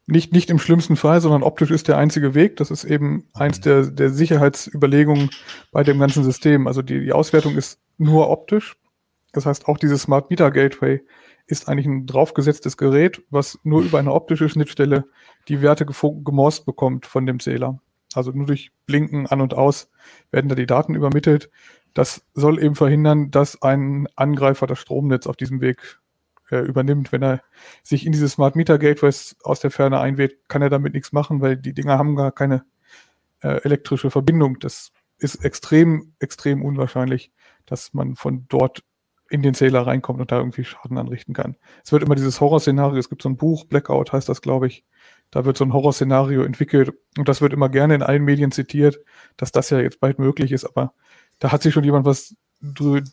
Nicht, 0.09 0.31
nicht 0.31 0.49
im 0.49 0.57
schlimmsten 0.57 0.95
Fall, 0.95 1.19
sondern 1.19 1.43
optisch 1.43 1.69
ist 1.69 1.89
der 1.89 1.97
einzige 1.97 2.33
Weg. 2.33 2.55
Das 2.55 2.71
ist 2.71 2.85
eben 2.85 3.27
eins 3.33 3.59
der, 3.59 3.87
der 3.87 4.09
Sicherheitsüberlegungen 4.09 5.29
bei 5.73 5.83
dem 5.83 5.99
ganzen 5.99 6.23
System. 6.23 6.65
Also 6.65 6.81
die, 6.81 7.01
die 7.01 7.11
Auswertung 7.11 7.55
ist 7.57 7.81
nur 7.97 8.29
optisch. 8.29 8.77
Das 9.33 9.45
heißt, 9.45 9.67
auch 9.67 9.77
dieses 9.77 10.03
Smart 10.03 10.29
Meter 10.29 10.49
Gateway 10.49 11.01
ist 11.45 11.67
eigentlich 11.67 11.87
ein 11.87 12.05
draufgesetztes 12.05 12.77
Gerät, 12.77 13.21
was 13.29 13.59
nur 13.63 13.81
über 13.81 13.99
eine 13.99 14.13
optische 14.13 14.47
Schnittstelle 14.47 15.05
die 15.49 15.61
Werte 15.61 15.85
gemorst 15.85 16.65
bekommt 16.65 17.05
von 17.05 17.25
dem 17.25 17.41
Zähler. 17.41 17.81
Also 18.13 18.31
nur 18.31 18.47
durch 18.47 18.71
Blinken 18.85 19.27
an 19.27 19.41
und 19.41 19.53
aus 19.53 19.89
werden 20.31 20.47
da 20.47 20.55
die 20.55 20.65
Daten 20.65 20.95
übermittelt. 20.95 21.49
Das 21.93 22.25
soll 22.33 22.63
eben 22.63 22.75
verhindern, 22.75 23.29
dass 23.29 23.61
ein 23.61 24.07
Angreifer 24.15 24.67
das 24.67 24.79
Stromnetz 24.79 25.27
auf 25.27 25.35
diesem 25.35 25.59
Weg 25.59 25.99
äh, 26.51 26.59
übernimmt. 26.59 27.11
Wenn 27.11 27.23
er 27.23 27.41
sich 27.83 28.05
in 28.05 28.11
diese 28.11 28.29
Smart 28.29 28.55
Meter 28.55 28.77
Gateways 28.77 29.35
aus 29.43 29.59
der 29.59 29.71
Ferne 29.71 29.99
einwählt, 29.99 30.37
kann 30.47 30.61
er 30.61 30.69
damit 30.69 30.93
nichts 30.93 31.11
machen, 31.11 31.41
weil 31.41 31.57
die 31.57 31.73
Dinger 31.73 31.97
haben 31.97 32.15
gar 32.15 32.31
keine 32.31 32.63
äh, 33.41 33.61
elektrische 33.63 34.11
Verbindung. 34.11 34.59
Das 34.59 34.91
ist 35.17 35.43
extrem, 35.43 36.13
extrem 36.19 36.63
unwahrscheinlich, 36.63 37.31
dass 37.65 37.93
man 37.93 38.15
von 38.15 38.45
dort 38.49 38.83
in 39.29 39.41
den 39.41 39.53
Zähler 39.53 39.85
reinkommt 39.85 40.21
und 40.21 40.31
da 40.31 40.37
irgendwie 40.37 40.63
Schaden 40.63 40.97
anrichten 40.97 41.33
kann. 41.33 41.57
Es 41.83 41.91
wird 41.91 42.03
immer 42.03 42.15
dieses 42.15 42.39
Horrorszenario, 42.39 42.97
es 42.97 43.09
gibt 43.09 43.21
so 43.21 43.29
ein 43.29 43.37
Buch, 43.37 43.65
Blackout 43.65 44.13
heißt 44.13 44.29
das, 44.29 44.41
glaube 44.41 44.67
ich. 44.67 44.85
Da 45.31 45.43
wird 45.43 45.57
so 45.57 45.65
ein 45.65 45.73
Horrorszenario 45.73 46.43
entwickelt 46.43 46.93
und 47.17 47.27
das 47.27 47.41
wird 47.41 47.51
immer 47.51 47.67
gerne 47.67 47.95
in 47.95 48.03
allen 48.03 48.23
Medien 48.23 48.51
zitiert, 48.51 48.99
dass 49.35 49.51
das 49.51 49.69
ja 49.69 49.79
jetzt 49.79 49.99
bald 49.99 50.19
möglich 50.19 50.53
ist, 50.53 50.65
aber 50.65 50.93
da 51.39 51.51
hat 51.51 51.61
sich 51.61 51.73
schon 51.73 51.83
jemand 51.83 52.05
was 52.05 52.35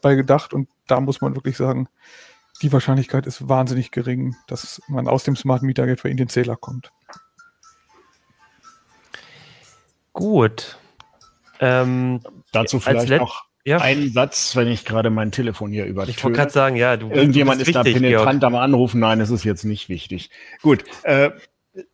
bei 0.03 0.15
gedacht 0.15 0.55
und 0.55 0.69
da 0.87 1.01
muss 1.01 1.21
man 1.21 1.35
wirklich 1.35 1.57
sagen, 1.57 1.89
die 2.63 2.73
Wahrscheinlichkeit 2.73 3.27
ist 3.27 3.49
wahnsinnig 3.49 3.91
gering, 3.91 4.37
dass 4.47 4.81
man 4.89 5.09
aus 5.09 5.25
dem 5.25 5.37
Smart 5.37 5.63
Meter 5.63 5.87
Gateway 5.87 6.11
in 6.11 6.17
den 6.17 6.29
Zähler 6.29 6.57
kommt. 6.57 6.91
Gut. 10.13 10.79
Ähm, 11.61 12.21
Dazu 12.53 12.81
vielleicht 12.81 13.11
noch 13.11 13.45
ja. 13.67 13.79
Ein 13.79 14.13
Satz, 14.13 14.55
wenn 14.57 14.69
ich 14.69 14.85
gerade 14.85 15.09
mein 15.09 15.33
Telefon 15.33 15.73
hier 15.73 15.87
übertöne. 15.87 16.15
Ich 16.15 16.23
wollte 16.23 16.37
gerade 16.37 16.51
sagen, 16.51 16.77
ja, 16.77 16.99
du 16.99 17.11
Irgendjemand 17.11 17.59
du 17.59 17.63
ist 17.63 17.69
wichtig, 17.69 17.95
da 17.95 17.99
penetrant 17.99 18.41
Georg. 18.41 18.53
am 18.53 18.57
Anrufen. 18.57 19.01
Nein, 19.01 19.21
es 19.21 19.31
ist 19.31 19.43
jetzt 19.43 19.65
nicht 19.65 19.89
wichtig. 19.89 20.29
Gut. 20.61 20.85
Äh, 21.03 21.31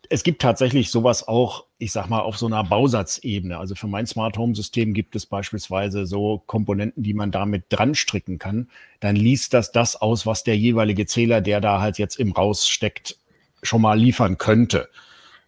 es 0.08 0.22
gibt 0.22 0.42
tatsächlich 0.42 0.90
sowas 0.90 1.26
auch, 1.26 1.64
ich 1.78 1.92
sag 1.92 2.08
mal, 2.08 2.20
auf 2.20 2.36
so 2.36 2.46
einer 2.46 2.64
Bausatzebene. 2.64 3.58
Also 3.58 3.74
für 3.74 3.86
mein 3.86 4.06
Smart 4.06 4.36
Home 4.36 4.54
System 4.54 4.92
gibt 4.92 5.16
es 5.16 5.24
beispielsweise 5.24 6.06
so 6.06 6.42
Komponenten, 6.46 7.02
die 7.02 7.14
man 7.14 7.30
damit 7.30 7.64
dran 7.70 7.94
stricken 7.94 8.38
kann. 8.38 8.68
Dann 9.00 9.16
liest 9.16 9.54
das 9.54 9.72
das 9.72 9.96
aus, 9.96 10.26
was 10.26 10.44
der 10.44 10.56
jeweilige 10.56 11.06
Zähler, 11.06 11.40
der 11.40 11.60
da 11.60 11.80
halt 11.80 11.98
jetzt 11.98 12.16
im 12.16 12.32
Raus 12.32 12.68
steckt, 12.68 13.16
schon 13.62 13.82
mal 13.82 13.98
liefern 13.98 14.36
könnte. 14.36 14.88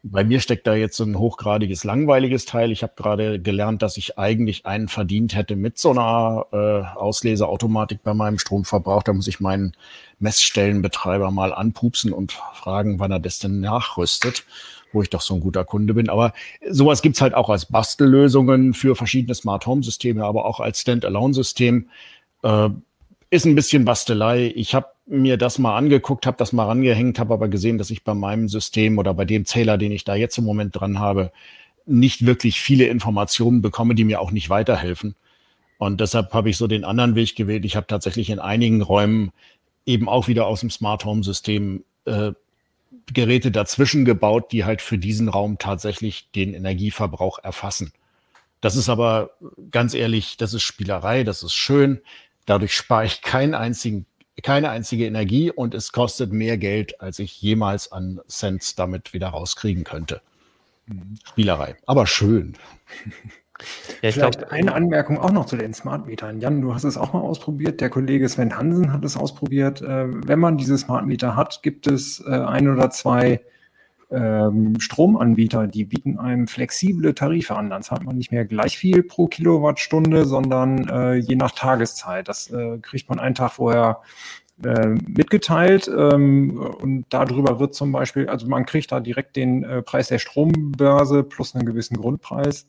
Bei 0.05 0.25
mir 0.25 0.41
steckt 0.41 0.67
da 0.67 0.75
jetzt 0.75 0.97
so 0.97 1.05
ein 1.05 1.17
hochgradiges, 1.17 1.85
langweiliges 1.85 2.45
Teil. 2.45 2.73
Ich 2.73 2.83
habe 2.83 2.95
gerade 2.97 3.41
gelernt, 3.41 3.83
dass 3.83 3.97
ich 3.97 4.19
eigentlich 4.19 4.67
einen 4.67 4.89
verdient 4.89 5.37
hätte 5.37 5.55
mit 5.55 5.79
so 5.79 5.91
einer 5.91 6.47
äh, 6.53 6.99
Ausleseautomatik 6.99 8.03
bei 8.03 8.13
meinem 8.13 8.41
Stromverbrauch. 8.41 9.05
Da 9.05 9.13
muss 9.13 9.29
ich 9.29 9.39
meinen 9.39 9.77
Messstellenbetreiber 10.19 11.31
mal 11.31 11.55
anpupsen 11.55 12.13
und 12.13 12.33
fragen, 12.33 12.99
wann 12.99 13.13
er 13.13 13.21
das 13.21 13.39
denn 13.39 13.61
nachrüstet, 13.61 14.45
wo 14.93 15.03
ich 15.03 15.11
doch 15.11 15.21
so 15.21 15.35
ein 15.35 15.41
guter 15.41 15.65
Kunde 15.65 15.95
bin. 15.95 16.09
Aber 16.09 16.33
sowas 16.69 17.01
gibt's 17.01 17.21
halt 17.21 17.35
auch 17.35 17.49
als 17.49 17.67
Bastellösungen 17.67 18.75
für 18.75 18.97
verschiedene 18.97 19.37
Smart 19.37 19.67
Home 19.67 19.85
Systeme, 19.85 20.25
aber 20.25 20.47
auch 20.47 20.59
als 20.59 20.81
Standalone-System. 20.81 21.89
Äh, 22.43 22.71
ist 23.31 23.47
ein 23.47 23.55
bisschen 23.55 23.85
Bastelei. 23.85 24.53
Ich 24.57 24.75
habe 24.75 24.89
mir 25.07 25.37
das 25.37 25.59
mal 25.59 25.77
angeguckt, 25.77 26.27
habe 26.27 26.37
das 26.37 26.53
mal 26.53 26.67
rangehängt, 26.67 27.19
habe 27.19 27.35
aber 27.35 27.49
gesehen, 27.49 27.79
dass 27.79 27.91
ich 27.91 28.05
bei 28.05 28.15
meinem 28.15 28.49
System 28.49 28.99
oder 28.99 29.15
bei 29.15 29.25
dem 29.25 29.45
Zähler, 29.45 29.79
den 29.79 29.93
ich 29.93 30.05
da 30.05 30.15
jetzt 30.15 30.39
im 30.39 30.45
Moment 30.45 30.79
dran 30.79 30.99
habe, 30.99 31.33
nicht 31.87 32.27
wirklich 32.27 32.61
viele 32.61 32.87
Informationen 32.87 33.63
bekomme, 33.63 33.95
die 33.95 34.05
mir 34.05 34.21
auch 34.21 34.31
nicht 34.31 34.51
weiterhelfen. 34.51 35.17
Und 35.79 36.01
deshalb 36.01 36.33
habe 36.33 36.49
ich 36.49 36.57
so 36.57 36.69
den 36.69 36.85
anderen 36.85 37.17
Weg 37.17 37.35
gewählt. 37.35 37.65
Ich 37.65 37.75
habe 37.75 37.89
tatsächlich 37.89 38.31
in 38.31 38.39
einigen 38.39 38.83
Räumen 38.83 39.33
eben 39.85 40.09
auch 40.09 40.29
wieder 40.29 40.47
aus 40.47 40.61
dem 40.61 40.71
Smart 40.71 41.05
Home 41.05 41.25
System 41.25 41.83
äh, 42.05 42.33
Geräte 43.13 43.51
dazwischen 43.51 44.05
gebaut, 44.05 44.53
die 44.53 44.65
halt 44.65 44.81
für 44.81 44.99
diesen 44.99 45.29
Raum 45.29 45.59
tatsächlich 45.59 46.31
den 46.31 46.55
Energieverbrauch 46.55 47.41
erfassen. 47.43 47.93
Das 48.61 48.77
ist 48.77 48.89
aber 48.89 49.31
ganz 49.73 49.93
ehrlich, 49.93 50.37
das 50.37 50.55
ist 50.55 50.63
Spielerei, 50.63 51.25
das 51.25 51.43
ist 51.43 51.53
schön. 51.53 52.01
Dadurch 52.47 52.75
spare 52.75 53.07
ich 53.07 53.23
keinen 53.23 53.55
einzigen, 53.55 54.07
keine 54.43 54.71
einzige 54.71 55.07
Energie 55.07 55.51
und 55.51 55.75
es 55.75 55.93
kostet 55.93 56.33
mehr 56.33 56.57
Geld, 56.57 57.01
als 57.01 57.19
ich 57.19 57.41
jemals 57.43 57.93
an 57.93 58.21
Cents 58.29 58.75
damit 58.75 59.13
wieder 59.13 59.29
rauskriegen 59.29 59.85
könnte. 59.85 60.23
Spielerei, 61.25 61.77
aber 61.87 62.07
schön. 62.07 62.55
Ja, 64.01 64.09
ich 64.09 64.15
Vielleicht 64.15 64.39
glaub, 64.39 64.53
eine 64.53 64.75
Anmerkung 64.75 65.19
auch 65.19 65.31
noch 65.31 65.47
zu 65.47 65.57
den 65.57 65.73
Smart 65.73 66.07
Metern. 66.07 66.41
Jan, 66.41 66.61
du 66.61 66.75
hast 66.75 66.85
es 66.85 66.97
auch 66.97 67.13
mal 67.13 67.21
ausprobiert. 67.21 67.81
Der 67.81 67.91
Kollege 67.91 68.29
Sven 68.29 68.57
Hansen 68.57 68.93
hat 68.93 69.05
es 69.05 69.17
ausprobiert. 69.17 69.83
Äh, 69.83 70.07
wenn 70.27 70.41
man 70.41 70.57
diese 70.57 70.77
Smart 70.77 71.07
Meter 71.07 71.37
hat, 71.37 71.63
gibt 71.63 71.87
es 71.87 72.21
äh, 72.27 72.31
ein 72.31 72.69
oder 72.69 72.91
zwei 72.91 73.41
ähm, 74.13 74.79
Stromanbieter, 74.79 75.67
die 75.67 75.85
bieten 75.85 76.19
einem 76.19 76.47
flexible 76.47 77.15
Tarife 77.15 77.57
an. 77.57 77.71
Dann 77.71 77.83
zahlt 77.83 78.05
man 78.05 78.17
nicht 78.17 78.33
mehr 78.33 78.45
gleich 78.45 78.79
viel 78.79 79.03
pro 79.03 79.27
Kilowattstunde, 79.27 80.25
sondern 80.25 80.89
äh, 80.89 81.15
je 81.15 81.37
nach 81.37 81.53
Tageszeit. 81.53 82.29
Das 82.29 82.51
äh, 82.51 82.79
kriegt 82.79 83.09
man 83.09 83.19
einen 83.19 83.35
Tag 83.35 83.53
vorher 83.53 84.01
äh, 84.65 84.87
mitgeteilt 84.87 85.89
ähm, 85.89 86.57
und 86.59 87.07
darüber 87.09 87.59
wird 87.59 87.75
zum 87.75 87.91
Beispiel, 87.91 88.29
also 88.29 88.47
man 88.47 88.67
kriegt 88.67 88.93
da 88.93 89.01
direkt 89.01 89.37
den 89.37 89.65
äh, 89.65 89.83
Preis 89.83 90.09
der 90.09 90.19
Strombörse 90.19 91.25
plus 91.25 91.55
einen 91.55 91.67
gewissen 91.67 91.97
Grundpreis 91.97 92.67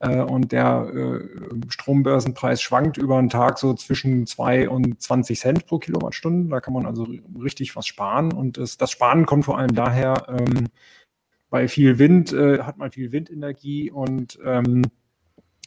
und 0.00 0.52
der 0.52 0.90
äh, 0.94 1.20
Strombörsenpreis 1.68 2.60
schwankt 2.60 2.98
über 2.98 3.16
einen 3.18 3.30
Tag 3.30 3.58
so 3.58 3.74
zwischen 3.74 4.26
2 4.26 4.68
und 4.68 5.00
20 5.00 5.38
Cent 5.38 5.66
pro 5.66 5.78
Kilowattstunde. 5.78 6.50
Da 6.50 6.60
kann 6.60 6.74
man 6.74 6.84
also 6.84 7.06
richtig 7.42 7.74
was 7.76 7.86
sparen. 7.86 8.32
Und 8.32 8.58
das, 8.58 8.76
das 8.76 8.90
Sparen 8.90 9.24
kommt 9.24 9.44
vor 9.44 9.58
allem 9.58 9.74
daher, 9.74 10.26
ähm, 10.28 10.68
bei 11.54 11.68
viel 11.68 11.98
Wind 12.00 12.32
äh, 12.32 12.62
hat 12.64 12.78
man 12.78 12.90
viel 12.90 13.12
Windenergie 13.12 13.90
und 13.90 14.38
ähm, 14.44 14.82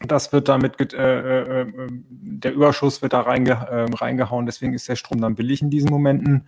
das 0.05 0.31
wird 0.33 0.47
damit, 0.47 0.93
äh, 0.93 0.97
äh, 0.97 1.61
äh, 1.61 1.87
der 1.89 2.53
Überschuss 2.53 3.01
wird 3.01 3.13
da 3.13 3.21
reinge, 3.21 3.51
äh, 3.51 3.85
reingehauen, 3.95 4.45
deswegen 4.45 4.73
ist 4.73 4.87
der 4.89 4.95
Strom 4.95 5.21
dann 5.21 5.35
billig 5.35 5.61
in 5.61 5.69
diesen 5.69 5.89
Momenten. 5.89 6.47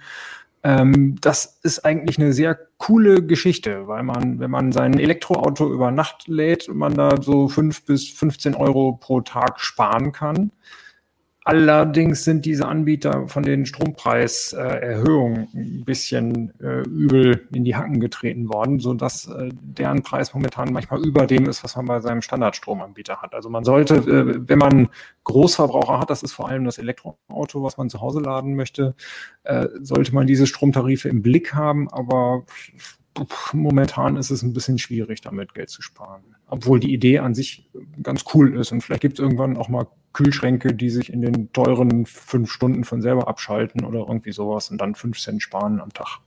Ähm, 0.64 1.16
das 1.22 1.60
ist 1.64 1.86
eigentlich 1.86 2.18
eine 2.18 2.34
sehr 2.34 2.58
coole 2.78 3.24
Geschichte, 3.26 3.88
weil 3.88 4.04
man, 4.04 4.40
wenn 4.40 4.52
man 4.52 4.72
sein 4.72 5.00
Elektroauto 5.00 5.72
über 5.72 5.92
Nacht 5.92 6.28
lädt, 6.28 6.68
man 6.74 6.96
da 6.96 7.22
so 7.22 7.48
fünf 7.48 7.86
bis 7.86 8.10
15 8.10 8.56
Euro 8.56 8.94
pro 8.94 9.22
Tag 9.22 9.60
sparen 9.60 10.12
kann. 10.12 10.52
Allerdings 11.50 12.26
sind 12.26 12.46
diese 12.46 12.68
Anbieter 12.68 13.28
von 13.28 13.42
den 13.42 13.66
Strompreiserhöhungen 13.66 15.48
ein 15.56 15.84
bisschen 15.84 16.54
äh, 16.60 16.82
übel 16.82 17.48
in 17.52 17.64
die 17.64 17.76
Hacken 17.76 18.00
getreten 18.00 18.54
worden, 18.54 18.78
sodass 18.78 19.26
äh, 19.26 19.50
deren 19.54 20.04
Preis 20.04 20.36
momentan 20.36 20.72
manchmal 20.72 21.04
über 21.04 21.26
dem 21.26 21.50
ist, 21.50 21.64
was 21.64 21.76
man 21.76 21.88
bei 21.88 22.02
seinem 22.02 22.22
Standardstromanbieter 22.22 23.24
hat. 23.24 23.34
Also 23.34 23.50
man 23.50 23.64
sollte, 23.64 23.96
äh, 23.96 24.48
wenn 24.48 24.60
man 24.60 24.90
Großverbraucher 25.24 26.00
hat, 26.00 26.12
das 26.12 26.22
ist 26.22 26.34
vor 26.34 26.50
allem 26.50 26.66
das 26.66 26.78
Elektroauto, 26.78 27.64
was 27.64 27.78
man 27.78 27.90
zu 27.90 28.00
Hause 28.00 28.20
laden 28.20 28.54
möchte, 28.54 28.94
äh, 29.42 29.70
sollte 29.82 30.14
man 30.14 30.28
diese 30.28 30.46
Stromtarife 30.46 31.10
im 31.10 31.24
Blick 31.24 31.56
haben, 31.56 31.90
aber 31.90 32.44
momentan 33.54 34.18
ist 34.18 34.30
es 34.30 34.44
ein 34.44 34.54
bisschen 34.54 34.78
schwierig, 34.78 35.22
damit 35.22 35.56
Geld 35.56 35.72
zu 35.72 35.82
sparen. 35.82 36.36
Obwohl 36.50 36.80
die 36.80 36.94
Idee 36.94 37.20
an 37.20 37.36
sich 37.36 37.70
ganz 38.02 38.26
cool 38.34 38.60
ist. 38.60 38.72
Und 38.72 38.82
vielleicht 38.82 39.02
gibt 39.02 39.20
es 39.20 39.20
irgendwann 39.20 39.58
auch 39.58 39.70
mal 39.70 39.88
Kühlschränke, 40.14 40.74
die 40.74 40.90
sich 40.90 41.14
in 41.14 41.22
den 41.22 41.54
teuren 41.54 42.06
fünf 42.06 42.52
Stunden 42.52 42.84
von 42.84 43.02
selber 43.02 43.28
abschalten 43.28 43.86
oder 43.86 44.00
irgendwie 44.00 44.32
sowas 44.32 44.72
und 44.72 44.80
dann 44.82 44.96
fünf 44.96 45.20
Cent 45.20 45.42
sparen 45.42 45.80
am 45.80 45.94
Tag. 45.94 46.20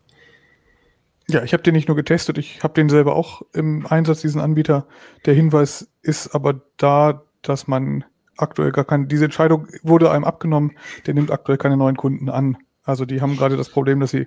Ja, 1.28 1.42
ich 1.42 1.52
habe 1.52 1.62
den 1.62 1.74
nicht 1.74 1.88
nur 1.88 1.96
getestet, 1.96 2.38
ich 2.38 2.62
habe 2.62 2.74
den 2.74 2.88
selber 2.88 3.16
auch 3.16 3.42
im 3.52 3.86
Einsatz, 3.86 4.20
diesen 4.20 4.40
Anbieter. 4.40 4.86
Der 5.24 5.34
Hinweis 5.34 5.88
ist 6.02 6.34
aber 6.34 6.62
da, 6.76 7.22
dass 7.42 7.66
man 7.66 8.04
aktuell 8.36 8.72
gar 8.72 8.84
keine, 8.84 9.06
diese 9.06 9.24
Entscheidung 9.24 9.68
wurde 9.82 10.10
einem 10.10 10.24
abgenommen, 10.24 10.72
der 11.06 11.14
nimmt 11.14 11.30
aktuell 11.30 11.58
keine 11.58 11.76
neuen 11.76 11.96
Kunden 11.96 12.28
an. 12.28 12.58
Also 12.84 13.04
die 13.04 13.20
haben 13.20 13.36
gerade 13.36 13.56
das 13.56 13.68
Problem, 13.68 14.00
dass 14.00 14.10
sie 14.10 14.26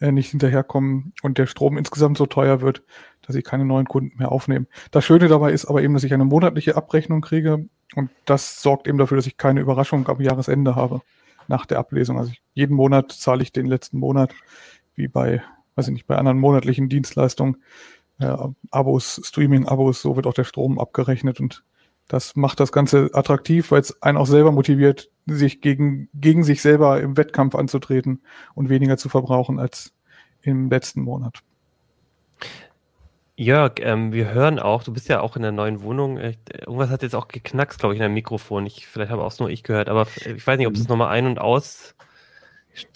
äh, 0.00 0.12
nicht 0.12 0.30
hinterherkommen 0.30 1.12
und 1.22 1.38
der 1.38 1.46
Strom 1.46 1.78
insgesamt 1.78 2.18
so 2.18 2.26
teuer 2.26 2.60
wird, 2.60 2.82
dass 3.22 3.34
sie 3.34 3.42
keine 3.42 3.64
neuen 3.64 3.86
Kunden 3.86 4.18
mehr 4.18 4.30
aufnehmen. 4.30 4.66
Das 4.90 5.04
Schöne 5.04 5.28
dabei 5.28 5.52
ist 5.52 5.64
aber 5.64 5.82
eben, 5.82 5.94
dass 5.94 6.04
ich 6.04 6.12
eine 6.12 6.26
monatliche 6.26 6.76
Abrechnung 6.76 7.22
kriege 7.22 7.66
und 7.94 8.10
das 8.26 8.60
sorgt 8.60 8.86
eben 8.86 8.98
dafür, 8.98 9.16
dass 9.16 9.26
ich 9.26 9.38
keine 9.38 9.60
Überraschung 9.60 10.06
am 10.08 10.20
Jahresende 10.20 10.76
habe 10.76 11.00
nach 11.48 11.64
der 11.64 11.78
Ablesung. 11.78 12.18
Also 12.18 12.32
ich, 12.32 12.42
jeden 12.52 12.76
Monat 12.76 13.12
zahle 13.12 13.42
ich 13.42 13.52
den 13.52 13.66
letzten 13.66 13.98
Monat, 13.98 14.34
wie 14.94 15.08
bei, 15.08 15.42
weiß 15.76 15.88
ich 15.88 15.94
nicht, 15.94 16.06
bei 16.06 16.16
anderen 16.16 16.38
monatlichen 16.38 16.90
Dienstleistungen, 16.90 17.56
äh, 18.18 18.36
Abos, 18.70 19.20
Streaming-Abos, 19.24 20.02
so 20.02 20.16
wird 20.16 20.26
auch 20.26 20.34
der 20.34 20.44
Strom 20.44 20.78
abgerechnet 20.78 21.40
und 21.40 21.64
das 22.08 22.36
macht 22.36 22.60
das 22.60 22.70
Ganze 22.70 23.10
attraktiv, 23.14 23.70
weil 23.70 23.80
es 23.80 24.02
einen 24.02 24.18
auch 24.18 24.26
selber 24.26 24.52
motiviert, 24.52 25.10
sich 25.26 25.60
gegen, 25.60 26.08
gegen 26.14 26.44
sich 26.44 26.62
selber 26.62 27.00
im 27.00 27.16
Wettkampf 27.16 27.54
anzutreten 27.54 28.22
und 28.54 28.68
weniger 28.68 28.96
zu 28.96 29.08
verbrauchen 29.08 29.58
als 29.58 29.94
im 30.42 30.70
letzten 30.70 31.02
Monat. 31.02 31.42
Jörg, 33.36 33.80
ähm, 33.80 34.12
wir 34.12 34.32
hören 34.32 34.60
auch, 34.60 34.84
du 34.84 34.92
bist 34.92 35.08
ja 35.08 35.20
auch 35.20 35.34
in 35.34 35.42
der 35.42 35.50
neuen 35.50 35.82
Wohnung. 35.82 36.18
Äh, 36.18 36.34
irgendwas 36.60 36.90
hat 36.90 37.02
jetzt 37.02 37.16
auch 37.16 37.26
geknackst, 37.26 37.80
glaube 37.80 37.94
ich, 37.94 37.98
in 37.98 38.02
deinem 38.02 38.14
Mikrofon. 38.14 38.64
Ich, 38.64 38.86
vielleicht 38.86 39.10
habe 39.10 39.24
auch 39.24 39.38
nur 39.40 39.50
ich 39.50 39.64
gehört, 39.64 39.88
aber 39.88 40.06
ich 40.24 40.46
weiß 40.46 40.56
nicht, 40.58 40.68
ob 40.68 40.74
es 40.74 40.88
nochmal 40.88 41.08
ein- 41.08 41.26
und 41.26 41.40
aus. 41.40 41.96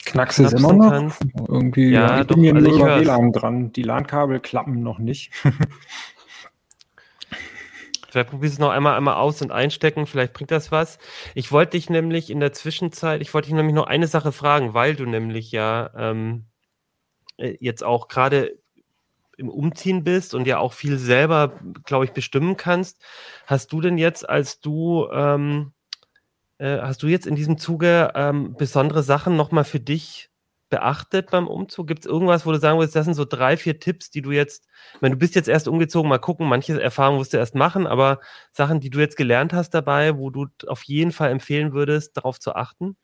Knackst 0.05 0.39
es 0.39 0.53
immer 0.53 0.73
noch? 0.73 0.91
Kannst. 0.91 1.25
Irgendwie, 1.49 1.91
ja, 1.91 2.01
ja 2.01 2.21
ich 2.21 2.27
doch, 2.29 2.37
bin 2.37 2.45
hier 2.45 2.55
also 2.55 2.69
nur 2.69 2.79
über 2.79 3.01
WLAN 3.01 3.33
dran. 3.33 3.73
Die 3.73 3.83
LAN-Kabel 3.83 4.41
klappen 4.41 4.83
noch 4.83 4.99
nicht. 4.99 5.33
Vielleicht 8.11 8.31
probierst 8.31 8.55
du 8.55 8.57
es 8.57 8.59
noch 8.61 8.71
einmal, 8.71 8.97
einmal 8.97 9.17
aus 9.17 9.43
und 9.43 9.53
einstecken, 9.53 10.07
vielleicht 10.07 10.33
bringt 10.33 10.51
das 10.51 10.73
was. 10.73 10.99
Ich 11.35 11.53
wollte 11.53 11.73
dich 11.73 11.91
nämlich 11.91 12.31
in 12.31 12.41
der 12.41 12.53
Zwischenzeit, 12.53 13.21
ich 13.21 13.35
wollte 13.35 13.47
dich 13.49 13.55
nämlich 13.55 13.75
noch 13.75 13.87
eine 13.87 14.07
Sache 14.07 14.33
fragen, 14.33 14.73
weil 14.73 14.97
du 14.97 15.05
nämlich 15.05 15.53
ja 15.53 15.91
ähm, 15.95 16.47
äh, 17.37 17.57
jetzt 17.61 17.85
auch 17.85 18.09
gerade 18.09 18.59
im 19.37 19.49
Umziehen 19.51 20.05
bist 20.05 20.35
und 20.35 20.47
ja 20.47 20.59
auch 20.59 20.73
viel 20.73 20.99
selber, 20.99 21.61
glaube 21.85 22.05
ich, 22.05 22.13
bestimmen 22.13 22.57
kannst. 22.57 23.01
Hast 23.47 23.73
du 23.73 23.81
denn 23.81 23.97
jetzt, 23.99 24.29
als 24.29 24.61
du, 24.61 25.07
ähm, 25.13 25.73
äh, 26.59 26.79
hast 26.81 27.03
du 27.03 27.07
jetzt 27.07 27.27
in 27.27 27.37
diesem 27.37 27.59
Zuge 27.59 28.13
ähm, 28.15 28.55
besondere 28.59 29.03
Sachen 29.03 29.37
nochmal 29.37 29.65
für 29.65 29.81
dich 29.81 30.28
beachtet 30.69 31.31
beim 31.31 31.47
Umzug? 31.47 31.87
Gibt 31.87 32.01
es 32.01 32.07
irgendwas, 32.07 32.47
wo 32.47 32.53
du 32.53 32.59
sagen 32.59 32.79
würdest, 32.79 32.97
das 32.97 33.05
sind 33.05 33.15
so 33.15 33.25
drei, 33.25 33.57
vier 33.57 33.81
Tipps, 33.81 34.11
die 34.11 34.23
du 34.23 34.31
jetzt, 34.31 34.67
ich 34.95 35.01
meine, 35.01 35.15
du 35.15 35.19
bist 35.19 35.35
jetzt 35.35 35.49
erst 35.49 35.69
umgezogen, 35.69 36.09
mal 36.09 36.19
gucken, 36.19 36.49
manche 36.49 36.81
Erfahrungen 36.81 37.19
musst 37.19 37.33
du 37.33 37.37
erst 37.37 37.55
machen, 37.55 37.87
aber 37.87 38.21
Sachen, 38.53 38.81
die 38.81 38.91
du 38.91 38.99
jetzt 38.99 39.17
gelernt 39.17 39.53
hast 39.53 39.71
dabei, 39.71 40.17
wo 40.17 40.31
du 40.31 40.47
auf 40.67 40.83
jeden 40.85 41.13
Fall 41.13 41.31
empfehlen 41.31 41.73
würdest, 41.73 42.17
darauf 42.17 42.39
zu 42.39 42.55
achten? 42.55 42.97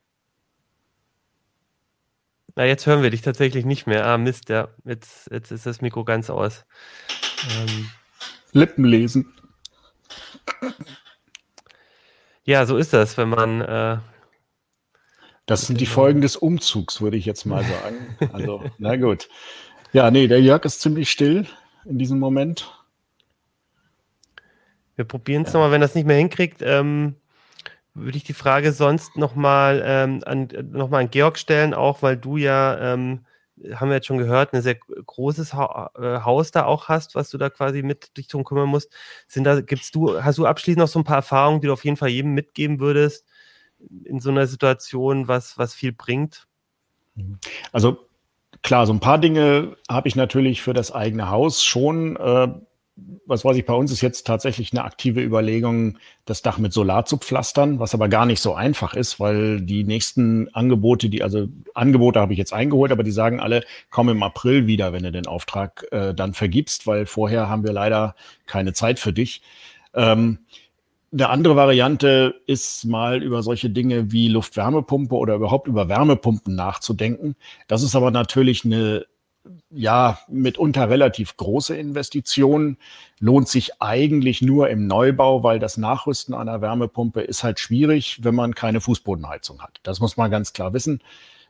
Na, 2.56 2.64
jetzt 2.64 2.86
hören 2.86 3.02
wir 3.02 3.10
dich 3.10 3.22
tatsächlich 3.22 3.64
nicht 3.64 3.86
mehr. 3.86 4.06
Ah, 4.06 4.16
Mist, 4.16 4.48
ja. 4.48 4.68
Jetzt, 4.84 5.28
jetzt 5.32 5.50
ist 5.50 5.66
das 5.66 5.80
Mikro 5.80 6.04
ganz 6.04 6.30
aus. 6.30 6.64
Ähm. 7.50 7.90
Lippen 8.52 8.84
lesen. 8.84 9.34
Ja, 12.44 12.64
so 12.66 12.76
ist 12.76 12.92
das, 12.92 13.18
wenn 13.18 13.30
man 13.30 13.60
äh, 13.62 13.98
das 15.46 15.66
sind 15.66 15.80
die 15.80 15.86
Folgen 15.86 16.20
des 16.20 16.36
Umzugs, 16.36 17.00
würde 17.00 17.16
ich 17.16 17.26
jetzt 17.26 17.44
mal 17.44 17.64
sagen. 18.20 18.30
Also, 18.32 18.62
na 18.78 18.96
gut. 18.96 19.28
Ja, 19.92 20.10
nee, 20.10 20.26
der 20.26 20.40
Jörg 20.40 20.64
ist 20.64 20.80
ziemlich 20.80 21.10
still. 21.10 21.46
in 21.84 21.98
diesem 21.98 22.18
Moment. 22.18 22.72
Wir 24.96 25.04
probieren 25.04 25.42
es 25.42 25.52
ja. 25.52 25.54
nochmal, 25.54 25.72
wenn 25.72 25.80
das 25.80 25.94
nicht 25.94 26.06
mehr 26.06 26.16
hinkriegt. 26.16 26.62
Ähm, 26.62 27.16
würde 27.94 28.16
ich 28.16 28.24
die 28.24 28.32
Frage 28.32 28.72
sonst 28.72 29.16
nochmal 29.16 29.82
ähm, 29.84 30.20
an, 30.24 30.48
noch 30.72 30.90
an 30.90 31.10
Georg 31.10 31.38
stellen, 31.38 31.74
auch 31.74 32.02
weil 32.02 32.16
du 32.16 32.36
ja, 32.36 32.94
ähm, 32.94 33.24
haben 33.74 33.88
wir 33.88 33.96
jetzt 33.96 34.06
schon 34.06 34.18
gehört, 34.18 34.52
ein 34.52 34.62
sehr 34.62 34.74
großes 34.74 35.54
ha 35.54 35.90
äh, 35.96 36.24
Haus 36.24 36.50
da 36.50 36.64
auch 36.64 36.88
hast, 36.88 37.14
was 37.14 37.30
du 37.30 37.38
da 37.38 37.50
quasi 37.50 37.82
mit 37.82 38.16
dich 38.16 38.26
drum 38.26 38.42
kümmern 38.42 38.68
musst. 38.68 38.92
Sind 39.28 39.44
da, 39.44 39.60
gibt's 39.60 39.92
du, 39.92 40.22
hast 40.24 40.38
du 40.38 40.46
abschließend 40.46 40.80
noch 40.80 40.88
so 40.88 40.98
ein 40.98 41.04
paar 41.04 41.16
Erfahrungen, 41.16 41.60
die 41.60 41.68
du 41.68 41.72
auf 41.72 41.84
jeden 41.84 41.96
Fall 41.96 42.08
jedem 42.08 42.32
mitgeben 42.32 42.80
würdest 42.80 43.24
in 44.04 44.20
so 44.20 44.30
einer 44.30 44.46
Situation, 44.46 45.28
was, 45.28 45.58
was 45.58 45.74
viel 45.74 45.92
bringt? 45.92 46.46
Also 47.72 47.98
klar, 48.62 48.86
so 48.86 48.92
ein 48.92 49.00
paar 49.00 49.18
Dinge 49.18 49.76
habe 49.88 50.08
ich 50.08 50.16
natürlich 50.16 50.62
für 50.62 50.72
das 50.72 50.92
eigene 50.92 51.30
Haus 51.30 51.62
schon. 51.62 52.16
Äh, 52.16 52.48
was 53.26 53.44
weiß 53.44 53.56
ich, 53.56 53.66
bei 53.66 53.74
uns 53.74 53.90
ist 53.90 54.02
jetzt 54.02 54.24
tatsächlich 54.24 54.72
eine 54.72 54.84
aktive 54.84 55.20
Überlegung, 55.20 55.98
das 56.26 56.42
Dach 56.42 56.58
mit 56.58 56.72
Solar 56.72 57.06
zu 57.06 57.16
pflastern, 57.16 57.80
was 57.80 57.92
aber 57.92 58.08
gar 58.08 58.24
nicht 58.24 58.40
so 58.40 58.54
einfach 58.54 58.94
ist, 58.94 59.18
weil 59.18 59.60
die 59.60 59.82
nächsten 59.82 60.48
Angebote, 60.54 61.08
die, 61.08 61.22
also 61.22 61.48
Angebote 61.74 62.20
habe 62.20 62.32
ich 62.32 62.38
jetzt 62.38 62.52
eingeholt, 62.52 62.92
aber 62.92 63.02
die 63.02 63.10
sagen 63.10 63.40
alle, 63.40 63.64
komm 63.90 64.10
im 64.10 64.22
April 64.22 64.68
wieder, 64.68 64.92
wenn 64.92 65.02
du 65.02 65.10
den 65.10 65.26
Auftrag 65.26 65.86
äh, 65.90 66.14
dann 66.14 66.34
vergibst, 66.34 66.86
weil 66.86 67.06
vorher 67.06 67.48
haben 67.48 67.64
wir 67.64 67.72
leider 67.72 68.14
keine 68.46 68.74
Zeit 68.74 69.00
für 69.00 69.12
dich. 69.12 69.42
Ähm, 69.94 70.38
eine 71.14 71.28
andere 71.28 71.54
Variante 71.54 72.34
ist 72.46 72.84
mal 72.84 73.22
über 73.22 73.42
solche 73.44 73.70
Dinge 73.70 74.10
wie 74.10 74.26
Luftwärmepumpe 74.26 75.14
oder 75.14 75.36
überhaupt 75.36 75.68
über 75.68 75.88
Wärmepumpen 75.88 76.56
nachzudenken. 76.56 77.36
Das 77.68 77.84
ist 77.84 77.94
aber 77.94 78.10
natürlich 78.10 78.64
eine 78.64 79.06
ja, 79.70 80.18
mitunter 80.28 80.90
relativ 80.90 81.36
große 81.36 81.76
Investitionen, 81.76 82.78
lohnt 83.20 83.48
sich 83.48 83.80
eigentlich 83.80 84.42
nur 84.42 84.70
im 84.70 84.86
Neubau, 84.86 85.42
weil 85.44 85.58
das 85.58 85.76
Nachrüsten 85.76 86.34
einer 86.34 86.60
Wärmepumpe 86.60 87.20
ist 87.20 87.44
halt 87.44 87.60
schwierig, 87.60 88.24
wenn 88.24 88.34
man 88.34 88.54
keine 88.54 88.80
Fußbodenheizung 88.80 89.62
hat. 89.62 89.78
Das 89.84 90.00
muss 90.00 90.16
man 90.16 90.30
ganz 90.30 90.52
klar 90.52 90.72
wissen. 90.72 91.00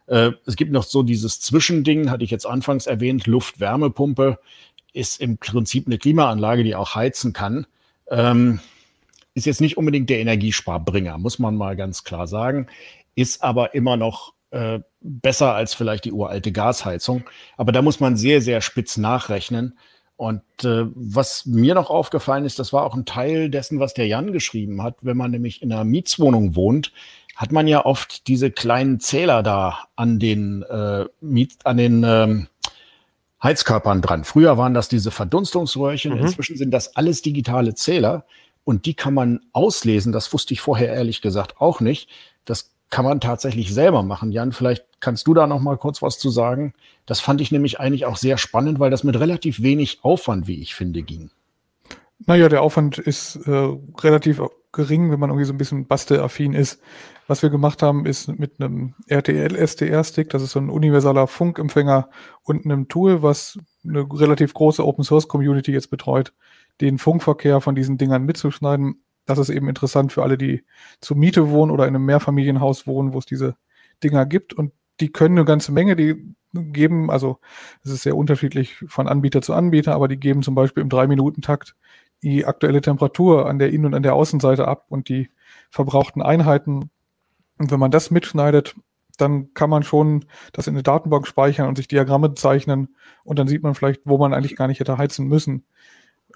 Äh, 0.07 0.33
es 0.45 0.57
gibt 0.57 0.73
noch 0.73 0.83
so 0.83 1.03
dieses 1.03 1.41
Zwischending, 1.41 2.11
hatte 2.11 2.25
ich 2.25 2.31
jetzt 2.31 2.47
anfangs 2.47 2.87
erwähnt, 2.87 3.27
Luftwärmepumpe 3.27 4.39
ist 4.93 5.21
im 5.21 5.39
Prinzip 5.39 5.87
eine 5.87 5.99
Klimaanlage, 5.99 6.65
die 6.65 6.75
auch 6.75 6.95
heizen 6.95 7.33
kann. 7.33 7.67
Ähm, 8.11 8.61
ist 9.35 9.47
jetzt 9.47 9.61
nicht 9.61 9.76
unbedingt 9.76 10.11
der 10.11 10.20
Energiesparbringer, 10.20 11.18
muss 11.18 11.39
man 11.39 11.57
mal 11.57 11.76
ganz 11.76 12.05
klar 12.05 12.26
sagen, 12.26 12.68
ist 13.14 13.43
aber 13.43 13.74
immer 13.74 13.97
noch 13.97 14.32
äh, 14.51 14.80
besser 15.01 15.55
als 15.55 15.74
vielleicht 15.74 16.05
die 16.05 16.12
uralte 16.12 16.53
Gasheizung. 16.53 17.24
Aber 17.57 17.72
da 17.72 17.82
muss 17.82 18.01
man 18.01 18.16
sehr, 18.16 18.41
sehr 18.41 18.61
spitz 18.61 18.97
nachrechnen. 18.97 19.78
Und 20.16 20.43
äh, 20.62 20.87
was 20.95 21.45
mir 21.45 21.74
noch 21.74 21.91
aufgefallen 21.91 22.45
ist, 22.45 22.61
das 22.61 22.72
war 22.72 22.85
auch 22.85 22.95
ein 22.95 23.05
Teil 23.05 23.51
dessen, 23.51 23.80
was 23.80 23.95
der 23.95 24.07
Jan 24.07 24.32
geschrieben 24.32 24.82
hat. 24.82 24.97
Wenn 25.03 25.16
man 25.16 25.32
nämlich 25.32 25.61
in 25.61 25.72
einer 25.72 25.85
Mietswohnung 25.85 26.55
wohnt, 26.55 26.93
hat 27.35 27.51
man 27.51 27.66
ja 27.66 27.85
oft 27.85 28.28
diese 28.28 28.53
kleinen 28.53 29.01
Zähler 29.01 29.43
da 29.43 29.89
an 29.97 30.20
den, 30.20 30.62
äh, 30.62 31.07
Miet, 31.20 31.55
an 31.64 31.76
den 31.76 32.05
ähm, 32.05 32.47
Heizkörpern 33.43 34.03
dran. 34.03 34.22
Früher 34.22 34.57
waren 34.57 34.72
das 34.72 34.89
diese 34.89 35.11
Verdunstungsröhrchen, 35.11 36.12
mhm. 36.12 36.26
inzwischen 36.26 36.57
sind 36.57 36.70
das 36.70 36.95
alles 36.95 37.22
digitale 37.22 37.74
Zähler 37.74 38.24
und 38.65 38.87
die 38.87 38.95
kann 38.95 39.15
man 39.15 39.41
auslesen. 39.53 40.12
Das 40.12 40.33
wusste 40.33 40.55
ich 40.55 40.61
vorher 40.61 40.93
ehrlich 40.93 41.21
gesagt 41.21 41.61
auch 41.61 41.81
nicht. 41.81 42.09
Das 42.45 42.71
kann 42.91 43.05
man 43.05 43.21
tatsächlich 43.21 43.73
selber 43.73 44.03
machen. 44.03 44.33
Jan, 44.33 44.53
vielleicht 44.53 44.85
kannst 45.01 45.27
du 45.27 45.35
da 45.35 45.47
noch 45.47 45.61
mal 45.61 45.77
kurz 45.77 46.01
was 46.01 46.19
zu 46.19 46.31
sagen. 46.31 46.75
Das 47.07 47.21
fand 47.21 47.41
ich 47.41 47.51
nämlich 47.53 47.81
eigentlich 47.81 48.07
auch 48.07 48.17
sehr 48.17 48.39
spannend, 48.39 48.79
weil 48.79 48.91
das 48.91 49.05
mit 49.05 49.19
relativ 49.19 49.62
wenig 49.62 49.99
Aufwand, 50.03 50.47
wie 50.47 50.61
ich 50.61 50.75
finde, 50.75 51.03
ging. 51.03 51.31
Naja, 52.27 52.49
der 52.49 52.62
Aufwand 52.62 52.99
ist 52.99 53.37
äh, 53.47 53.77
relativ 54.01 54.41
gering, 54.73 55.11
wenn 55.11 55.21
man 55.21 55.31
irgendwie 55.31 55.47
so 55.47 55.53
ein 55.53 55.59
bisschen 55.59 55.87
bastelaffin 55.87 56.53
ist. 56.53 56.81
Was 57.27 57.43
wir 57.43 57.51
gemacht 57.51 57.83
haben, 57.83 58.07
ist 58.07 58.29
mit 58.29 58.61
einem 58.61 58.95
RTL-SDR-Stick, 59.07 60.29
das 60.31 60.43
ist 60.43 60.53
so 60.53 60.61
ein 60.61 60.69
universaler 60.69 61.27
Funkempfänger 61.27 62.11
und 62.43 62.65
einem 62.65 62.89
Tool, 62.89 63.23
was 63.23 63.59
eine 63.83 64.07
relativ 64.11 64.53
große 64.53 64.85
Open-Source-Community 64.85 65.73
jetzt 65.73 65.91
betreut, 65.91 66.35
den 66.81 66.99
Funkverkehr 66.99 67.61
von 67.61 67.75
diesen 67.75 67.99
Dingern 67.99 68.25
mitzuschneiden 68.25 69.05
das 69.27 69.39
ist 69.39 69.49
eben 69.49 69.68
interessant 69.68 70.12
für 70.12 70.22
alle, 70.22 70.37
die 70.37 70.64
zur 71.01 71.16
Miete 71.16 71.51
wohnen 71.51 71.70
oder 71.70 71.87
in 71.87 71.95
einem 71.95 72.05
Mehrfamilienhaus 72.05 72.87
wohnen, 72.87 73.12
wo 73.12 73.18
es 73.18 73.27
diese 73.27 73.57
Dinger 74.03 74.27
gibt. 74.27 74.53
Und 74.53 74.72
die 75.01 75.11
können 75.11 75.39
eine 75.39 75.47
ganze 75.47 75.72
Menge, 75.72 75.97
die 75.97 76.35
geben, 76.53 77.11
also 77.11 77.39
es 77.83 77.91
ist 77.91 78.03
sehr 78.03 78.16
unterschiedlich 78.16 78.77
von 78.87 79.09
Anbieter 79.09 79.43
zu 79.43 79.55
Anbieter, 79.55 79.95
aber 79.95 80.09
die 80.09 80.18
geben 80.18 80.43
zum 80.43 80.55
Beispiel 80.55 80.83
im 80.83 80.89
Drei-Minuten-Takt 80.89 81.75
die 82.22 82.47
aktuelle 82.47 82.81
Temperatur 82.81 83.47
an 83.47 83.59
der 83.59 83.70
Innen- 83.70 83.87
und 83.87 83.95
an 83.95 84.03
der 84.03 84.14
Außenseite 84.14 84.68
ab 84.68 84.87
und 84.89 85.09
die 85.09 85.31
verbrauchten 85.70 86.22
Einheiten. 86.22 86.91
Und 87.59 87.70
wenn 87.70 87.81
man 87.81 87.91
das 87.91 88.11
mitschneidet, 88.11 88.77
dann 89.18 89.53
kann 89.55 89.70
man 89.70 89.83
schon 89.83 90.25
das 90.53 90.66
in 90.66 90.75
eine 90.75 90.83
Datenbank 90.83 91.27
speichern 91.27 91.68
und 91.68 91.77
sich 91.77 91.89
Diagramme 91.89 92.35
zeichnen 92.35 92.97
und 93.25 93.39
dann 93.39 93.49
sieht 93.49 93.62
man 93.62 93.75
vielleicht, 93.75 94.03
wo 94.05 94.18
man 94.18 94.33
eigentlich 94.33 94.57
gar 94.57 94.68
nicht 94.68 94.81
hätte 94.81 94.99
heizen 94.99 95.27
müssen. 95.29 95.64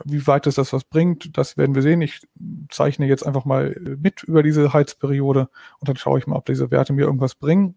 Wie 0.05 0.26
weit 0.26 0.46
es 0.46 0.57
das 0.57 0.72
was 0.72 0.84
bringt, 0.84 1.36
das 1.36 1.57
werden 1.57 1.74
wir 1.74 1.82
sehen. 1.82 2.01
Ich 2.03 2.26
zeichne 2.68 3.07
jetzt 3.07 3.26
einfach 3.26 3.44
mal 3.44 3.76
mit 3.80 4.22
über 4.22 4.42
diese 4.42 4.72
Heizperiode 4.72 5.49
und 5.80 5.88
dann 5.88 5.96
schaue 5.96 6.18
ich 6.18 6.26
mal, 6.26 6.36
ob 6.36 6.46
diese 6.46 6.70
Werte 6.70 6.92
mir 6.92 7.03
irgendwas 7.07 7.34
bringen. 7.34 7.74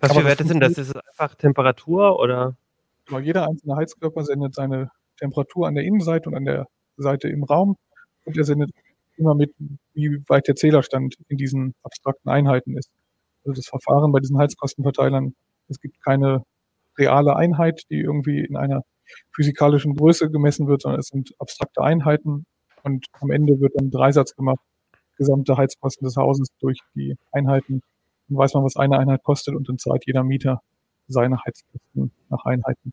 Was 0.00 0.12
für 0.12 0.24
Werte 0.24 0.44
sind 0.44 0.60
das? 0.60 0.72
Ist 0.72 0.90
es 0.90 0.96
einfach 0.96 1.34
Temperatur 1.34 2.18
oder? 2.18 2.56
Genau, 3.06 3.20
jeder 3.20 3.46
einzelne 3.48 3.76
Heizkörper 3.76 4.24
sendet 4.24 4.54
seine 4.54 4.90
Temperatur 5.18 5.66
an 5.66 5.74
der 5.74 5.84
Innenseite 5.84 6.28
und 6.28 6.36
an 6.36 6.44
der 6.44 6.66
Seite 6.96 7.28
im 7.28 7.44
Raum 7.44 7.76
und 8.24 8.36
er 8.36 8.44
sendet 8.44 8.70
immer 9.16 9.34
mit, 9.34 9.54
wie 9.94 10.22
weit 10.28 10.48
der 10.48 10.56
Zählerstand 10.56 11.16
in 11.28 11.38
diesen 11.38 11.74
abstrakten 11.82 12.30
Einheiten 12.30 12.76
ist. 12.76 12.90
Also 13.44 13.54
das 13.54 13.66
Verfahren 13.66 14.12
bei 14.12 14.20
diesen 14.20 14.38
Heizkostenverteilern, 14.38 15.34
es 15.68 15.80
gibt 15.80 16.02
keine 16.02 16.42
reale 16.98 17.36
Einheit, 17.36 17.82
die 17.90 18.00
irgendwie 18.00 18.40
in 18.40 18.56
einer 18.56 18.82
physikalischen 19.34 19.96
Größe 19.96 20.30
gemessen 20.30 20.66
wird, 20.68 20.82
sondern 20.82 21.00
es 21.00 21.08
sind 21.08 21.34
abstrakte 21.38 21.82
Einheiten 21.82 22.46
und 22.82 23.06
am 23.20 23.30
Ende 23.30 23.60
wird 23.60 23.72
dann 23.76 23.90
Dreisatz 23.90 24.34
gemacht, 24.34 24.60
gesamte 25.16 25.56
Heizkosten 25.56 26.06
des 26.06 26.16
Hauses 26.16 26.48
durch 26.60 26.78
die 26.94 27.16
Einheiten. 27.32 27.82
Dann 28.28 28.38
weiß 28.38 28.54
man, 28.54 28.64
was 28.64 28.76
eine 28.76 28.98
Einheit 28.98 29.22
kostet 29.22 29.54
und 29.54 29.68
dann 29.68 29.78
zahlt 29.78 30.06
jeder 30.06 30.22
Mieter 30.22 30.62
seine 31.08 31.38
Heizkosten 31.44 32.12
nach 32.28 32.44
Einheiten. 32.44 32.92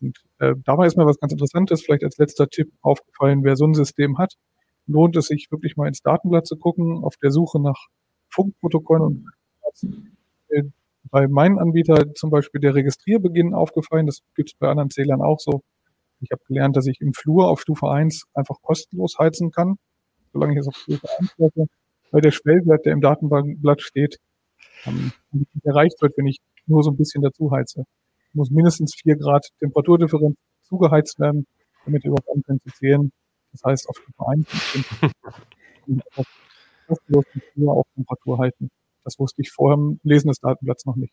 Und 0.00 0.18
äh, 0.38 0.54
dabei 0.64 0.86
ist 0.86 0.96
mir 0.96 1.06
was 1.06 1.18
ganz 1.20 1.32
Interessantes, 1.32 1.82
vielleicht 1.82 2.04
als 2.04 2.18
letzter 2.18 2.48
Tipp 2.48 2.72
aufgefallen, 2.80 3.44
wer 3.44 3.56
so 3.56 3.66
ein 3.66 3.74
System 3.74 4.18
hat, 4.18 4.34
lohnt 4.86 5.16
es 5.16 5.26
sich 5.26 5.50
wirklich 5.50 5.76
mal 5.76 5.88
ins 5.88 6.02
Datenblatt 6.02 6.46
zu 6.46 6.56
gucken, 6.56 7.04
auf 7.04 7.16
der 7.16 7.30
Suche 7.30 7.60
nach 7.60 7.88
Funkprotokollen 8.28 9.04
und 9.04 9.26
bei 11.10 11.28
meinem 11.28 11.58
Anbieter 11.58 12.14
zum 12.14 12.30
Beispiel 12.30 12.60
der 12.60 12.74
Registrierbeginn 12.74 13.54
aufgefallen. 13.54 14.06
Das 14.06 14.20
gibt 14.34 14.50
es 14.50 14.54
bei 14.58 14.68
anderen 14.68 14.90
Zählern 14.90 15.22
auch 15.22 15.40
so. 15.40 15.62
Ich 16.20 16.30
habe 16.30 16.42
gelernt, 16.46 16.76
dass 16.76 16.86
ich 16.86 17.00
im 17.00 17.14
Flur 17.14 17.48
auf 17.48 17.60
Stufe 17.60 17.90
1 17.90 18.24
einfach 18.34 18.56
kostenlos 18.62 19.16
heizen 19.18 19.50
kann, 19.50 19.76
solange 20.32 20.52
ich 20.52 20.58
es 20.60 20.68
auf 20.68 20.76
Stufe 20.76 21.08
1 21.18 21.34
setze, 21.38 21.66
weil 22.10 22.20
der 22.20 22.30
Schwellwert, 22.30 22.84
der 22.84 22.92
im 22.92 23.00
Datenblatt 23.00 23.80
steht, 23.80 24.18
ähm, 24.84 25.12
erreicht 25.64 26.00
wird, 26.02 26.16
wenn 26.18 26.26
ich 26.26 26.38
nur 26.66 26.82
so 26.82 26.90
ein 26.90 26.96
bisschen 26.96 27.22
dazu 27.22 27.50
heize. 27.50 27.84
Muss 28.32 28.50
mindestens 28.50 28.94
4 28.94 29.16
Grad 29.16 29.48
Temperaturdifferenz 29.58 30.36
zugeheizt 30.62 31.18
werden, 31.18 31.46
damit 31.84 32.04
überhaupt 32.04 32.28
anfängt 32.28 32.62
zu 32.62 32.70
zählen. 32.70 33.10
Das 33.52 33.62
heißt, 33.64 33.88
auf 33.88 33.96
Stufe 33.96 34.28
1 34.28 34.46
kostenlos 36.86 37.24
nur 37.54 37.72
auf 37.72 37.86
Temperatur 37.94 38.38
halten. 38.38 38.70
Das 39.04 39.18
wusste 39.18 39.42
ich 39.42 39.50
vor 39.50 39.74
dem 39.74 40.00
Lesen 40.02 40.28
des 40.28 40.40
Datenblatts 40.40 40.86
noch 40.86 40.96
nicht. 40.96 41.12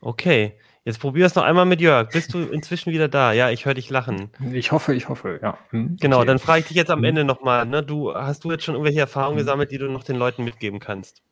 Okay, 0.00 0.54
jetzt 0.84 0.98
probier 0.98 1.26
es 1.26 1.34
noch 1.34 1.42
einmal 1.42 1.66
mit 1.66 1.80
Jörg. 1.80 2.08
Bist 2.10 2.32
du 2.32 2.38
inzwischen 2.38 2.90
wieder 2.90 3.08
da? 3.08 3.32
Ja, 3.32 3.50
ich 3.50 3.66
höre 3.66 3.74
dich 3.74 3.90
lachen. 3.90 4.30
Ich 4.52 4.72
hoffe, 4.72 4.94
ich 4.94 5.08
hoffe, 5.08 5.38
ja. 5.42 5.58
Hm, 5.70 5.96
genau, 6.00 6.18
okay. 6.18 6.26
dann 6.26 6.38
frage 6.38 6.60
ich 6.60 6.68
dich 6.68 6.76
jetzt 6.76 6.90
am 6.90 7.00
hm. 7.00 7.04
Ende 7.04 7.24
nochmal. 7.24 7.66
Ne? 7.66 7.82
Du, 7.82 8.14
hast 8.14 8.44
du 8.44 8.50
jetzt 8.50 8.64
schon 8.64 8.74
irgendwelche 8.74 9.00
Erfahrungen 9.00 9.38
hm. 9.38 9.44
gesammelt, 9.44 9.70
die 9.70 9.78
du 9.78 9.90
noch 9.90 10.04
den 10.04 10.16
Leuten 10.16 10.42
mitgeben 10.44 10.80
kannst? 10.80 11.22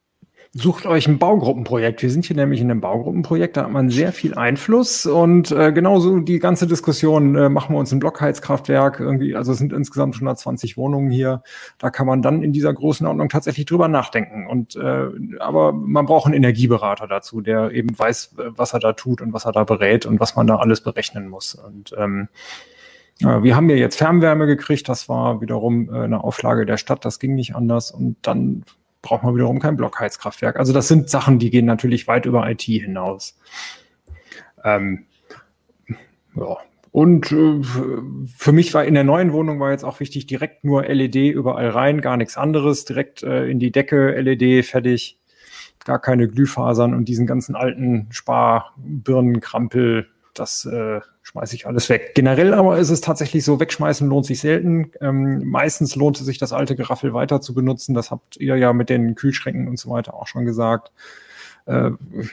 Sucht 0.54 0.86
euch 0.86 1.06
ein 1.06 1.18
Baugruppenprojekt. 1.18 2.00
Wir 2.00 2.10
sind 2.10 2.24
hier 2.24 2.34
nämlich 2.34 2.62
in 2.62 2.70
einem 2.70 2.80
Baugruppenprojekt, 2.80 3.58
da 3.58 3.64
hat 3.64 3.70
man 3.70 3.90
sehr 3.90 4.12
viel 4.12 4.34
Einfluss 4.34 5.04
und 5.04 5.50
äh, 5.50 5.72
genauso 5.72 6.20
die 6.20 6.38
ganze 6.38 6.66
Diskussion, 6.66 7.36
äh, 7.36 7.50
machen 7.50 7.74
wir 7.74 7.78
uns 7.78 7.92
ein 7.92 7.98
Blockheizkraftwerk 7.98 8.98
irgendwie, 8.98 9.36
also 9.36 9.52
es 9.52 9.58
sind 9.58 9.74
insgesamt 9.74 10.14
120 10.14 10.78
Wohnungen 10.78 11.10
hier, 11.10 11.42
da 11.76 11.90
kann 11.90 12.06
man 12.06 12.22
dann 12.22 12.42
in 12.42 12.54
dieser 12.54 12.72
großen 12.72 13.06
Ordnung 13.06 13.28
tatsächlich 13.28 13.66
drüber 13.66 13.88
nachdenken. 13.88 14.46
Und 14.46 14.74
äh, 14.76 15.08
aber 15.38 15.72
man 15.72 16.06
braucht 16.06 16.24
einen 16.24 16.34
Energieberater 16.34 17.06
dazu, 17.06 17.42
der 17.42 17.72
eben 17.72 17.98
weiß, 17.98 18.36
was 18.36 18.72
er 18.72 18.80
da 18.80 18.94
tut 18.94 19.20
und 19.20 19.34
was 19.34 19.44
er 19.44 19.52
da 19.52 19.64
berät 19.64 20.06
und 20.06 20.18
was 20.18 20.34
man 20.34 20.46
da 20.46 20.56
alles 20.56 20.80
berechnen 20.80 21.28
muss. 21.28 21.54
Und 21.56 21.94
ähm, 21.98 22.28
wir 23.20 23.56
haben 23.56 23.68
ja 23.68 23.76
jetzt 23.76 23.96
Fernwärme 23.96 24.46
gekriegt, 24.46 24.88
das 24.88 25.08
war 25.08 25.40
wiederum 25.40 25.92
äh, 25.92 26.04
eine 26.04 26.22
Auflage 26.22 26.64
der 26.66 26.76
Stadt, 26.76 27.04
das 27.04 27.18
ging 27.18 27.34
nicht 27.34 27.56
anders. 27.56 27.90
Und 27.90 28.16
dann 28.22 28.64
braucht 29.02 29.22
man 29.22 29.34
wiederum 29.34 29.60
kein 29.60 29.76
Blockheizkraftwerk. 29.76 30.56
Also 30.56 30.72
das 30.72 30.88
sind 30.88 31.08
Sachen, 31.10 31.38
die 31.38 31.50
gehen 31.50 31.66
natürlich 31.66 32.08
weit 32.08 32.26
über 32.26 32.48
IT 32.50 32.62
hinaus. 32.62 33.38
Ähm, 34.64 35.06
ja, 36.34 36.56
Und 36.90 37.32
äh, 37.32 37.62
für 38.36 38.52
mich 38.52 38.74
war 38.74 38.84
in 38.84 38.94
der 38.94 39.04
neuen 39.04 39.32
Wohnung 39.32 39.60
war 39.60 39.70
jetzt 39.70 39.84
auch 39.84 40.00
wichtig, 40.00 40.26
direkt 40.26 40.64
nur 40.64 40.84
LED 40.84 41.16
überall 41.16 41.68
rein, 41.68 42.00
gar 42.00 42.16
nichts 42.16 42.36
anderes, 42.36 42.84
direkt 42.84 43.22
äh, 43.22 43.46
in 43.46 43.58
die 43.58 43.72
Decke 43.72 44.20
LED 44.20 44.64
fertig, 44.64 45.18
gar 45.84 46.00
keine 46.00 46.28
Glühfasern 46.28 46.94
und 46.94 47.06
diesen 47.06 47.26
ganzen 47.26 47.54
alten 47.54 48.08
Sparbirnenkrampel, 48.10 50.08
das 50.34 50.64
äh, 50.64 51.00
schmeiße 51.28 51.54
ich 51.54 51.66
alles 51.66 51.90
weg. 51.90 52.12
Generell 52.14 52.54
aber 52.54 52.78
ist 52.78 52.88
es 52.88 53.02
tatsächlich 53.02 53.44
so, 53.44 53.60
wegschmeißen 53.60 54.08
lohnt 54.08 54.24
sich 54.24 54.40
selten. 54.40 54.92
Ähm, 55.02 55.42
meistens 55.44 55.94
lohnt 55.94 56.18
es 56.18 56.24
sich, 56.24 56.38
das 56.38 56.54
alte 56.54 56.74
Geraffel 56.74 57.12
weiter 57.12 57.42
zu 57.42 57.52
benutzen. 57.52 57.94
Das 57.94 58.10
habt 58.10 58.38
ihr 58.38 58.56
ja 58.56 58.72
mit 58.72 58.88
den 58.88 59.14
Kühlschränken 59.14 59.68
und 59.68 59.78
so 59.78 59.90
weiter 59.90 60.14
auch 60.14 60.26
schon 60.26 60.46
gesagt. 60.46 60.90
Äh, 61.66 61.90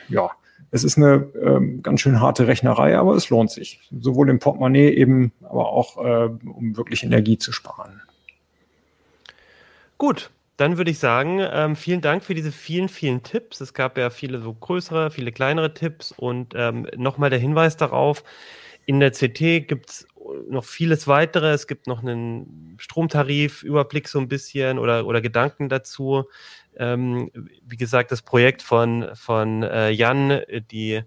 ja, 0.07 0.31
es 0.71 0.85
ist 0.85 0.97
eine 0.97 1.27
ähm, 1.41 1.83
ganz 1.83 1.99
schön 1.99 2.21
harte 2.21 2.47
Rechnerei, 2.47 2.97
aber 2.97 3.15
es 3.15 3.29
lohnt 3.29 3.51
sich. 3.51 3.81
Sowohl 3.91 4.29
im 4.29 4.39
Portemonnaie 4.39 4.91
eben, 4.91 5.33
aber 5.41 5.67
auch, 5.67 5.97
äh, 5.97 6.29
um 6.45 6.77
wirklich 6.77 7.03
Energie 7.03 7.37
zu 7.37 7.51
sparen. 7.51 8.01
Gut, 9.97 10.31
dann 10.55 10.77
würde 10.77 10.91
ich 10.91 10.99
sagen, 10.99 11.41
ähm, 11.41 11.75
vielen 11.75 11.99
Dank 11.99 12.23
für 12.23 12.33
diese 12.33 12.53
vielen, 12.53 12.87
vielen 12.87 13.23
Tipps. 13.23 13.59
Es 13.59 13.73
gab 13.73 13.97
ja 13.97 14.09
viele 14.09 14.39
so 14.39 14.53
größere, 14.53 15.11
viele 15.11 15.33
kleinere 15.33 15.73
Tipps 15.73 16.13
und 16.13 16.53
ähm, 16.55 16.87
nochmal 16.95 17.29
der 17.29 17.39
Hinweis 17.39 17.75
darauf, 17.75 18.23
in 18.85 18.99
der 18.99 19.11
CT 19.11 19.67
gibt 19.67 19.89
es 19.89 20.07
noch 20.49 20.65
vieles 20.65 21.07
weitere. 21.07 21.51
Es 21.51 21.67
gibt 21.67 21.87
noch 21.87 22.01
einen 22.01 22.75
Stromtarif, 22.79 23.63
Überblick 23.63 24.07
so 24.07 24.19
ein 24.19 24.27
bisschen 24.27 24.79
oder, 24.79 25.05
oder 25.05 25.21
Gedanken 25.21 25.69
dazu. 25.69 26.25
Ähm, 26.77 27.29
wie 27.63 27.77
gesagt, 27.77 28.11
das 28.11 28.21
Projekt 28.21 28.61
von, 28.61 29.09
von 29.13 29.63
äh, 29.63 29.91
Jan, 29.91 30.41
die 30.71 31.03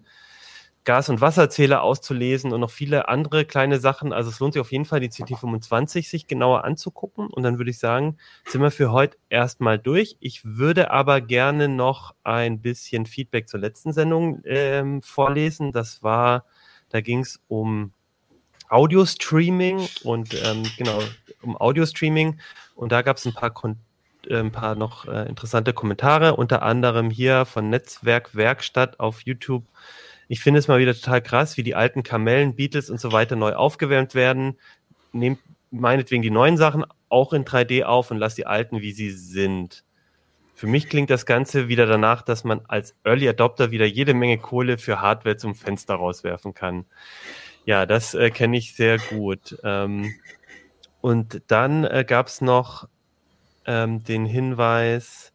Gas- 0.88 1.10
und 1.10 1.20
Wasserzähler 1.20 1.82
auszulesen 1.82 2.50
und 2.50 2.60
noch 2.60 2.70
viele 2.70 3.08
andere 3.08 3.44
kleine 3.44 3.78
Sachen. 3.78 4.14
Also 4.14 4.30
es 4.30 4.40
lohnt 4.40 4.54
sich 4.54 4.60
auf 4.62 4.72
jeden 4.72 4.86
Fall, 4.86 5.00
die 5.00 5.10
CT25 5.10 6.08
sich 6.08 6.26
genauer 6.26 6.64
anzugucken. 6.64 7.26
Und 7.26 7.42
dann 7.42 7.58
würde 7.58 7.70
ich 7.70 7.78
sagen, 7.78 8.16
sind 8.46 8.62
wir 8.62 8.70
für 8.70 8.90
heute 8.90 9.18
erstmal 9.28 9.78
durch. 9.78 10.16
Ich 10.20 10.46
würde 10.46 10.90
aber 10.90 11.20
gerne 11.20 11.68
noch 11.68 12.14
ein 12.24 12.62
bisschen 12.62 13.04
Feedback 13.04 13.50
zur 13.50 13.60
letzten 13.60 13.92
Sendung 13.92 14.40
ähm, 14.46 15.02
vorlesen. 15.02 15.72
Das 15.72 16.02
war, 16.02 16.46
da 16.90 17.00
ging 17.00 17.20
es 17.20 17.40
um 17.48 17.92
Audio-Streaming 18.68 19.88
und 20.04 20.34
ähm, 20.44 20.64
genau, 20.76 21.00
um 21.42 21.56
Audio-Streaming. 21.56 22.38
Und 22.74 22.92
da 22.92 23.02
gab 23.02 23.16
es 23.16 23.26
ein 23.26 23.34
paar 23.34 23.52
äh, 24.26 24.36
ein 24.36 24.52
paar 24.52 24.74
noch 24.74 25.06
äh, 25.06 25.28
interessante 25.28 25.72
Kommentare, 25.72 26.36
unter 26.36 26.62
anderem 26.62 27.10
hier 27.10 27.44
von 27.44 27.70
Netzwerk 27.70 28.34
Werkstatt 28.34 29.00
auf 29.00 29.22
YouTube 29.22 29.64
ich 30.28 30.40
finde 30.40 30.58
es 30.58 30.68
mal 30.68 30.78
wieder 30.78 30.94
total 30.94 31.22
krass, 31.22 31.56
wie 31.56 31.62
die 31.62 31.74
alten 31.74 32.02
Kamellen, 32.02 32.54
Beatles 32.54 32.90
und 32.90 33.00
so 33.00 33.12
weiter 33.12 33.34
neu 33.34 33.54
aufgewärmt 33.54 34.14
werden. 34.14 34.58
Nehmt 35.12 35.40
meinetwegen 35.70 36.22
die 36.22 36.30
neuen 36.30 36.58
Sachen 36.58 36.84
auch 37.08 37.32
in 37.32 37.44
3D 37.44 37.84
auf 37.84 38.10
und 38.10 38.18
lasst 38.18 38.36
die 38.36 38.46
alten, 38.46 38.82
wie 38.82 38.92
sie 38.92 39.10
sind. 39.10 39.84
Für 40.58 40.66
mich 40.66 40.88
klingt 40.88 41.08
das 41.08 41.24
Ganze 41.24 41.68
wieder 41.68 41.86
danach, 41.86 42.20
dass 42.20 42.42
man 42.42 42.62
als 42.66 42.96
Early 43.04 43.28
Adopter 43.28 43.70
wieder 43.70 43.86
jede 43.86 44.12
Menge 44.12 44.38
Kohle 44.38 44.76
für 44.76 45.00
Hardware 45.00 45.36
zum 45.36 45.54
Fenster 45.54 45.94
rauswerfen 45.94 46.52
kann. 46.52 46.84
Ja, 47.64 47.86
das 47.86 48.14
äh, 48.14 48.30
kenne 48.30 48.56
ich 48.58 48.74
sehr 48.74 48.98
gut. 48.98 49.56
Ähm, 49.62 50.12
und 51.00 51.42
dann 51.46 51.84
äh, 51.84 52.04
gab 52.04 52.26
es 52.26 52.40
noch 52.40 52.88
ähm, 53.66 54.02
den 54.02 54.26
Hinweis, 54.26 55.32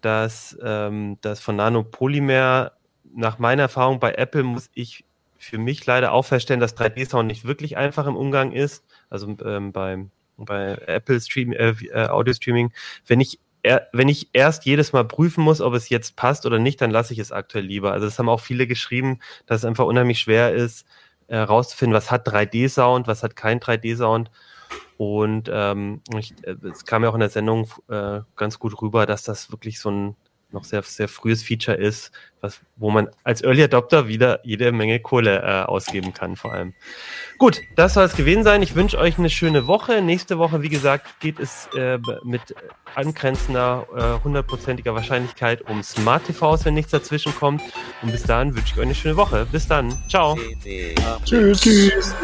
dass 0.00 0.56
ähm, 0.62 1.16
das 1.22 1.40
von 1.40 1.56
Nanopolymer 1.56 2.70
nach 3.12 3.40
meiner 3.40 3.62
Erfahrung 3.62 3.98
bei 3.98 4.12
Apple 4.12 4.44
muss 4.44 4.70
ich 4.74 5.04
für 5.38 5.58
mich 5.58 5.84
leider 5.86 6.12
auch 6.12 6.22
feststellen, 6.22 6.60
dass 6.60 6.76
3D-Sound 6.76 7.26
nicht 7.26 7.44
wirklich 7.44 7.76
einfach 7.76 8.06
im 8.06 8.14
Umgang 8.14 8.52
ist. 8.52 8.84
Also 9.10 9.36
ähm, 9.44 9.72
beim, 9.72 10.12
bei 10.36 10.76
Apple 10.86 11.20
Stream, 11.20 11.50
äh, 11.52 11.70
äh, 11.90 12.06
Audio 12.06 12.32
Streaming. 12.32 12.72
Wenn 13.08 13.18
ich 13.18 13.40
er, 13.62 13.88
wenn 13.92 14.08
ich 14.08 14.30
erst 14.32 14.64
jedes 14.64 14.92
Mal 14.92 15.04
prüfen 15.04 15.42
muss, 15.42 15.60
ob 15.60 15.74
es 15.74 15.88
jetzt 15.88 16.16
passt 16.16 16.46
oder 16.46 16.58
nicht, 16.58 16.80
dann 16.80 16.90
lasse 16.90 17.12
ich 17.12 17.18
es 17.18 17.32
aktuell 17.32 17.64
lieber. 17.64 17.92
Also 17.92 18.06
das 18.06 18.18
haben 18.18 18.28
auch 18.28 18.40
viele 18.40 18.66
geschrieben, 18.66 19.20
dass 19.46 19.58
es 19.58 19.64
einfach 19.64 19.84
unheimlich 19.84 20.18
schwer 20.18 20.52
ist, 20.52 20.86
herauszufinden, 21.28 21.94
äh, 21.94 21.98
was 21.98 22.10
hat 22.10 22.26
3D-Sound, 22.28 23.06
was 23.06 23.22
hat 23.22 23.36
kein 23.36 23.60
3D-Sound. 23.60 24.30
Und 24.96 25.50
ähm, 25.52 26.00
ich, 26.16 26.34
äh, 26.42 26.56
es 26.70 26.84
kam 26.84 27.04
ja 27.04 27.10
auch 27.10 27.14
in 27.14 27.20
der 27.20 27.30
Sendung 27.30 27.68
äh, 27.88 28.20
ganz 28.36 28.58
gut 28.58 28.80
rüber, 28.80 29.06
dass 29.06 29.22
das 29.22 29.50
wirklich 29.50 29.80
so 29.80 29.90
ein 29.90 30.16
noch 30.52 30.64
sehr, 30.64 30.82
sehr 30.82 31.08
frühes 31.08 31.42
Feature 31.42 31.76
ist, 31.76 32.12
was, 32.40 32.60
wo 32.76 32.90
man 32.90 33.08
als 33.24 33.42
Early 33.42 33.62
Adopter 33.62 34.08
wieder 34.08 34.40
jede 34.44 34.72
Menge 34.72 35.00
Kohle 35.00 35.42
äh, 35.42 35.62
ausgeben 35.62 36.12
kann, 36.12 36.36
vor 36.36 36.52
allem. 36.52 36.74
Gut, 37.38 37.60
das 37.76 37.94
soll 37.94 38.04
es 38.04 38.16
gewesen 38.16 38.44
sein. 38.44 38.62
Ich 38.62 38.74
wünsche 38.74 38.98
euch 38.98 39.18
eine 39.18 39.30
schöne 39.30 39.66
Woche. 39.66 40.02
Nächste 40.02 40.38
Woche, 40.38 40.62
wie 40.62 40.68
gesagt, 40.68 41.20
geht 41.20 41.38
es 41.38 41.68
äh, 41.76 41.98
mit 42.24 42.54
angrenzender, 42.94 43.86
äh, 43.96 44.24
hundertprozentiger 44.24 44.94
Wahrscheinlichkeit 44.94 45.62
um 45.62 45.82
Smart 45.82 46.24
TVs, 46.24 46.64
wenn 46.64 46.74
nichts 46.74 46.90
dazwischen 46.90 47.34
kommt. 47.34 47.62
Und 48.02 48.12
bis 48.12 48.24
dahin 48.24 48.54
wünsche 48.54 48.74
ich 48.74 48.78
euch 48.78 48.86
eine 48.86 48.94
schöne 48.94 49.16
Woche. 49.16 49.46
Bis 49.50 49.66
dann. 49.66 49.92
Ciao. 50.08 50.36
Tschüss. 51.24 51.60
Tschüss. 51.60 52.14